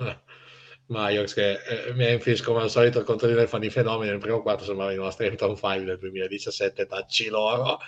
Myers 0.86 1.34
che 1.34 1.52
eh, 1.52 1.92
Memphis 1.94 2.42
come 2.42 2.60
al 2.60 2.70
solito 2.70 3.02
contro 3.02 3.28
fanno 3.46 3.64
i 3.64 3.70
fenomeni 3.70 4.10
nel 4.10 4.20
primo 4.20 4.40
quarto 4.40 4.64
sembrava 4.64 4.92
i 4.92 4.96
nostri 4.96 5.26
Hampton 5.26 5.56
5 5.56 5.84
del 5.84 5.98
2017 5.98 6.86
tacci 6.86 7.28
loro 7.28 7.78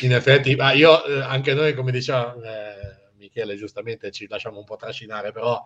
in 0.00 0.12
effetti 0.12 0.56
ma 0.56 0.72
io 0.72 1.04
eh, 1.04 1.20
anche 1.20 1.54
noi 1.54 1.74
come 1.74 1.92
diceva 1.92 2.34
eh, 2.34 3.10
Michele 3.16 3.56
giustamente 3.56 4.10
ci 4.10 4.26
lasciamo 4.28 4.58
un 4.58 4.64
po' 4.64 4.76
trascinare 4.76 5.30
però 5.30 5.62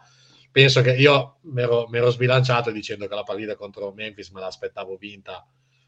penso 0.51 0.83
che 0.83 0.95
io 0.95 1.39
mi 1.43 1.63
ero 1.63 2.11
sbilanciato 2.11 2.71
dicendo 2.71 3.07
che 3.09 3.15
la 3.15 3.23
partita 3.23 3.57
contro 3.57 3.93
Memphis 3.93 4.31
me 4.31 4.41
l'aspettavo 4.41 4.97
vinta 4.97 5.47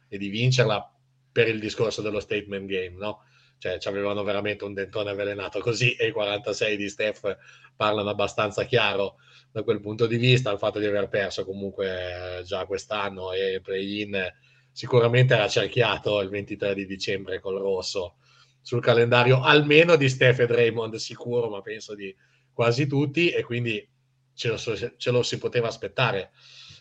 e 0.08 0.16
di 0.16 0.28
vincerla 0.28 0.90
per 1.30 1.48
il 1.48 1.60
discorso 1.60 2.00
dello 2.00 2.20
statement 2.20 2.66
game 2.66 2.96
no? 2.96 3.24
cioè 3.58 3.78
ci 3.78 3.88
avevano 3.88 4.22
veramente 4.22 4.64
un 4.64 4.72
dentone 4.72 5.10
avvelenato 5.10 5.60
così 5.60 5.94
e 5.94 6.06
i 6.06 6.12
46 6.12 6.76
di 6.76 6.88
Steph 6.88 7.36
parlano 7.76 8.08
abbastanza 8.08 8.64
chiaro 8.64 9.16
da 9.50 9.62
quel 9.62 9.80
punto 9.80 10.06
di 10.06 10.16
vista, 10.16 10.50
il 10.50 10.58
fatto 10.58 10.78
di 10.78 10.86
aver 10.86 11.08
perso 11.08 11.44
comunque 11.44 12.42
già 12.44 12.66
quest'anno 12.66 13.32
e 13.32 13.60
play-in 13.62 14.32
sicuramente 14.70 15.34
era 15.34 15.48
cerchiato 15.48 16.20
il 16.20 16.28
23 16.28 16.74
di 16.74 16.86
dicembre 16.86 17.40
col 17.40 17.58
rosso 17.58 18.16
sul 18.60 18.80
calendario 18.80 19.40
almeno 19.40 19.96
di 19.96 20.08
Steph 20.08 20.40
e 20.40 20.46
Draymond 20.46 20.94
sicuro, 20.96 21.48
ma 21.48 21.62
penso 21.62 21.94
di 21.94 22.14
quasi 22.52 22.86
tutti 22.86 23.30
e 23.30 23.42
quindi 23.42 23.86
ce 24.34 24.48
lo, 24.48 24.56
ce 24.56 25.10
lo 25.10 25.22
si 25.22 25.38
poteva 25.38 25.68
aspettare. 25.68 26.30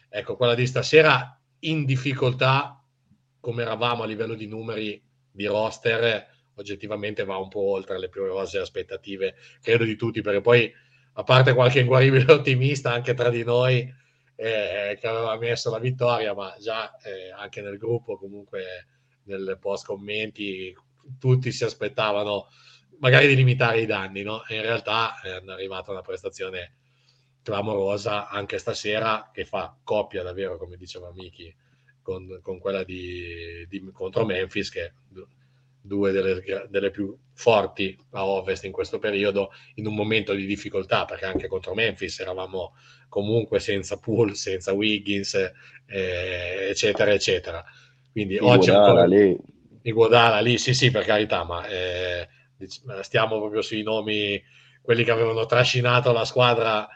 Ecco, 0.10 0.36
quella 0.36 0.56
di 0.56 0.68
stasera 0.68 1.40
in 1.60 1.86
difficoltà 1.86 2.84
come 3.40 3.62
eravamo 3.62 4.04
a 4.04 4.06
livello 4.06 4.36
di 4.36 4.48
numeri 4.48 5.02
di 5.32 5.46
roster 5.46 6.36
oggettivamente 6.58 7.24
va 7.24 7.38
un 7.38 7.50
po' 7.50 7.62
oltre 7.62 8.00
le 8.00 8.10
più 8.10 8.26
rose 8.26 8.58
aspettative, 8.58 9.36
credo 9.62 9.84
di 9.84 9.96
tutti, 9.96 10.22
perché 10.22 10.42
poi, 10.42 10.72
a 11.18 11.24
parte 11.24 11.54
qualche 11.54 11.80
inguaribile 11.80 12.26
ottimista 12.32 12.92
anche 12.92 13.14
tra 13.14 13.30
di 13.30 13.44
noi, 13.44 13.94
eh, 14.36 14.98
che 15.00 15.08
aveva 15.08 15.36
messo 15.38 15.72
la 15.72 15.80
vittoria, 15.80 16.34
ma 16.34 16.56
già 16.60 16.96
eh, 16.98 17.32
anche 17.32 17.62
nel 17.62 17.78
gruppo, 17.78 18.18
comunque 18.18 18.86
nel 19.24 19.58
post 19.60 19.86
commenti, 19.86 20.76
tutti 21.20 21.52
si 21.52 21.64
aspettavano 21.64 22.48
magari 23.00 23.28
di 23.28 23.36
limitare 23.36 23.82
i 23.82 23.86
danni, 23.86 24.22
no? 24.22 24.46
E 24.46 24.56
in 24.56 24.62
realtà 24.62 25.20
è 25.22 25.42
arrivata 25.48 25.92
una 25.92 26.02
prestazione 26.02 26.76
clamorosa 27.42 28.28
anche 28.28 28.60
stasera 28.60 29.30
che 29.34 29.46
fa 29.46 29.76
coppia 29.84 30.22
davvero, 30.22 30.58
come 30.58 30.78
diceva 30.78 31.12
Miki, 31.14 31.54
con, 32.02 32.40
con 32.44 32.60
quella 32.60 32.84
di, 32.84 33.66
di, 33.68 33.90
contro 33.92 34.24
Memphis, 34.24 34.70
che 34.70 34.94
due 35.88 36.12
delle, 36.12 36.44
delle, 36.70 36.92
più 36.92 37.18
forti 37.34 37.98
a 38.12 38.26
ovest 38.26 38.66
in 38.66 38.72
questo 38.72 39.00
periodo, 39.00 39.52
in 39.76 39.88
un 39.88 39.96
momento 39.96 40.34
di 40.34 40.46
difficoltà, 40.46 41.06
perché 41.06 41.26
anche 41.26 41.48
contro 41.48 41.74
Memphis 41.74 42.20
eravamo 42.20 42.76
comunque 43.10 43.60
senza 43.60 43.98
Pool, 43.98 44.36
senza 44.36 44.74
Wiggins, 44.74 45.34
eh, 45.88 46.68
eccetera, 46.70 47.12
eccetera. 47.12 47.64
Quindi 48.12 48.36
I 48.36 48.40
oggi 48.40 48.70
Guadala 48.70 49.06
lì. 49.06 49.38
Guadala 49.82 50.40
lì, 50.42 50.58
sì, 50.58 50.74
sì, 50.74 50.92
per 50.92 51.06
carità, 51.06 51.46
ma 51.46 51.66
eh, 51.68 52.28
stiamo 53.02 53.40
proprio 53.40 53.62
sui 53.62 53.84
nomi, 53.84 54.42
quelli 54.82 55.04
che 55.04 55.12
avevano 55.12 55.46
trascinato 55.46 56.12
la 56.12 56.26
squadra 56.26 56.88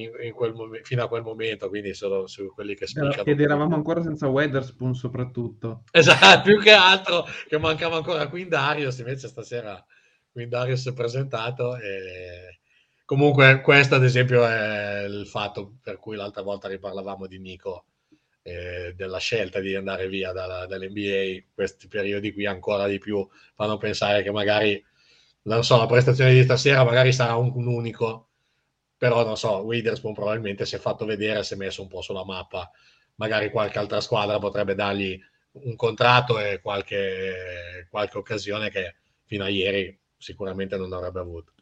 in, 0.00 0.10
in 0.22 0.32
quel 0.32 0.52
mom- 0.52 0.82
fino 0.82 1.04
a 1.04 1.08
quel 1.08 1.22
momento, 1.22 1.68
quindi 1.68 1.94
solo 1.94 2.26
su 2.26 2.52
quelli 2.54 2.74
che 2.74 2.86
spiccano. 2.86 3.24
Ed 3.24 3.40
eravamo 3.40 3.74
ancora 3.74 4.02
senza 4.02 4.28
Weatherspoon 4.28 4.94
soprattutto. 4.94 5.84
Esatto, 5.90 6.42
più 6.48 6.60
che 6.60 6.72
altro 6.72 7.24
che 7.48 7.58
mancava 7.58 7.96
ancora 7.96 8.28
Quindarius, 8.28 8.98
invece 8.98 9.28
stasera 9.28 9.84
Quindarius 10.30 10.88
è 10.88 10.92
presentato 10.92 11.76
e... 11.76 12.60
Comunque 13.06 13.60
questo 13.60 13.94
ad 13.94 14.02
esempio 14.02 14.44
è 14.44 15.04
il 15.04 15.28
fatto 15.28 15.76
per 15.80 15.96
cui 15.96 16.16
l'altra 16.16 16.42
volta 16.42 16.66
riparlavamo 16.66 17.28
di 17.28 17.38
Nico 17.38 17.84
eh, 18.42 18.94
della 18.96 19.18
scelta 19.18 19.60
di 19.60 19.76
andare 19.76 20.08
via 20.08 20.32
dalla, 20.32 20.66
dall'NBA, 20.66 21.46
questi 21.54 21.86
periodi 21.86 22.32
qui 22.32 22.46
ancora 22.46 22.88
di 22.88 22.98
più 22.98 23.24
fanno 23.54 23.76
pensare 23.76 24.24
che 24.24 24.32
magari, 24.32 24.84
non 25.42 25.62
so, 25.62 25.76
la 25.76 25.86
prestazione 25.86 26.32
di 26.32 26.42
stasera 26.42 26.82
magari 26.82 27.12
sarà 27.12 27.36
un, 27.36 27.52
un 27.54 27.68
unico 27.68 28.25
però 28.96 29.24
non 29.24 29.36
so, 29.36 29.58
Witherspoon 29.58 30.14
probabilmente 30.14 30.64
si 30.64 30.74
è 30.74 30.78
fatto 30.78 31.04
vedere, 31.04 31.42
si 31.42 31.54
è 31.54 31.56
messo 31.56 31.82
un 31.82 31.88
po' 31.88 32.00
sulla 32.00 32.24
mappa, 32.24 32.70
magari 33.16 33.50
qualche 33.50 33.78
altra 33.78 34.00
squadra 34.00 34.38
potrebbe 34.38 34.74
dargli 34.74 35.18
un 35.52 35.76
contratto 35.76 36.38
e 36.38 36.60
qualche, 36.60 37.86
qualche 37.90 38.18
occasione 38.18 38.70
che 38.70 38.94
fino 39.24 39.44
a 39.44 39.48
ieri 39.48 39.98
sicuramente 40.16 40.76
non 40.76 40.92
avrebbe 40.92 41.20
avuto. 41.20 41.52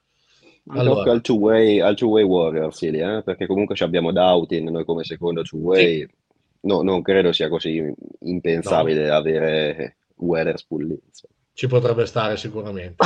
Allora. 0.68 1.10
al 1.12 1.20
two-way, 1.20 1.80
al 1.80 1.94
two-way 1.94 2.22
Warriors, 2.22 2.78
sì, 2.78 2.86
eh? 2.86 3.22
perché 3.22 3.46
comunque 3.46 3.76
abbiamo 3.80 4.12
Dautin 4.12 4.64
noi 4.70 4.84
come 4.84 5.04
secondo 5.04 5.42
two-way, 5.42 5.98
sì. 5.98 6.08
no, 6.62 6.80
non 6.82 7.02
credo 7.02 7.32
sia 7.32 7.48
così 7.48 7.92
impensabile 8.20 9.08
no. 9.08 9.14
avere 9.14 9.96
Weatherspoon 10.16 10.86
lì. 10.86 10.98
Ci 11.52 11.66
potrebbe 11.66 12.06
stare 12.06 12.36
sicuramente. 12.36 13.04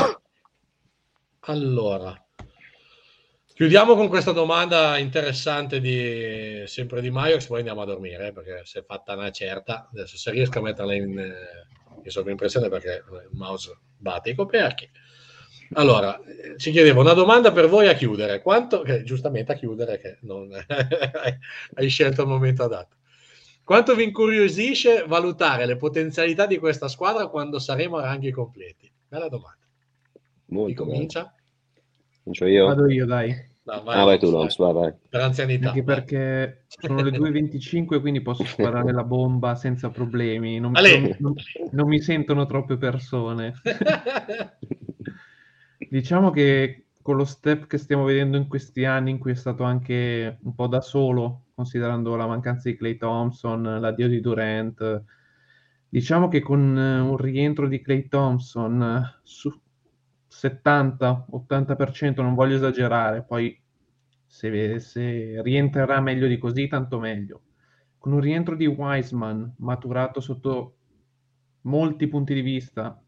Allora, 1.41 2.28
Chiudiamo 3.59 3.97
con 3.97 4.07
questa 4.07 4.31
domanda 4.31 4.99
interessante 4.99 5.81
di, 5.81 6.63
sempre 6.67 7.01
di 7.01 7.11
Maiox, 7.11 7.49
poi 7.49 7.59
andiamo 7.59 7.81
a 7.83 7.87
dormire, 7.87 8.29
eh, 8.29 8.33
perché 8.33 8.61
si 8.63 8.79
è 8.79 8.85
fatta 8.85 9.15
una 9.15 9.33
certa. 9.33 9.89
Adesso 9.91 10.17
se 10.17 10.31
riesco 10.31 10.61
a 10.61 10.63
metterla 10.63 10.95
in, 10.95 11.19
eh, 11.19 11.67
in 12.05 12.09
sovraimpressione 12.09 12.69
perché 12.69 13.03
il 13.09 13.31
mouse 13.33 13.77
batte 13.97 14.31
i 14.31 14.37
coperchi. 14.37 14.89
Allora, 15.73 16.21
ci 16.57 16.71
chiedevo 16.71 17.01
una 17.01 17.15
domanda 17.15 17.51
per 17.51 17.67
voi 17.67 17.89
a 17.89 17.95
chiudere. 17.95 18.43
Quanto, 18.43 18.83
che, 18.83 19.03
giustamente 19.03 19.51
a 19.51 19.57
chiudere, 19.57 19.99
che 19.99 20.19
non 20.21 20.53
hai 21.75 21.89
scelto 21.89 22.23
il 22.23 22.29
momento 22.29 22.63
adatto. 22.63 22.95
Quanto 23.65 23.97
vi 23.97 24.05
incuriosisce 24.05 25.03
valutare 25.05 25.67
le 25.67 25.75
potenzialità 25.75 26.47
di 26.47 26.59
questa 26.59 26.87
squadra 26.87 27.27
quando 27.27 27.59
saremo 27.59 27.97
a 27.97 28.03
ranghi 28.03 28.31
completi? 28.31 28.89
Bella 29.09 29.29
domanda. 29.29 29.67
Molto 30.45 30.69
Chi 30.69 30.75
comincia? 30.75 31.35
Comincio 32.23 32.47
io? 32.47 32.67
Vado 32.67 32.89
io, 32.89 33.05
dai. 33.05 33.48
No, 33.69 33.83
vai, 33.83 34.01
ah, 34.01 34.05
vai 34.05 34.19
tu, 34.19 34.31
Lons, 34.31 34.57
vai, 34.57 34.73
vai. 34.73 34.95
Per 35.11 35.21
anzianità. 35.21 35.69
Anche 35.69 35.83
perché 35.83 36.65
sono 36.69 37.03
le 37.03 37.11
2.25, 37.19 38.01
quindi 38.01 38.23
posso 38.23 38.45
sparare 38.45 38.93
la 38.93 39.05
bomba 39.05 39.55
senza 39.57 39.91
problemi. 39.91 40.59
Non, 40.59 40.73
non, 40.73 41.17
non, 41.19 41.35
non 41.73 41.87
mi 41.87 42.01
sentono 42.01 42.47
troppe 42.47 42.79
persone. 42.79 43.53
diciamo 45.91 46.31
che 46.31 46.87
con 47.03 47.17
lo 47.17 47.27
step 47.27 47.67
che 47.67 47.77
stiamo 47.77 48.05
vedendo 48.05 48.39
in 48.39 48.49
questi 48.49 48.87
anni, 48.87 49.11
in 49.11 49.19
cui 49.19 49.33
è 49.33 49.35
stato 49.35 49.65
anche 49.65 50.39
un 50.43 50.55
po' 50.55 50.67
da 50.67 50.81
solo, 50.81 51.49
considerando 51.55 52.17
la 52.17 52.27
mancanza 52.27 52.71
di 52.71 52.77
Clay 52.77 52.97
Thompson, 52.97 53.81
l'addio 53.81 54.09
di 54.09 54.21
Durant, 54.21 55.05
diciamo 55.91 56.29
che 56.29 56.41
con 56.41 56.75
un 56.75 57.17
rientro 57.19 57.69
di 57.69 57.83
Clay 57.83 58.09
Thompson 58.09 59.21
su, 59.23 59.51
70-80%, 60.31 62.23
non 62.23 62.35
voglio 62.35 62.57
esagerare, 62.57 63.23
poi 63.23 63.59
se, 64.27 64.79
se, 64.79 65.43
rientrerà 65.43 66.01
meglio 66.01 66.27
di 66.27 66.39
così, 66.39 66.69
tanto 66.69 66.99
meglio. 66.99 67.43
Con 67.99 68.13
un 68.13 68.21
rientro 68.21 68.55
di 68.55 68.67
Wiseman 68.67 69.55
maturato 69.59 70.21
sotto 70.21 70.77
molti 71.63 72.07
punti 72.07 72.35
di 72.35 72.43
vista 72.43 73.01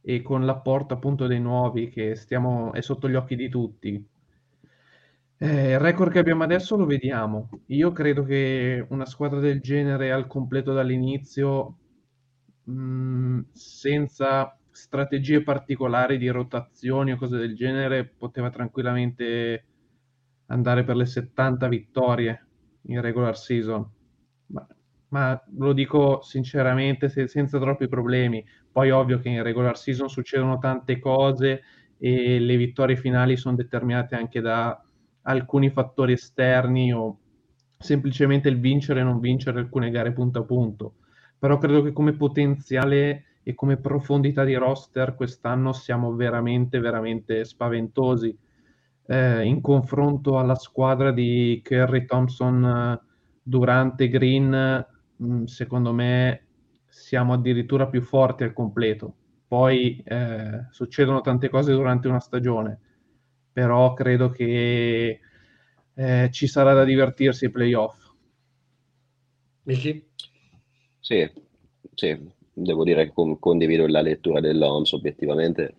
e 0.00 0.22
con 0.22 0.44
l'apporto 0.44 0.94
appunto 0.94 1.26
dei 1.26 1.40
nuovi 1.40 1.88
che 1.88 2.14
stiamo, 2.14 2.72
è 2.72 2.80
sotto 2.80 3.08
gli 3.08 3.14
occhi 3.14 3.36
di 3.36 3.48
tutti. 3.48 4.06
Eh, 5.40 5.70
il 5.70 5.78
record 5.78 6.10
che 6.10 6.18
abbiamo 6.18 6.42
adesso 6.42 6.76
lo 6.76 6.84
vediamo. 6.84 7.48
Io 7.66 7.92
credo 7.92 8.24
che 8.24 8.84
una 8.90 9.06
squadra 9.06 9.38
del 9.38 9.60
genere 9.60 10.10
al 10.10 10.26
completo 10.26 10.72
dall'inizio, 10.72 11.76
mh, 12.64 12.72
mm, 12.72 13.40
senza 13.52 14.57
strategie 14.82 15.42
particolari 15.42 16.18
di 16.18 16.28
rotazioni 16.28 17.12
o 17.12 17.16
cose 17.16 17.36
del 17.36 17.54
genere, 17.54 18.04
poteva 18.04 18.50
tranquillamente 18.50 19.64
andare 20.46 20.84
per 20.84 20.96
le 20.96 21.06
70 21.06 21.68
vittorie 21.68 22.46
in 22.82 23.00
regular 23.00 23.36
season. 23.36 23.86
Ma, 24.46 24.66
ma 25.08 25.42
lo 25.56 25.72
dico 25.72 26.22
sinceramente 26.22 27.08
se, 27.08 27.26
senza 27.26 27.58
troppi 27.58 27.88
problemi. 27.88 28.44
Poi 28.70 28.90
ovvio 28.90 29.18
che 29.18 29.28
in 29.28 29.42
regular 29.42 29.76
season 29.76 30.08
succedono 30.08 30.58
tante 30.58 30.98
cose 30.98 31.62
e 31.98 32.38
le 32.38 32.56
vittorie 32.56 32.96
finali 32.96 33.36
sono 33.36 33.56
determinate 33.56 34.14
anche 34.14 34.40
da 34.40 34.80
alcuni 35.22 35.70
fattori 35.70 36.12
esterni 36.12 36.92
o 36.92 37.18
semplicemente 37.76 38.48
il 38.48 38.60
vincere 38.60 39.00
e 39.00 39.04
non 39.04 39.20
vincere 39.20 39.58
alcune 39.58 39.90
gare 39.90 40.12
punto 40.12 40.40
a 40.40 40.44
punto. 40.44 40.94
Però 41.38 41.58
credo 41.58 41.82
che 41.82 41.92
come 41.92 42.14
potenziale 42.14 43.24
e 43.48 43.54
come 43.54 43.78
profondità 43.78 44.44
di 44.44 44.54
roster 44.56 45.14
quest'anno 45.14 45.72
siamo 45.72 46.14
veramente, 46.14 46.80
veramente 46.80 47.46
spaventosi. 47.46 48.36
Eh, 49.06 49.42
in 49.46 49.62
confronto 49.62 50.38
alla 50.38 50.54
squadra 50.54 51.12
di 51.12 51.58
Kerry 51.64 52.04
Thompson, 52.04 53.00
Durante 53.42 54.10
Green, 54.10 54.86
mm, 55.22 55.44
secondo 55.44 55.94
me 55.94 56.44
siamo 56.88 57.32
addirittura 57.32 57.86
più 57.86 58.02
forti 58.02 58.42
al 58.42 58.52
completo. 58.52 59.14
Poi 59.48 60.02
eh, 60.04 60.66
succedono 60.70 61.22
tante 61.22 61.48
cose 61.48 61.72
durante 61.72 62.06
una 62.06 62.20
stagione, 62.20 62.78
però 63.50 63.94
credo 63.94 64.28
che 64.28 65.20
eh, 65.94 66.28
ci 66.30 66.46
sarà 66.46 66.74
da 66.74 66.84
divertirsi 66.84 67.46
ai 67.46 67.50
playoff. 67.50 68.12
Miki? 69.62 70.06
Sì, 71.00 71.32
sì, 71.94 72.36
devo 72.62 72.84
dire 72.84 73.06
che 73.06 73.12
con, 73.12 73.38
condivido 73.38 73.86
la 73.86 74.00
lettura 74.00 74.40
dell'OMS, 74.40 74.92
obiettivamente 74.92 75.74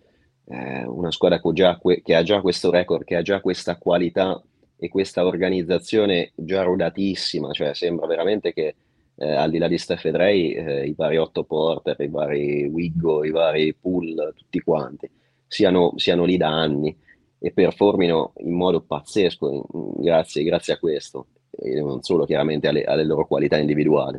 eh, 0.46 0.84
una 0.84 1.10
squadra 1.10 1.40
che, 1.40 1.52
già, 1.52 1.78
che 2.02 2.14
ha 2.14 2.22
già 2.22 2.40
questo 2.40 2.70
record, 2.70 3.04
che 3.04 3.16
ha 3.16 3.22
già 3.22 3.40
questa 3.40 3.76
qualità 3.76 4.42
e 4.76 4.88
questa 4.88 5.26
organizzazione 5.26 6.32
già 6.34 6.62
rodatissima, 6.62 7.52
cioè 7.52 7.74
sembra 7.74 8.06
veramente 8.06 8.52
che 8.52 8.74
eh, 9.16 9.32
al 9.32 9.50
di 9.50 9.58
là 9.58 9.68
di 9.68 9.76
Steph 9.76 10.06
e 10.06 10.10
Dre, 10.10 10.32
eh, 10.32 10.86
i 10.86 10.94
vari 10.96 11.18
Otto 11.18 11.44
Porter, 11.44 11.96
i 12.00 12.08
vari 12.08 12.64
Wiggo, 12.64 13.24
i 13.24 13.30
vari 13.30 13.74
Pool, 13.74 14.32
tutti 14.34 14.60
quanti, 14.60 15.08
siano, 15.46 15.92
siano 15.96 16.24
lì 16.24 16.38
da 16.38 16.48
anni 16.48 16.96
e 17.38 17.52
performino 17.52 18.32
in 18.38 18.54
modo 18.54 18.80
pazzesco. 18.80 19.66
Grazie, 19.98 20.42
grazie 20.42 20.72
a 20.72 20.78
questo, 20.78 21.26
e 21.50 21.80
non 21.80 22.02
solo 22.02 22.24
chiaramente 22.24 22.68
alle, 22.68 22.84
alle 22.84 23.04
loro 23.04 23.26
qualità 23.26 23.58
individuali. 23.58 24.18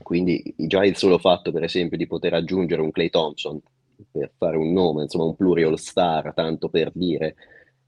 Quindi 0.00 0.54
già 0.56 0.84
il 0.84 0.96
solo 0.96 1.18
fatto, 1.18 1.52
per 1.52 1.64
esempio, 1.64 1.96
di 1.96 2.06
poter 2.06 2.34
aggiungere 2.34 2.80
un 2.80 2.90
Clay 2.90 3.10
Thompson 3.10 3.60
per 4.10 4.32
fare 4.36 4.56
un 4.56 4.72
nome, 4.72 5.02
insomma 5.02 5.24
un 5.24 5.36
plurial 5.36 5.78
star, 5.78 6.32
tanto 6.34 6.68
per 6.68 6.90
dire, 6.94 7.34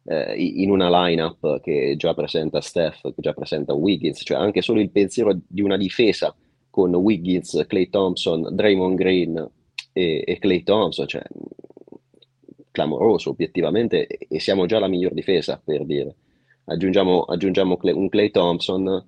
eh, 0.05 0.35
in 0.37 0.71
una 0.71 1.07
lineup 1.07 1.61
che 1.61 1.95
già 1.97 2.15
presenta 2.15 2.61
Steph, 2.61 3.03
che 3.03 3.15
già 3.17 3.33
presenta 3.33 3.75
Wiggins, 3.75 4.21
cioè 4.23 4.37
anche 4.37 4.63
solo 4.63 4.81
il 4.81 4.91
pensiero 4.91 5.37
di 5.47 5.63
una 5.63 5.77
difesa 5.77 6.35
con 6.71 6.95
Wiggins, 6.95 7.65
Clay 7.67 7.89
Thompson, 7.89 8.49
Draymond 8.51 8.97
Green 8.97 9.51
e, 9.93 10.25
e 10.27 10.39
Clay 10.39 10.63
Thompson, 10.63 11.07
cioè 11.07 11.23
clamoroso 12.71 13.31
obiettivamente, 13.31 14.07
e 14.07 14.41
siamo 14.41 14.67
già 14.67 14.79
la 14.79 14.89
miglior 14.89 15.15
difesa 15.15 15.61
per 15.65 15.85
dire. 15.85 16.17
Aggiungiamo, 16.65 17.23
aggiungiamo 17.23 17.79
un 17.81 18.09
Clay 18.09 18.31
Thompson 18.31 19.07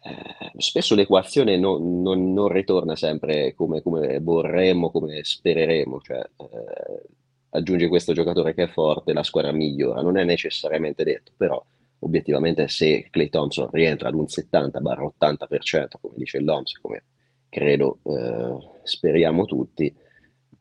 eh, 0.00 0.52
spesso 0.58 0.94
l'equazione 0.94 1.56
non, 1.56 2.02
non, 2.02 2.32
non 2.32 2.48
ritorna 2.48 2.94
sempre 2.94 3.54
come, 3.54 3.82
come, 3.82 4.20
vorremmo, 4.20 4.90
come 4.90 5.22
spereremo. 5.22 6.00
Cioè, 6.00 6.18
eh, 6.18 7.02
aggiunge 7.50 7.88
questo 7.88 8.12
giocatore 8.12 8.54
che 8.54 8.64
è 8.64 8.68
forte, 8.68 9.12
la 9.12 9.22
squadra 9.22 9.52
migliora. 9.52 10.02
Non 10.02 10.16
è 10.16 10.24
necessariamente 10.24 11.04
detto, 11.04 11.32
però 11.36 11.62
obiettivamente 12.00 12.68
se 12.68 13.08
Clay 13.10 13.28
Thompson 13.28 13.68
rientra 13.72 14.08
ad 14.08 14.14
un 14.14 14.24
70-80%, 14.24 15.88
come 16.00 16.14
dice 16.16 16.40
l'OMS, 16.40 16.78
come 16.80 17.04
credo 17.48 17.98
eh, 18.04 18.56
speriamo 18.84 19.44
tutti, 19.46 19.92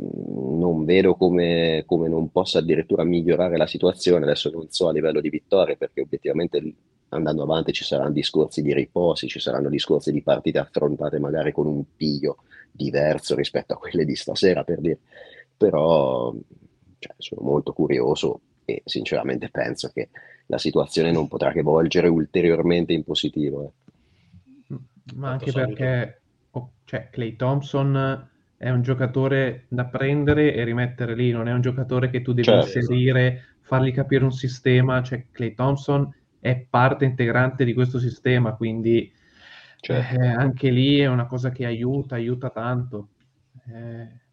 mm, 0.01 0.57
non 0.57 0.83
vedo 0.85 1.15
come, 1.15 1.83
come, 1.85 2.07
non 2.09 2.31
possa 2.31 2.59
addirittura 2.59 3.03
migliorare 3.03 3.57
la 3.57 3.67
situazione. 3.67 4.23
Adesso 4.25 4.49
non 4.49 4.67
so 4.69 4.88
a 4.88 4.91
livello 4.91 5.21
di 5.21 5.29
vittorie, 5.29 5.77
perché 5.77 6.01
obiettivamente 6.01 6.73
andando 7.10 7.43
avanti 7.43 7.72
ci 7.74 7.84
saranno 7.84 8.12
discorsi 8.12 8.62
di 8.62 8.74
riposi, 8.74 9.28
ci 9.28 9.39
saranno 9.39 9.70
discorsi 9.70 10.12
di 10.12 10.22
partite 10.22 10.60
affrontate 10.60 11.20
magari 11.20 11.51
con 11.51 11.66
un 11.66 11.84
piglio 11.95 12.38
diverso 12.72 13.36
rispetto 13.36 13.74
a 13.74 13.78
quelle 13.78 14.05
di 14.05 14.16
stasera, 14.16 14.64
per 14.64 14.80
dire. 14.80 14.99
Però 15.55 16.34
cioè, 16.99 17.14
sono 17.18 17.41
molto 17.41 17.74
curioso 17.74 18.41
e 18.66 18.82
sinceramente 18.86 19.49
penso 19.49 19.89
che 19.93 20.10
la 20.47 20.58
situazione 20.58 21.12
non 21.12 21.28
potrà 21.28 21.51
che 21.51 21.62
volgere 21.62 22.08
ulteriormente 22.08 22.93
in 22.93 23.03
positivo. 23.03 23.74
Eh. 24.70 24.76
Ma 25.16 25.32
anche 25.32 25.51
perché 25.51 26.22
oh, 26.51 26.72
cioè, 26.86 27.10
Clay 27.10 27.36
Thompson 27.36 28.30
è 28.58 28.70
un 28.70 28.82
giocatore 28.82 29.66
da 29.68 29.86
prendere 29.86 30.53
e 30.53 30.64
rimettere 30.64 31.16
lì, 31.16 31.32
non 31.32 31.47
è 31.47 31.53
un 31.53 31.62
giocatore 31.62 32.10
che 32.10 32.22
tu 32.22 32.34
devi 32.34 32.47
certo. 32.47 32.78
inserire, 32.78 33.55
fargli 33.62 33.91
capire 33.91 34.24
un 34.24 34.32
sistema, 34.32 35.01
cioè 35.03 35.26
Clay 35.32 35.53
Thompson 35.53 36.12
è 36.39 36.57
parte 36.57 37.05
integrante 37.05 37.65
di 37.65 37.73
questo 37.73 37.99
sistema, 37.99 38.53
quindi 38.53 39.11
certo. 39.79 40.19
eh, 40.19 40.27
anche 40.27 40.69
lì 40.69 40.99
è 40.99 41.07
una 41.07 41.25
cosa 41.25 41.49
che 41.49 41.65
aiuta, 41.65 42.15
aiuta 42.15 42.49
tanto. 42.49 43.09
Eh, 43.67 44.25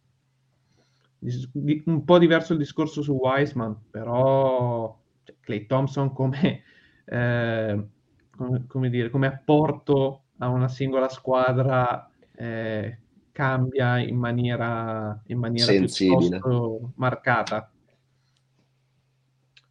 un 1.85 2.03
po' 2.03 2.17
diverso 2.19 2.53
il 2.53 2.59
discorso 2.59 3.01
su 3.01 3.13
Wiseman, 3.13 3.75
però 3.89 4.97
cioè, 5.23 5.35
Clay 5.39 5.65
Thompson 5.65 6.13
come, 6.13 6.63
eh, 7.05 7.87
come, 8.35 8.65
come, 8.67 8.89
dire, 8.89 9.09
come, 9.09 9.27
apporto 9.27 10.23
a 10.37 10.49
una 10.49 10.67
singola 10.67 11.09
squadra 11.09 12.09
eh, 12.35 12.99
cambia 13.31 13.97
in 13.97 14.17
maniera, 14.17 15.19
in 15.27 15.39
maniera 15.39 15.71
piuttosto 15.71 16.91
marcata. 16.95 17.69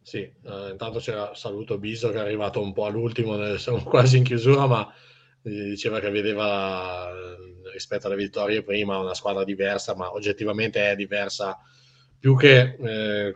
Sì, 0.07 0.19
eh, 0.19 0.69
intanto 0.69 0.99
c'era 0.99 1.33
saluto 1.33 1.79
Biso 1.79 2.11
che 2.11 2.17
è 2.17 2.19
arrivato 2.19 2.61
un 2.61 2.73
po' 2.73 2.85
all'ultimo, 2.85 3.35
siamo 3.57 3.81
quasi 3.81 4.17
in 4.17 4.23
chiusura, 4.23 4.67
ma 4.67 4.93
diceva 5.41 5.99
che 5.99 6.09
vedeva 6.11 7.11
rispetto 7.73 8.05
alle 8.07 8.15
vittorie 8.15 8.61
prima 8.63 8.99
una 8.99 9.15
squadra 9.15 9.43
diversa, 9.43 9.95
ma 9.95 10.11
oggettivamente 10.13 10.91
è 10.91 10.95
diversa 10.95 11.57
più 12.19 12.35
che 12.37 12.75
eh, 12.79 13.33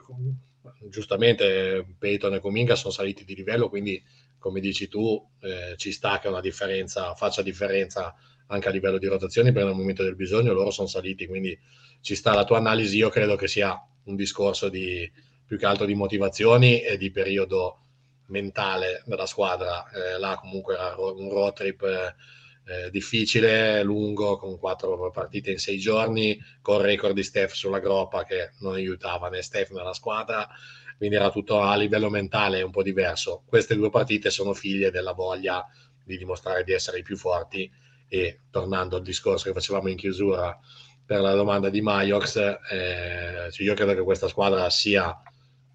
giustamente 0.87 1.85
Peyton 1.97 2.35
e 2.35 2.39
Cominga 2.39 2.75
sono 2.75 2.93
saliti 2.93 3.25
di 3.25 3.33
livello, 3.35 3.67
quindi 3.67 4.01
come 4.37 4.59
dici 4.59 4.87
tu 4.87 5.19
eh, 5.41 5.73
ci 5.75 5.91
sta 5.91 6.19
che 6.19 6.27
una 6.27 6.39
differenza 6.39 7.15
faccia 7.15 7.41
differenza 7.41 8.13
anche 8.47 8.67
a 8.67 8.71
livello 8.71 8.99
di 8.99 9.07
rotazioni, 9.07 9.51
per 9.51 9.67
il 9.67 9.73
momento 9.75 10.03
del 10.03 10.15
bisogno 10.15 10.53
loro 10.53 10.69
sono 10.69 10.87
saliti, 10.87 11.25
quindi 11.25 11.57
ci 12.01 12.13
sta 12.15 12.33
la 12.35 12.45
tua 12.45 12.57
analisi, 12.57 12.97
io 12.97 13.09
credo 13.09 13.35
che 13.35 13.47
sia 13.47 13.75
un 14.05 14.15
discorso 14.15 14.69
di 14.69 15.11
più 15.49 15.57
che 15.57 15.65
altro 15.65 15.85
di 15.85 15.95
motivazioni 15.95 16.79
e 16.83 16.95
di 16.95 17.09
periodo 17.09 17.79
mentale 18.27 19.01
della 19.07 19.25
squadra. 19.25 19.89
Eh, 19.89 20.19
là 20.19 20.37
comunque 20.39 20.75
era 20.75 20.95
un 20.95 21.27
road 21.31 21.53
trip 21.53 21.81
eh, 21.81 22.13
eh, 22.71 22.91
difficile, 22.91 23.81
lungo, 23.81 24.37
con 24.37 24.59
quattro 24.59 25.09
partite 25.09 25.49
in 25.49 25.57
sei 25.57 25.79
giorni, 25.79 26.39
con 26.61 26.79
record 26.81 27.15
di 27.15 27.23
Steph 27.23 27.53
sulla 27.53 27.79
groppa 27.79 28.25
che 28.25 28.51
non 28.59 28.75
aiutava 28.75 29.27
né 29.29 29.41
Steph 29.41 29.71
né 29.71 29.81
la 29.81 29.93
squadra, 29.95 30.47
quindi 30.97 31.15
era 31.15 31.31
tutto 31.31 31.61
a 31.61 31.75
livello 31.75 32.11
mentale 32.11 32.61
un 32.61 32.69
po' 32.69 32.83
diverso. 32.83 33.41
Queste 33.47 33.75
due 33.75 33.89
partite 33.89 34.29
sono 34.29 34.53
figlie 34.53 34.91
della 34.91 35.13
voglia 35.13 35.65
di 36.03 36.15
dimostrare 36.15 36.63
di 36.63 36.73
essere 36.73 36.99
i 36.99 37.03
più 37.03 37.17
forti 37.17 37.67
e 38.07 38.41
tornando 38.51 38.97
al 38.97 39.01
discorso 39.01 39.45
che 39.45 39.53
facevamo 39.53 39.87
in 39.87 39.97
chiusura 39.97 40.55
per 41.03 41.21
la 41.21 41.33
domanda 41.33 41.69
di 41.69 41.81
Maiox, 41.81 42.37
eh, 42.37 43.49
io 43.57 43.73
credo 43.73 43.95
che 43.95 44.03
questa 44.03 44.27
squadra 44.27 44.69
sia 44.69 45.19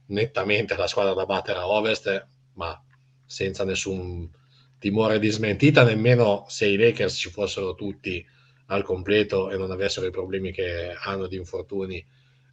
nettamente 0.06 0.76
la 0.76 0.86
squadra 0.86 1.14
da 1.14 1.26
battere 1.26 1.58
a 1.58 1.68
ovest, 1.68 2.26
ma 2.54 2.80
senza 3.24 3.64
nessun 3.64 4.30
timore 4.78 5.18
di 5.18 5.28
smentita, 5.30 5.82
nemmeno 5.82 6.44
se 6.48 6.66
i 6.66 6.76
Lakers 6.76 7.14
ci 7.14 7.30
fossero 7.30 7.74
tutti 7.74 8.24
al 8.66 8.82
completo 8.82 9.50
e 9.50 9.56
non 9.56 9.70
avessero 9.70 10.06
i 10.06 10.10
problemi 10.10 10.52
che 10.52 10.94
hanno 10.94 11.26
di 11.26 11.36
infortuni 11.36 12.04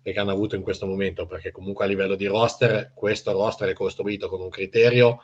e 0.04 0.12
che 0.14 0.20
hanno 0.20 0.32
avuto 0.32 0.56
in 0.56 0.62
questo 0.62 0.86
momento, 0.86 1.26
perché 1.26 1.52
comunque 1.52 1.86
a 1.86 1.88
livello 1.88 2.16
di 2.16 2.26
roster, 2.26 2.92
questo 2.96 3.32
roster 3.32 3.70
è 3.70 3.74
costruito 3.74 4.28
con 4.30 4.42
un 4.42 4.50
criterio, 4.50 5.22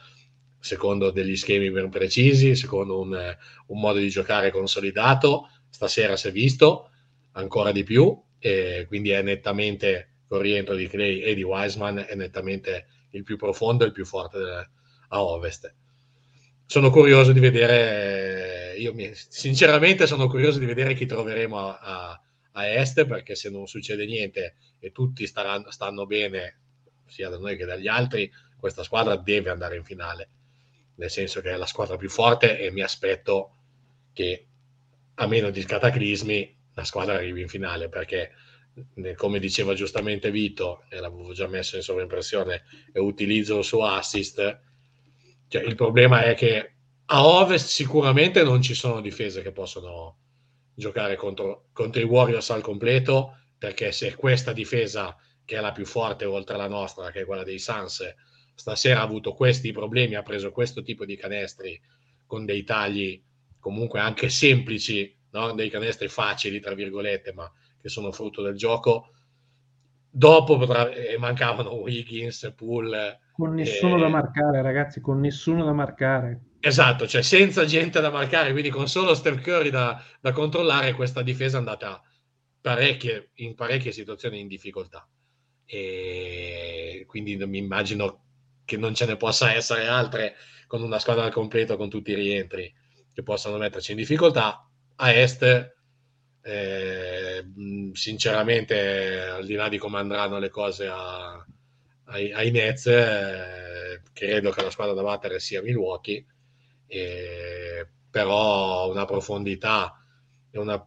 secondo 0.59 1.11
degli 1.11 1.36
schemi 1.36 1.71
ben 1.71 1.89
precisi, 1.89 2.55
secondo 2.55 2.99
un, 2.99 3.38
un 3.67 3.80
modo 3.80 3.99
di 3.99 4.09
giocare 4.09 4.51
consolidato. 4.51 5.49
Stasera 5.69 6.15
si 6.15 6.28
è 6.28 6.32
visto 6.32 6.89
ancora 7.34 7.71
di 7.71 7.84
più, 7.84 8.21
e 8.39 8.86
quindi 8.88 9.09
è 9.11 9.21
nettamente 9.21 10.16
con 10.28 10.39
rientro 10.39 10.75
di 10.75 10.88
Clay 10.88 11.21
e 11.21 11.34
di 11.34 11.43
Wiseman 11.43 12.05
è 12.07 12.15
nettamente 12.15 12.88
il 13.11 13.23
più 13.23 13.38
profondo 13.38 13.84
e 13.84 13.88
il 13.88 13.93
più 13.93 14.05
forte 14.05 14.69
a 15.07 15.23
ovest. 15.23 15.73
Sono 16.65 16.89
curioso 16.89 17.32
di 17.32 17.39
vedere, 17.39 18.75
io 18.78 18.93
mi, 18.93 19.09
sinceramente 19.13 20.05
sono 20.05 20.28
curioso 20.28 20.59
di 20.59 20.65
vedere 20.65 20.93
chi 20.93 21.05
troveremo 21.05 21.57
a, 21.57 21.80
a, 21.80 22.21
a, 22.51 22.67
est 22.67 23.05
perché 23.05 23.36
se 23.36 23.49
non 23.49 23.67
succede 23.67 24.05
niente 24.05 24.55
e 24.80 24.91
tutti 24.91 25.25
staranno, 25.25 25.71
stanno 25.71 26.05
bene 26.05 26.59
sia 27.05 27.30
da 27.30 27.38
noi 27.38 27.55
che 27.55 27.65
dagli 27.65 27.88
altri, 27.88 28.30
questa 28.59 28.84
squadra 28.84 29.15
deve 29.15 29.49
andare 29.49 29.78
in 29.78 29.86
finale, 29.86 30.30
nel 30.95 31.09
senso 31.09 31.39
che 31.39 31.51
è 31.51 31.55
la 31.55 31.65
squadra 31.65 31.95
più 31.95 32.09
forte 32.09 32.59
e 32.59 32.69
mi 32.69 32.82
aspetto 32.82 33.55
che 34.11 34.45
a 35.15 35.28
meno 35.28 35.49
di 35.49 35.63
cataclismi 35.63 36.55
la 36.73 36.84
squadra 36.84 37.15
arrivi 37.15 37.41
in 37.41 37.47
finale 37.47 37.88
perché 37.88 38.32
come 39.15 39.39
diceva 39.39 39.73
giustamente 39.73 40.32
Vito, 40.32 40.84
e 40.89 40.99
l'avevo 40.99 41.34
già 41.34 41.47
messo 41.47 41.75
in 41.75 41.82
sovraimpressione, 41.82 42.63
e 42.93 42.99
utilizzo 42.99 43.57
il 43.57 43.63
suo 43.63 43.86
assist, 43.86 44.59
cioè, 45.47 45.63
il 45.63 45.75
problema 45.75 46.23
è 46.23 46.36
che 46.36 46.73
a 47.05 47.25
ovest 47.25 47.67
sicuramente 47.67 48.43
non 48.43 48.61
ci 48.61 48.73
sono 48.73 48.99
difese 48.99 49.41
che 49.41 49.51
possono 49.51 50.17
giocare 50.75 51.15
contro, 51.15 51.69
contro 51.71 52.01
i 52.01 52.05
Warriors 52.05 52.49
al 52.49 52.61
completo, 52.61 53.38
perché 53.57 53.91
se 53.91 54.13
questa 54.15 54.51
difesa, 54.51 55.15
che 55.45 55.57
è 55.57 55.61
la 55.61 55.71
più 55.71 55.86
forte 55.86 56.25
oltre 56.25 56.55
alla 56.55 56.67
nostra, 56.67 57.09
che 57.11 57.21
è 57.21 57.25
quella 57.25 57.43
dei 57.43 57.59
Suns, 57.59 58.03
stasera 58.53 58.99
ha 58.99 59.03
avuto 59.03 59.34
questi 59.34 59.71
problemi, 59.71 60.15
ha 60.15 60.23
preso 60.23 60.51
questo 60.51 60.82
tipo 60.82 61.05
di 61.05 61.15
canestri 61.15 61.80
con 62.25 62.45
dei 62.45 62.63
tagli 62.63 63.23
comunque 63.59 63.99
anche 63.99 64.30
semplici, 64.30 65.15
no? 65.32 65.53
dei 65.53 65.69
canestri 65.69 66.07
facili, 66.07 66.59
tra 66.59 66.73
virgolette, 66.73 67.34
ma 67.34 67.51
che 67.88 67.89
sono 67.89 68.11
frutto 68.11 68.41
del 68.41 68.55
gioco. 68.55 69.13
Dopo 70.09 70.57
potrà, 70.57 70.89
eh, 70.89 71.17
mancavano 71.17 71.73
Wiggins, 71.75 72.53
Poole. 72.55 73.21
Con 73.31 73.53
nessuno 73.53 73.97
eh, 73.97 74.01
da 74.01 74.09
marcare, 74.09 74.61
ragazzi, 74.61 74.99
con 74.99 75.19
nessuno 75.19 75.63
da 75.63 75.73
marcare. 75.73 76.41
Esatto, 76.59 77.07
cioè 77.07 77.21
senza 77.21 77.65
gente 77.65 78.01
da 78.01 78.09
marcare, 78.09 78.51
quindi 78.51 78.69
con 78.69 78.88
solo 78.88 79.13
Steph 79.13 79.41
Curry 79.41 79.69
da, 79.69 80.03
da 80.19 80.31
controllare, 80.31 80.93
questa 80.93 81.21
difesa 81.21 81.57
è 81.57 81.59
andata 81.59 82.01
parecchie, 82.59 83.31
in 83.35 83.55
parecchie 83.55 83.91
situazioni 83.91 84.39
in 84.39 84.47
difficoltà. 84.47 85.07
E 85.65 87.05
quindi 87.07 87.38
mi 87.45 87.59
immagino 87.59 88.23
che 88.65 88.77
non 88.77 88.95
ce 88.95 89.05
ne 89.05 89.15
possa 89.15 89.53
essere 89.53 89.88
altre 89.88 90.35
con 90.65 90.81
una 90.81 90.99
squadra 90.99 91.23
al 91.23 91.31
completo 91.31 91.77
con 91.77 91.89
tutti 91.89 92.11
i 92.11 92.15
rientri 92.15 92.73
che 93.13 93.23
possano 93.23 93.57
metterci 93.57 93.91
in 93.91 93.97
difficoltà. 93.97 94.67
A 94.95 95.11
est 95.13 95.75
eh, 96.47 97.45
sinceramente, 97.91 99.19
al 99.19 99.45
di 99.45 99.55
là 99.55 99.67
di 99.67 99.77
come 99.77 99.99
andranno 99.99 100.39
le 100.39 100.49
cose 100.49 100.87
a, 100.87 101.45
ai, 102.05 102.31
ai 102.31 102.51
Nets, 102.51 102.85
eh, 102.87 104.01
credo 104.13 104.51
che 104.51 104.63
la 104.63 104.69
squadra 104.69 104.93
da 104.93 105.03
battere 105.03 105.39
sia 105.39 105.61
Milwaukee, 105.61 106.25
eh, 106.87 107.85
però 108.09 108.89
una 108.89 109.03
profondità 109.03 110.01
e 110.49 110.57
una 110.57 110.81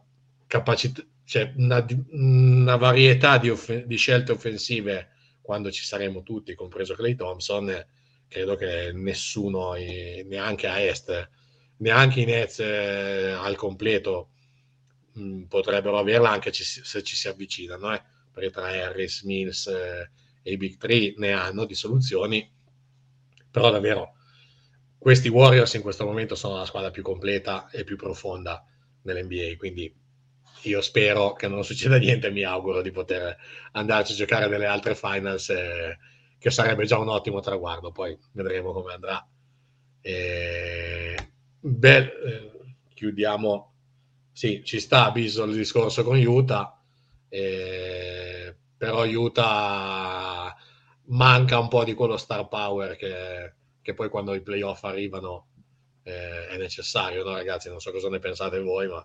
capacità, 0.47 1.05
cioè 1.27 1.53
una, 1.57 1.85
una 2.13 2.77
varietà 2.77 3.37
di, 3.37 3.51
off- 3.51 3.85
di, 3.85 3.97
scelte 3.97 4.33
offensive 4.33 5.11
quando 5.43 5.71
ci 5.71 5.85
saremo 5.85 6.23
tutti, 6.23 6.55
compreso 6.55 6.95
Clay 6.95 7.17
Thompson, 7.17 7.87
credo 8.29 8.57
che 8.57 8.93
nessuno, 8.95 9.75
neanche 9.75 10.67
a 10.69 10.81
est, 10.81 11.29
neanche 11.79 12.21
i 12.21 12.25
Nets 12.25 12.61
eh, 12.61 13.33
al 13.33 13.57
completo, 13.57 14.31
mh, 15.13 15.23
mm, 15.23 15.43
potrebbero 15.45 15.99
averla 15.99 16.31
anche 16.31 16.53
ci, 16.53 16.65
se 16.65 17.03
ci 17.03 17.17
si 17.17 17.29
avvicinano, 17.29 17.95
eh? 17.95 18.03
perché 18.33 18.51
tra 18.51 18.69
Harris, 18.69 19.23
Mills 19.23 19.67
eh, 19.67 20.11
e 20.43 20.53
i 20.53 20.57
Big 20.57 20.77
Three 20.77 21.15
ne 21.17 21.33
hanno 21.33 21.65
di 21.65 21.75
soluzioni, 21.75 22.49
però 23.51 23.71
davvero 23.71 24.15
questi 24.99 25.29
Warriors 25.29 25.75
in 25.75 25.83
questo 25.83 26.05
momento 26.05 26.35
sono 26.35 26.57
la 26.57 26.65
squadra 26.67 26.91
più 26.91 27.03
completa 27.03 27.69
e 27.71 27.85
più 27.85 27.97
profonda 27.97 28.65
nell'NBA, 29.03 29.57
quindi 29.57 29.93
io 30.65 30.81
spero 30.83 31.33
che 31.33 31.49
non 31.49 31.65
succeda 31.65 31.97
niente, 31.99 32.31
mi 32.31 32.43
auguro 32.43 32.83
di 32.83 32.91
poter 32.91 33.37
andarci 33.73 34.13
a 34.13 34.17
giocare 34.17 34.49
delle 34.49 34.67
altre 34.67 34.95
finals, 34.95 35.49
eh, 35.51 35.99
che 36.39 36.51
sarebbe 36.51 36.85
già 36.85 36.99
un 36.99 37.09
ottimo 37.09 37.41
traguardo, 37.41 37.93
poi 37.93 38.19
vedremo 38.33 38.73
come 38.73 38.93
andrà. 38.93 39.27
E... 40.01 41.17
Beh, 41.61 41.99
eh, 41.99 42.51
chiudiamo, 42.95 43.70
sì, 44.33 44.63
ci 44.65 44.81
sta 44.81 45.11
visto 45.11 45.45
il 45.45 45.55
discorso 45.55 46.03
con 46.05 46.19
Utah, 46.19 46.81
eh, 47.29 48.55
però 48.77 49.05
Utah 49.07 50.55
manca 51.07 51.59
un 51.59 51.69
po' 51.69 51.85
di 51.85 51.95
quello 51.95 52.17
star 52.17 52.49
power 52.49 52.97
che, 52.97 53.55
che 53.83 53.95
poi 53.95 54.09
quando 54.09 54.35
i 54.35 54.41
playoff 54.41 54.85
arrivano 54.85 55.49
eh, 56.03 56.49
è 56.49 56.57
necessario, 56.57 57.25
no 57.25 57.33
ragazzi? 57.33 57.69
Non 57.69 57.81
so 57.81 57.91
cosa 57.93 58.09
ne 58.09 58.19
pensate 58.19 58.61
voi, 58.61 58.89
ma 58.89 59.05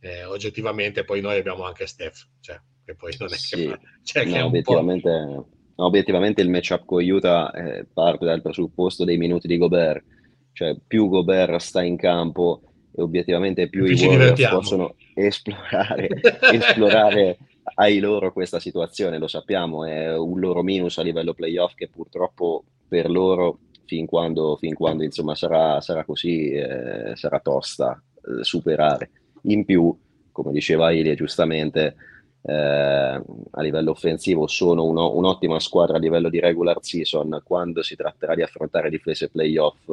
eh, 0.00 0.24
oggettivamente 0.24 1.04
poi 1.04 1.20
noi 1.20 1.38
abbiamo 1.38 1.64
anche 1.64 1.86
Steph, 1.86 2.28
cioè, 2.40 2.60
che 2.84 2.94
poi 2.94 3.14
non 3.18 3.32
è 3.32 3.36
sì. 3.36 3.56
che, 3.56 3.78
cioè, 4.02 4.24
no, 4.24 4.32
che 4.32 4.40
obiettivamente, 4.42 5.10
no, 5.10 5.48
obiettivamente, 5.76 6.40
il 6.42 6.50
matchup 6.50 6.84
con 6.84 7.02
Utah 7.02 7.50
eh, 7.52 7.86
parte 7.92 8.24
dal 8.24 8.42
presupposto 8.42 9.04
dei 9.04 9.16
minuti 9.16 9.46
di 9.46 9.58
Gobert, 9.58 10.04
cioè 10.52 10.76
più 10.86 11.08
Gobert 11.08 11.56
sta 11.56 11.82
in 11.82 11.96
campo 11.96 12.73
e 12.96 13.02
obiettivamente 13.02 13.68
più, 13.68 13.84
più 13.84 13.94
i 13.94 14.06
Warriors 14.06 14.48
possono 14.48 14.94
esplorare, 15.14 16.08
esplorare 16.52 17.38
ai 17.74 17.98
loro 17.98 18.32
questa 18.32 18.60
situazione, 18.60 19.18
lo 19.18 19.26
sappiamo, 19.26 19.84
è 19.84 20.16
un 20.16 20.38
loro 20.38 20.62
minus 20.62 20.98
a 20.98 21.02
livello 21.02 21.34
playoff 21.34 21.74
che 21.74 21.88
purtroppo 21.88 22.64
per 22.86 23.10
loro 23.10 23.58
fin 23.86 24.06
quando, 24.06 24.56
fin 24.56 24.74
quando 24.74 25.02
insomma 25.02 25.34
sarà, 25.34 25.80
sarà 25.80 26.04
così 26.04 26.50
eh, 26.52 27.12
sarà 27.14 27.40
tosta 27.40 28.00
eh, 28.16 28.44
superare. 28.44 29.10
In 29.42 29.64
più, 29.64 29.96
come 30.30 30.52
diceva 30.52 30.90
Ilie 30.90 31.14
giustamente, 31.14 31.96
eh, 32.42 32.52
a 32.52 33.62
livello 33.62 33.90
offensivo 33.90 34.46
sono 34.46 34.84
uno, 34.84 35.14
un'ottima 35.16 35.58
squadra 35.58 35.96
a 35.96 36.00
livello 36.00 36.28
di 36.28 36.40
regular 36.40 36.78
season, 36.80 37.42
quando 37.44 37.82
si 37.82 37.96
tratterà 37.96 38.34
di 38.34 38.42
affrontare 38.42 38.90
difese 38.90 39.28
playoff 39.30 39.90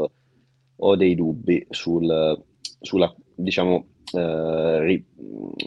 ho 0.84 0.96
dei 0.96 1.16
dubbi 1.16 1.66
sul, 1.70 2.44
sulla 2.82 3.14
diciamo, 3.36 3.88
eh, 4.14 4.80
ri- 4.80 5.06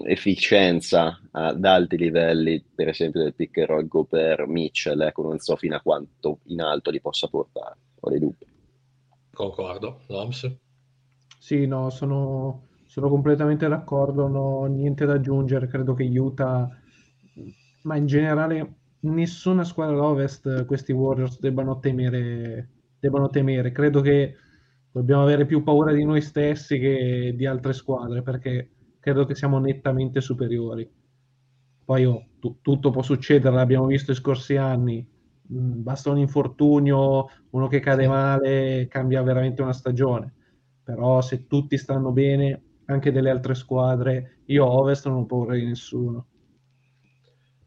efficienza 0.04 1.20
ad 1.30 1.64
alti 1.64 1.96
livelli, 1.96 2.62
per 2.74 2.88
esempio 2.88 3.22
del 3.22 3.34
pick 3.34 3.58
and 3.58 3.68
roll 3.68 3.86
go 3.88 4.04
per 4.04 4.46
Mitchell, 4.46 5.00
ecco, 5.00 5.22
non 5.22 5.38
so 5.38 5.56
fino 5.56 5.76
a 5.76 5.80
quanto 5.80 6.40
in 6.44 6.60
alto 6.60 6.90
li 6.90 7.00
possa 7.00 7.28
portare, 7.28 7.76
ho 8.00 8.10
dei 8.10 8.18
dubbi. 8.20 8.46
Concordo, 9.34 10.00
Loms? 10.08 10.48
Sì, 11.38 11.66
no, 11.66 11.90
sono 11.90 12.62
sono 12.86 13.08
completamente 13.08 13.66
d'accordo, 13.68 14.26
non 14.28 14.36
ho 14.36 14.64
niente 14.66 15.04
da 15.04 15.14
aggiungere. 15.14 15.66
Credo 15.66 15.94
che 15.94 16.04
Utah, 16.04 16.68
ma 17.82 17.96
in 17.96 18.06
generale 18.06 18.74
nessuna 19.00 19.64
squadra 19.64 19.96
d'Ovest 19.96 20.64
questi 20.64 20.92
Warriors 20.92 21.38
debbano 21.38 21.80
temere, 21.80 22.68
debbano 22.98 23.28
temere. 23.28 23.72
Credo 23.72 24.00
che 24.00 24.36
dobbiamo 24.94 25.22
avere 25.22 25.44
più 25.44 25.64
paura 25.64 25.92
di 25.92 26.04
noi 26.04 26.20
stessi 26.20 26.78
che 26.78 27.34
di 27.36 27.46
altre 27.46 27.72
squadre 27.72 28.22
perché 28.22 28.70
credo 29.00 29.24
che 29.26 29.34
siamo 29.34 29.58
nettamente 29.58 30.20
superiori. 30.20 30.88
Poi 31.84 32.04
oh, 32.04 32.26
t- 32.38 32.60
tutto 32.62 32.90
può 32.90 33.02
succedere, 33.02 33.56
l'abbiamo 33.56 33.86
visto 33.86 34.12
i 34.12 34.14
scorsi 34.14 34.54
anni. 34.56 35.04
Mm, 35.52 35.82
basta 35.82 36.10
un 36.10 36.18
infortunio, 36.18 37.28
uno 37.50 37.66
che 37.66 37.80
cade 37.80 38.06
male, 38.06 38.86
cambia 38.88 39.20
veramente 39.22 39.62
una 39.62 39.72
stagione. 39.72 40.32
Però 40.84 41.20
se 41.20 41.48
tutti 41.48 41.76
stanno 41.76 42.12
bene, 42.12 42.62
anche 42.84 43.10
delle 43.10 43.30
altre 43.30 43.56
squadre. 43.56 44.42
Io 44.46 44.64
Ovest 44.64 45.08
non 45.08 45.18
ho 45.18 45.26
paura 45.26 45.54
di 45.54 45.64
nessuno. 45.64 46.26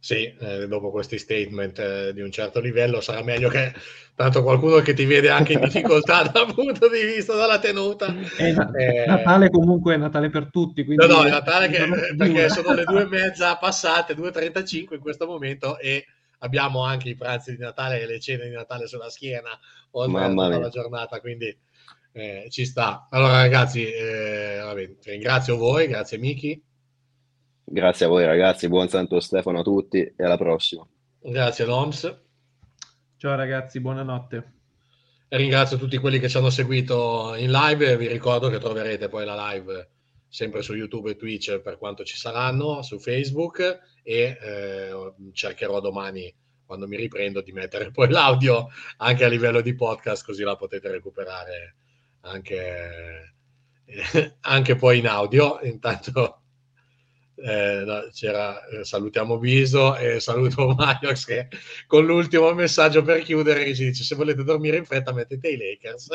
Sì, 0.08 0.34
eh, 0.40 0.70
dopo 0.70 0.90
questi 0.90 1.18
statement 1.18 1.80
eh, 1.80 2.14
di 2.14 2.22
un 2.22 2.32
certo 2.32 2.62
livello 2.62 3.02
sarà 3.02 3.22
meglio 3.24 3.50
che 3.50 3.74
tanto 4.16 4.42
qualcuno 4.42 4.78
che 4.78 4.94
ti 4.94 5.04
vede 5.04 5.30
anche 5.30 5.52
in 5.52 5.60
difficoltà 5.60 6.24
dal 6.32 6.54
punto 6.54 6.88
di 6.88 7.04
vista 7.04 7.36
della 7.36 7.60
tenuta. 7.60 8.16
È 8.38 8.56
eh, 8.74 9.06
Natale 9.06 9.50
comunque 9.50 9.96
è 9.96 9.98
Natale 9.98 10.30
per 10.30 10.48
tutti. 10.50 10.86
No, 10.96 11.08
no, 11.08 11.26
è 11.26 11.30
Natale 11.30 11.68
che, 11.68 12.16
perché 12.16 12.48
sono 12.48 12.74
le 12.74 12.86
due 12.86 13.02
e 13.02 13.08
mezza 13.12 13.58
passate, 13.58 14.16
2.35 14.16 14.94
in 14.94 15.02
questo 15.02 15.26
momento 15.26 15.78
e 15.78 16.06
abbiamo 16.38 16.86
anche 16.86 17.10
i 17.10 17.16
pranzi 17.16 17.58
di 17.58 17.62
Natale 17.62 18.00
e 18.00 18.06
le 18.06 18.22
cene 18.22 18.46
di 18.46 18.56
Natale 18.56 18.88
sulla 18.88 19.10
schiena 19.10 19.50
oltre 19.92 20.24
a 20.24 20.30
tutta 20.30 20.58
la 20.58 20.70
giornata, 20.70 21.20
quindi 21.20 21.54
eh, 22.14 22.48
ci 22.50 22.64
sta. 22.64 23.10
Allora 23.12 23.42
ragazzi, 23.42 23.84
eh, 23.84 24.62
vabbè, 24.64 24.90
ringrazio 25.04 25.58
voi, 25.58 25.88
grazie 25.88 26.18
Miki. 26.18 26.64
Grazie 27.70 28.06
a 28.06 28.08
voi 28.10 28.24
ragazzi, 28.24 28.70
buon 28.70 28.88
Santo 28.88 29.20
Stefano 29.20 29.60
a 29.60 29.62
tutti 29.62 29.98
e 29.98 30.24
alla 30.24 30.38
prossima. 30.38 30.88
Grazie 31.20 31.66
Loms. 31.66 32.20
Ciao 33.18 33.36
ragazzi, 33.36 33.82
buonanotte. 33.82 34.54
E 35.28 35.36
ringrazio 35.36 35.76
tutti 35.76 35.98
quelli 35.98 36.20
che 36.20 36.30
ci 36.30 36.38
hanno 36.38 36.50
seguito 36.50 37.36
in 37.36 37.52
live. 37.52 37.98
Vi 37.98 38.08
ricordo 38.08 38.48
che 38.48 38.60
troverete 38.60 39.10
poi 39.10 39.26
la 39.26 39.52
live 39.52 39.90
sempre 40.30 40.62
su 40.62 40.76
YouTube 40.76 41.12
e 41.12 41.16
Twitch 41.18 41.60
per 41.60 41.78
quanto 41.78 42.06
ci 42.06 42.16
saranno, 42.16 42.82
su 42.84 43.00
Facebook 43.00 43.60
e 44.02 44.38
eh, 44.42 45.14
cercherò 45.34 45.82
domani 45.82 46.34
quando 46.66 46.88
mi 46.88 46.96
riprendo 46.96 47.42
di 47.42 47.52
mettere 47.52 47.92
poi 47.92 48.10
l'audio 48.10 48.70
anche 48.98 49.26
a 49.26 49.28
livello 49.28 49.60
di 49.60 49.76
podcast 49.76 50.24
così 50.24 50.44
la 50.44 50.56
potete 50.56 50.90
recuperare 50.90 51.76
anche, 52.22 53.34
eh, 53.84 54.36
anche 54.40 54.76
poi 54.78 55.00
in 55.00 55.08
audio. 55.08 55.60
Intanto 55.64 56.44
eh, 57.38 58.10
c'era, 58.14 58.66
eh, 58.68 58.84
salutiamo 58.84 59.38
Viso 59.38 59.96
e 59.96 60.20
saluto 60.22 60.70
Maiox 60.70 61.26
che 61.26 61.48
con 61.86 62.06
l'ultimo 62.06 62.52
messaggio 62.54 63.02
per 63.04 63.22
chiudere 63.22 63.74
ci 63.76 63.86
dice 63.86 64.04
se 64.04 64.16
volete 64.16 64.44
dormire 64.44 64.78
in 64.78 64.86
fretta 64.86 65.14
mettete 65.14 65.50
i 65.50 65.58
Lakers 65.58 66.10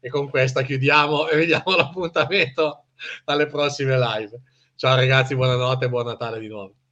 e 0.00 0.08
con 0.08 0.28
questa 0.28 0.62
chiudiamo 0.62 1.28
e 1.28 1.36
vediamo 1.36 1.74
l'appuntamento 1.76 2.86
alle 3.26 3.46
prossime 3.46 3.98
live. 3.98 4.40
Ciao 4.74 4.94
ragazzi, 4.94 5.34
buonanotte 5.34 5.86
e 5.86 5.88
buon 5.88 6.06
Natale 6.06 6.38
di 6.38 6.48
nuovo. 6.48 6.85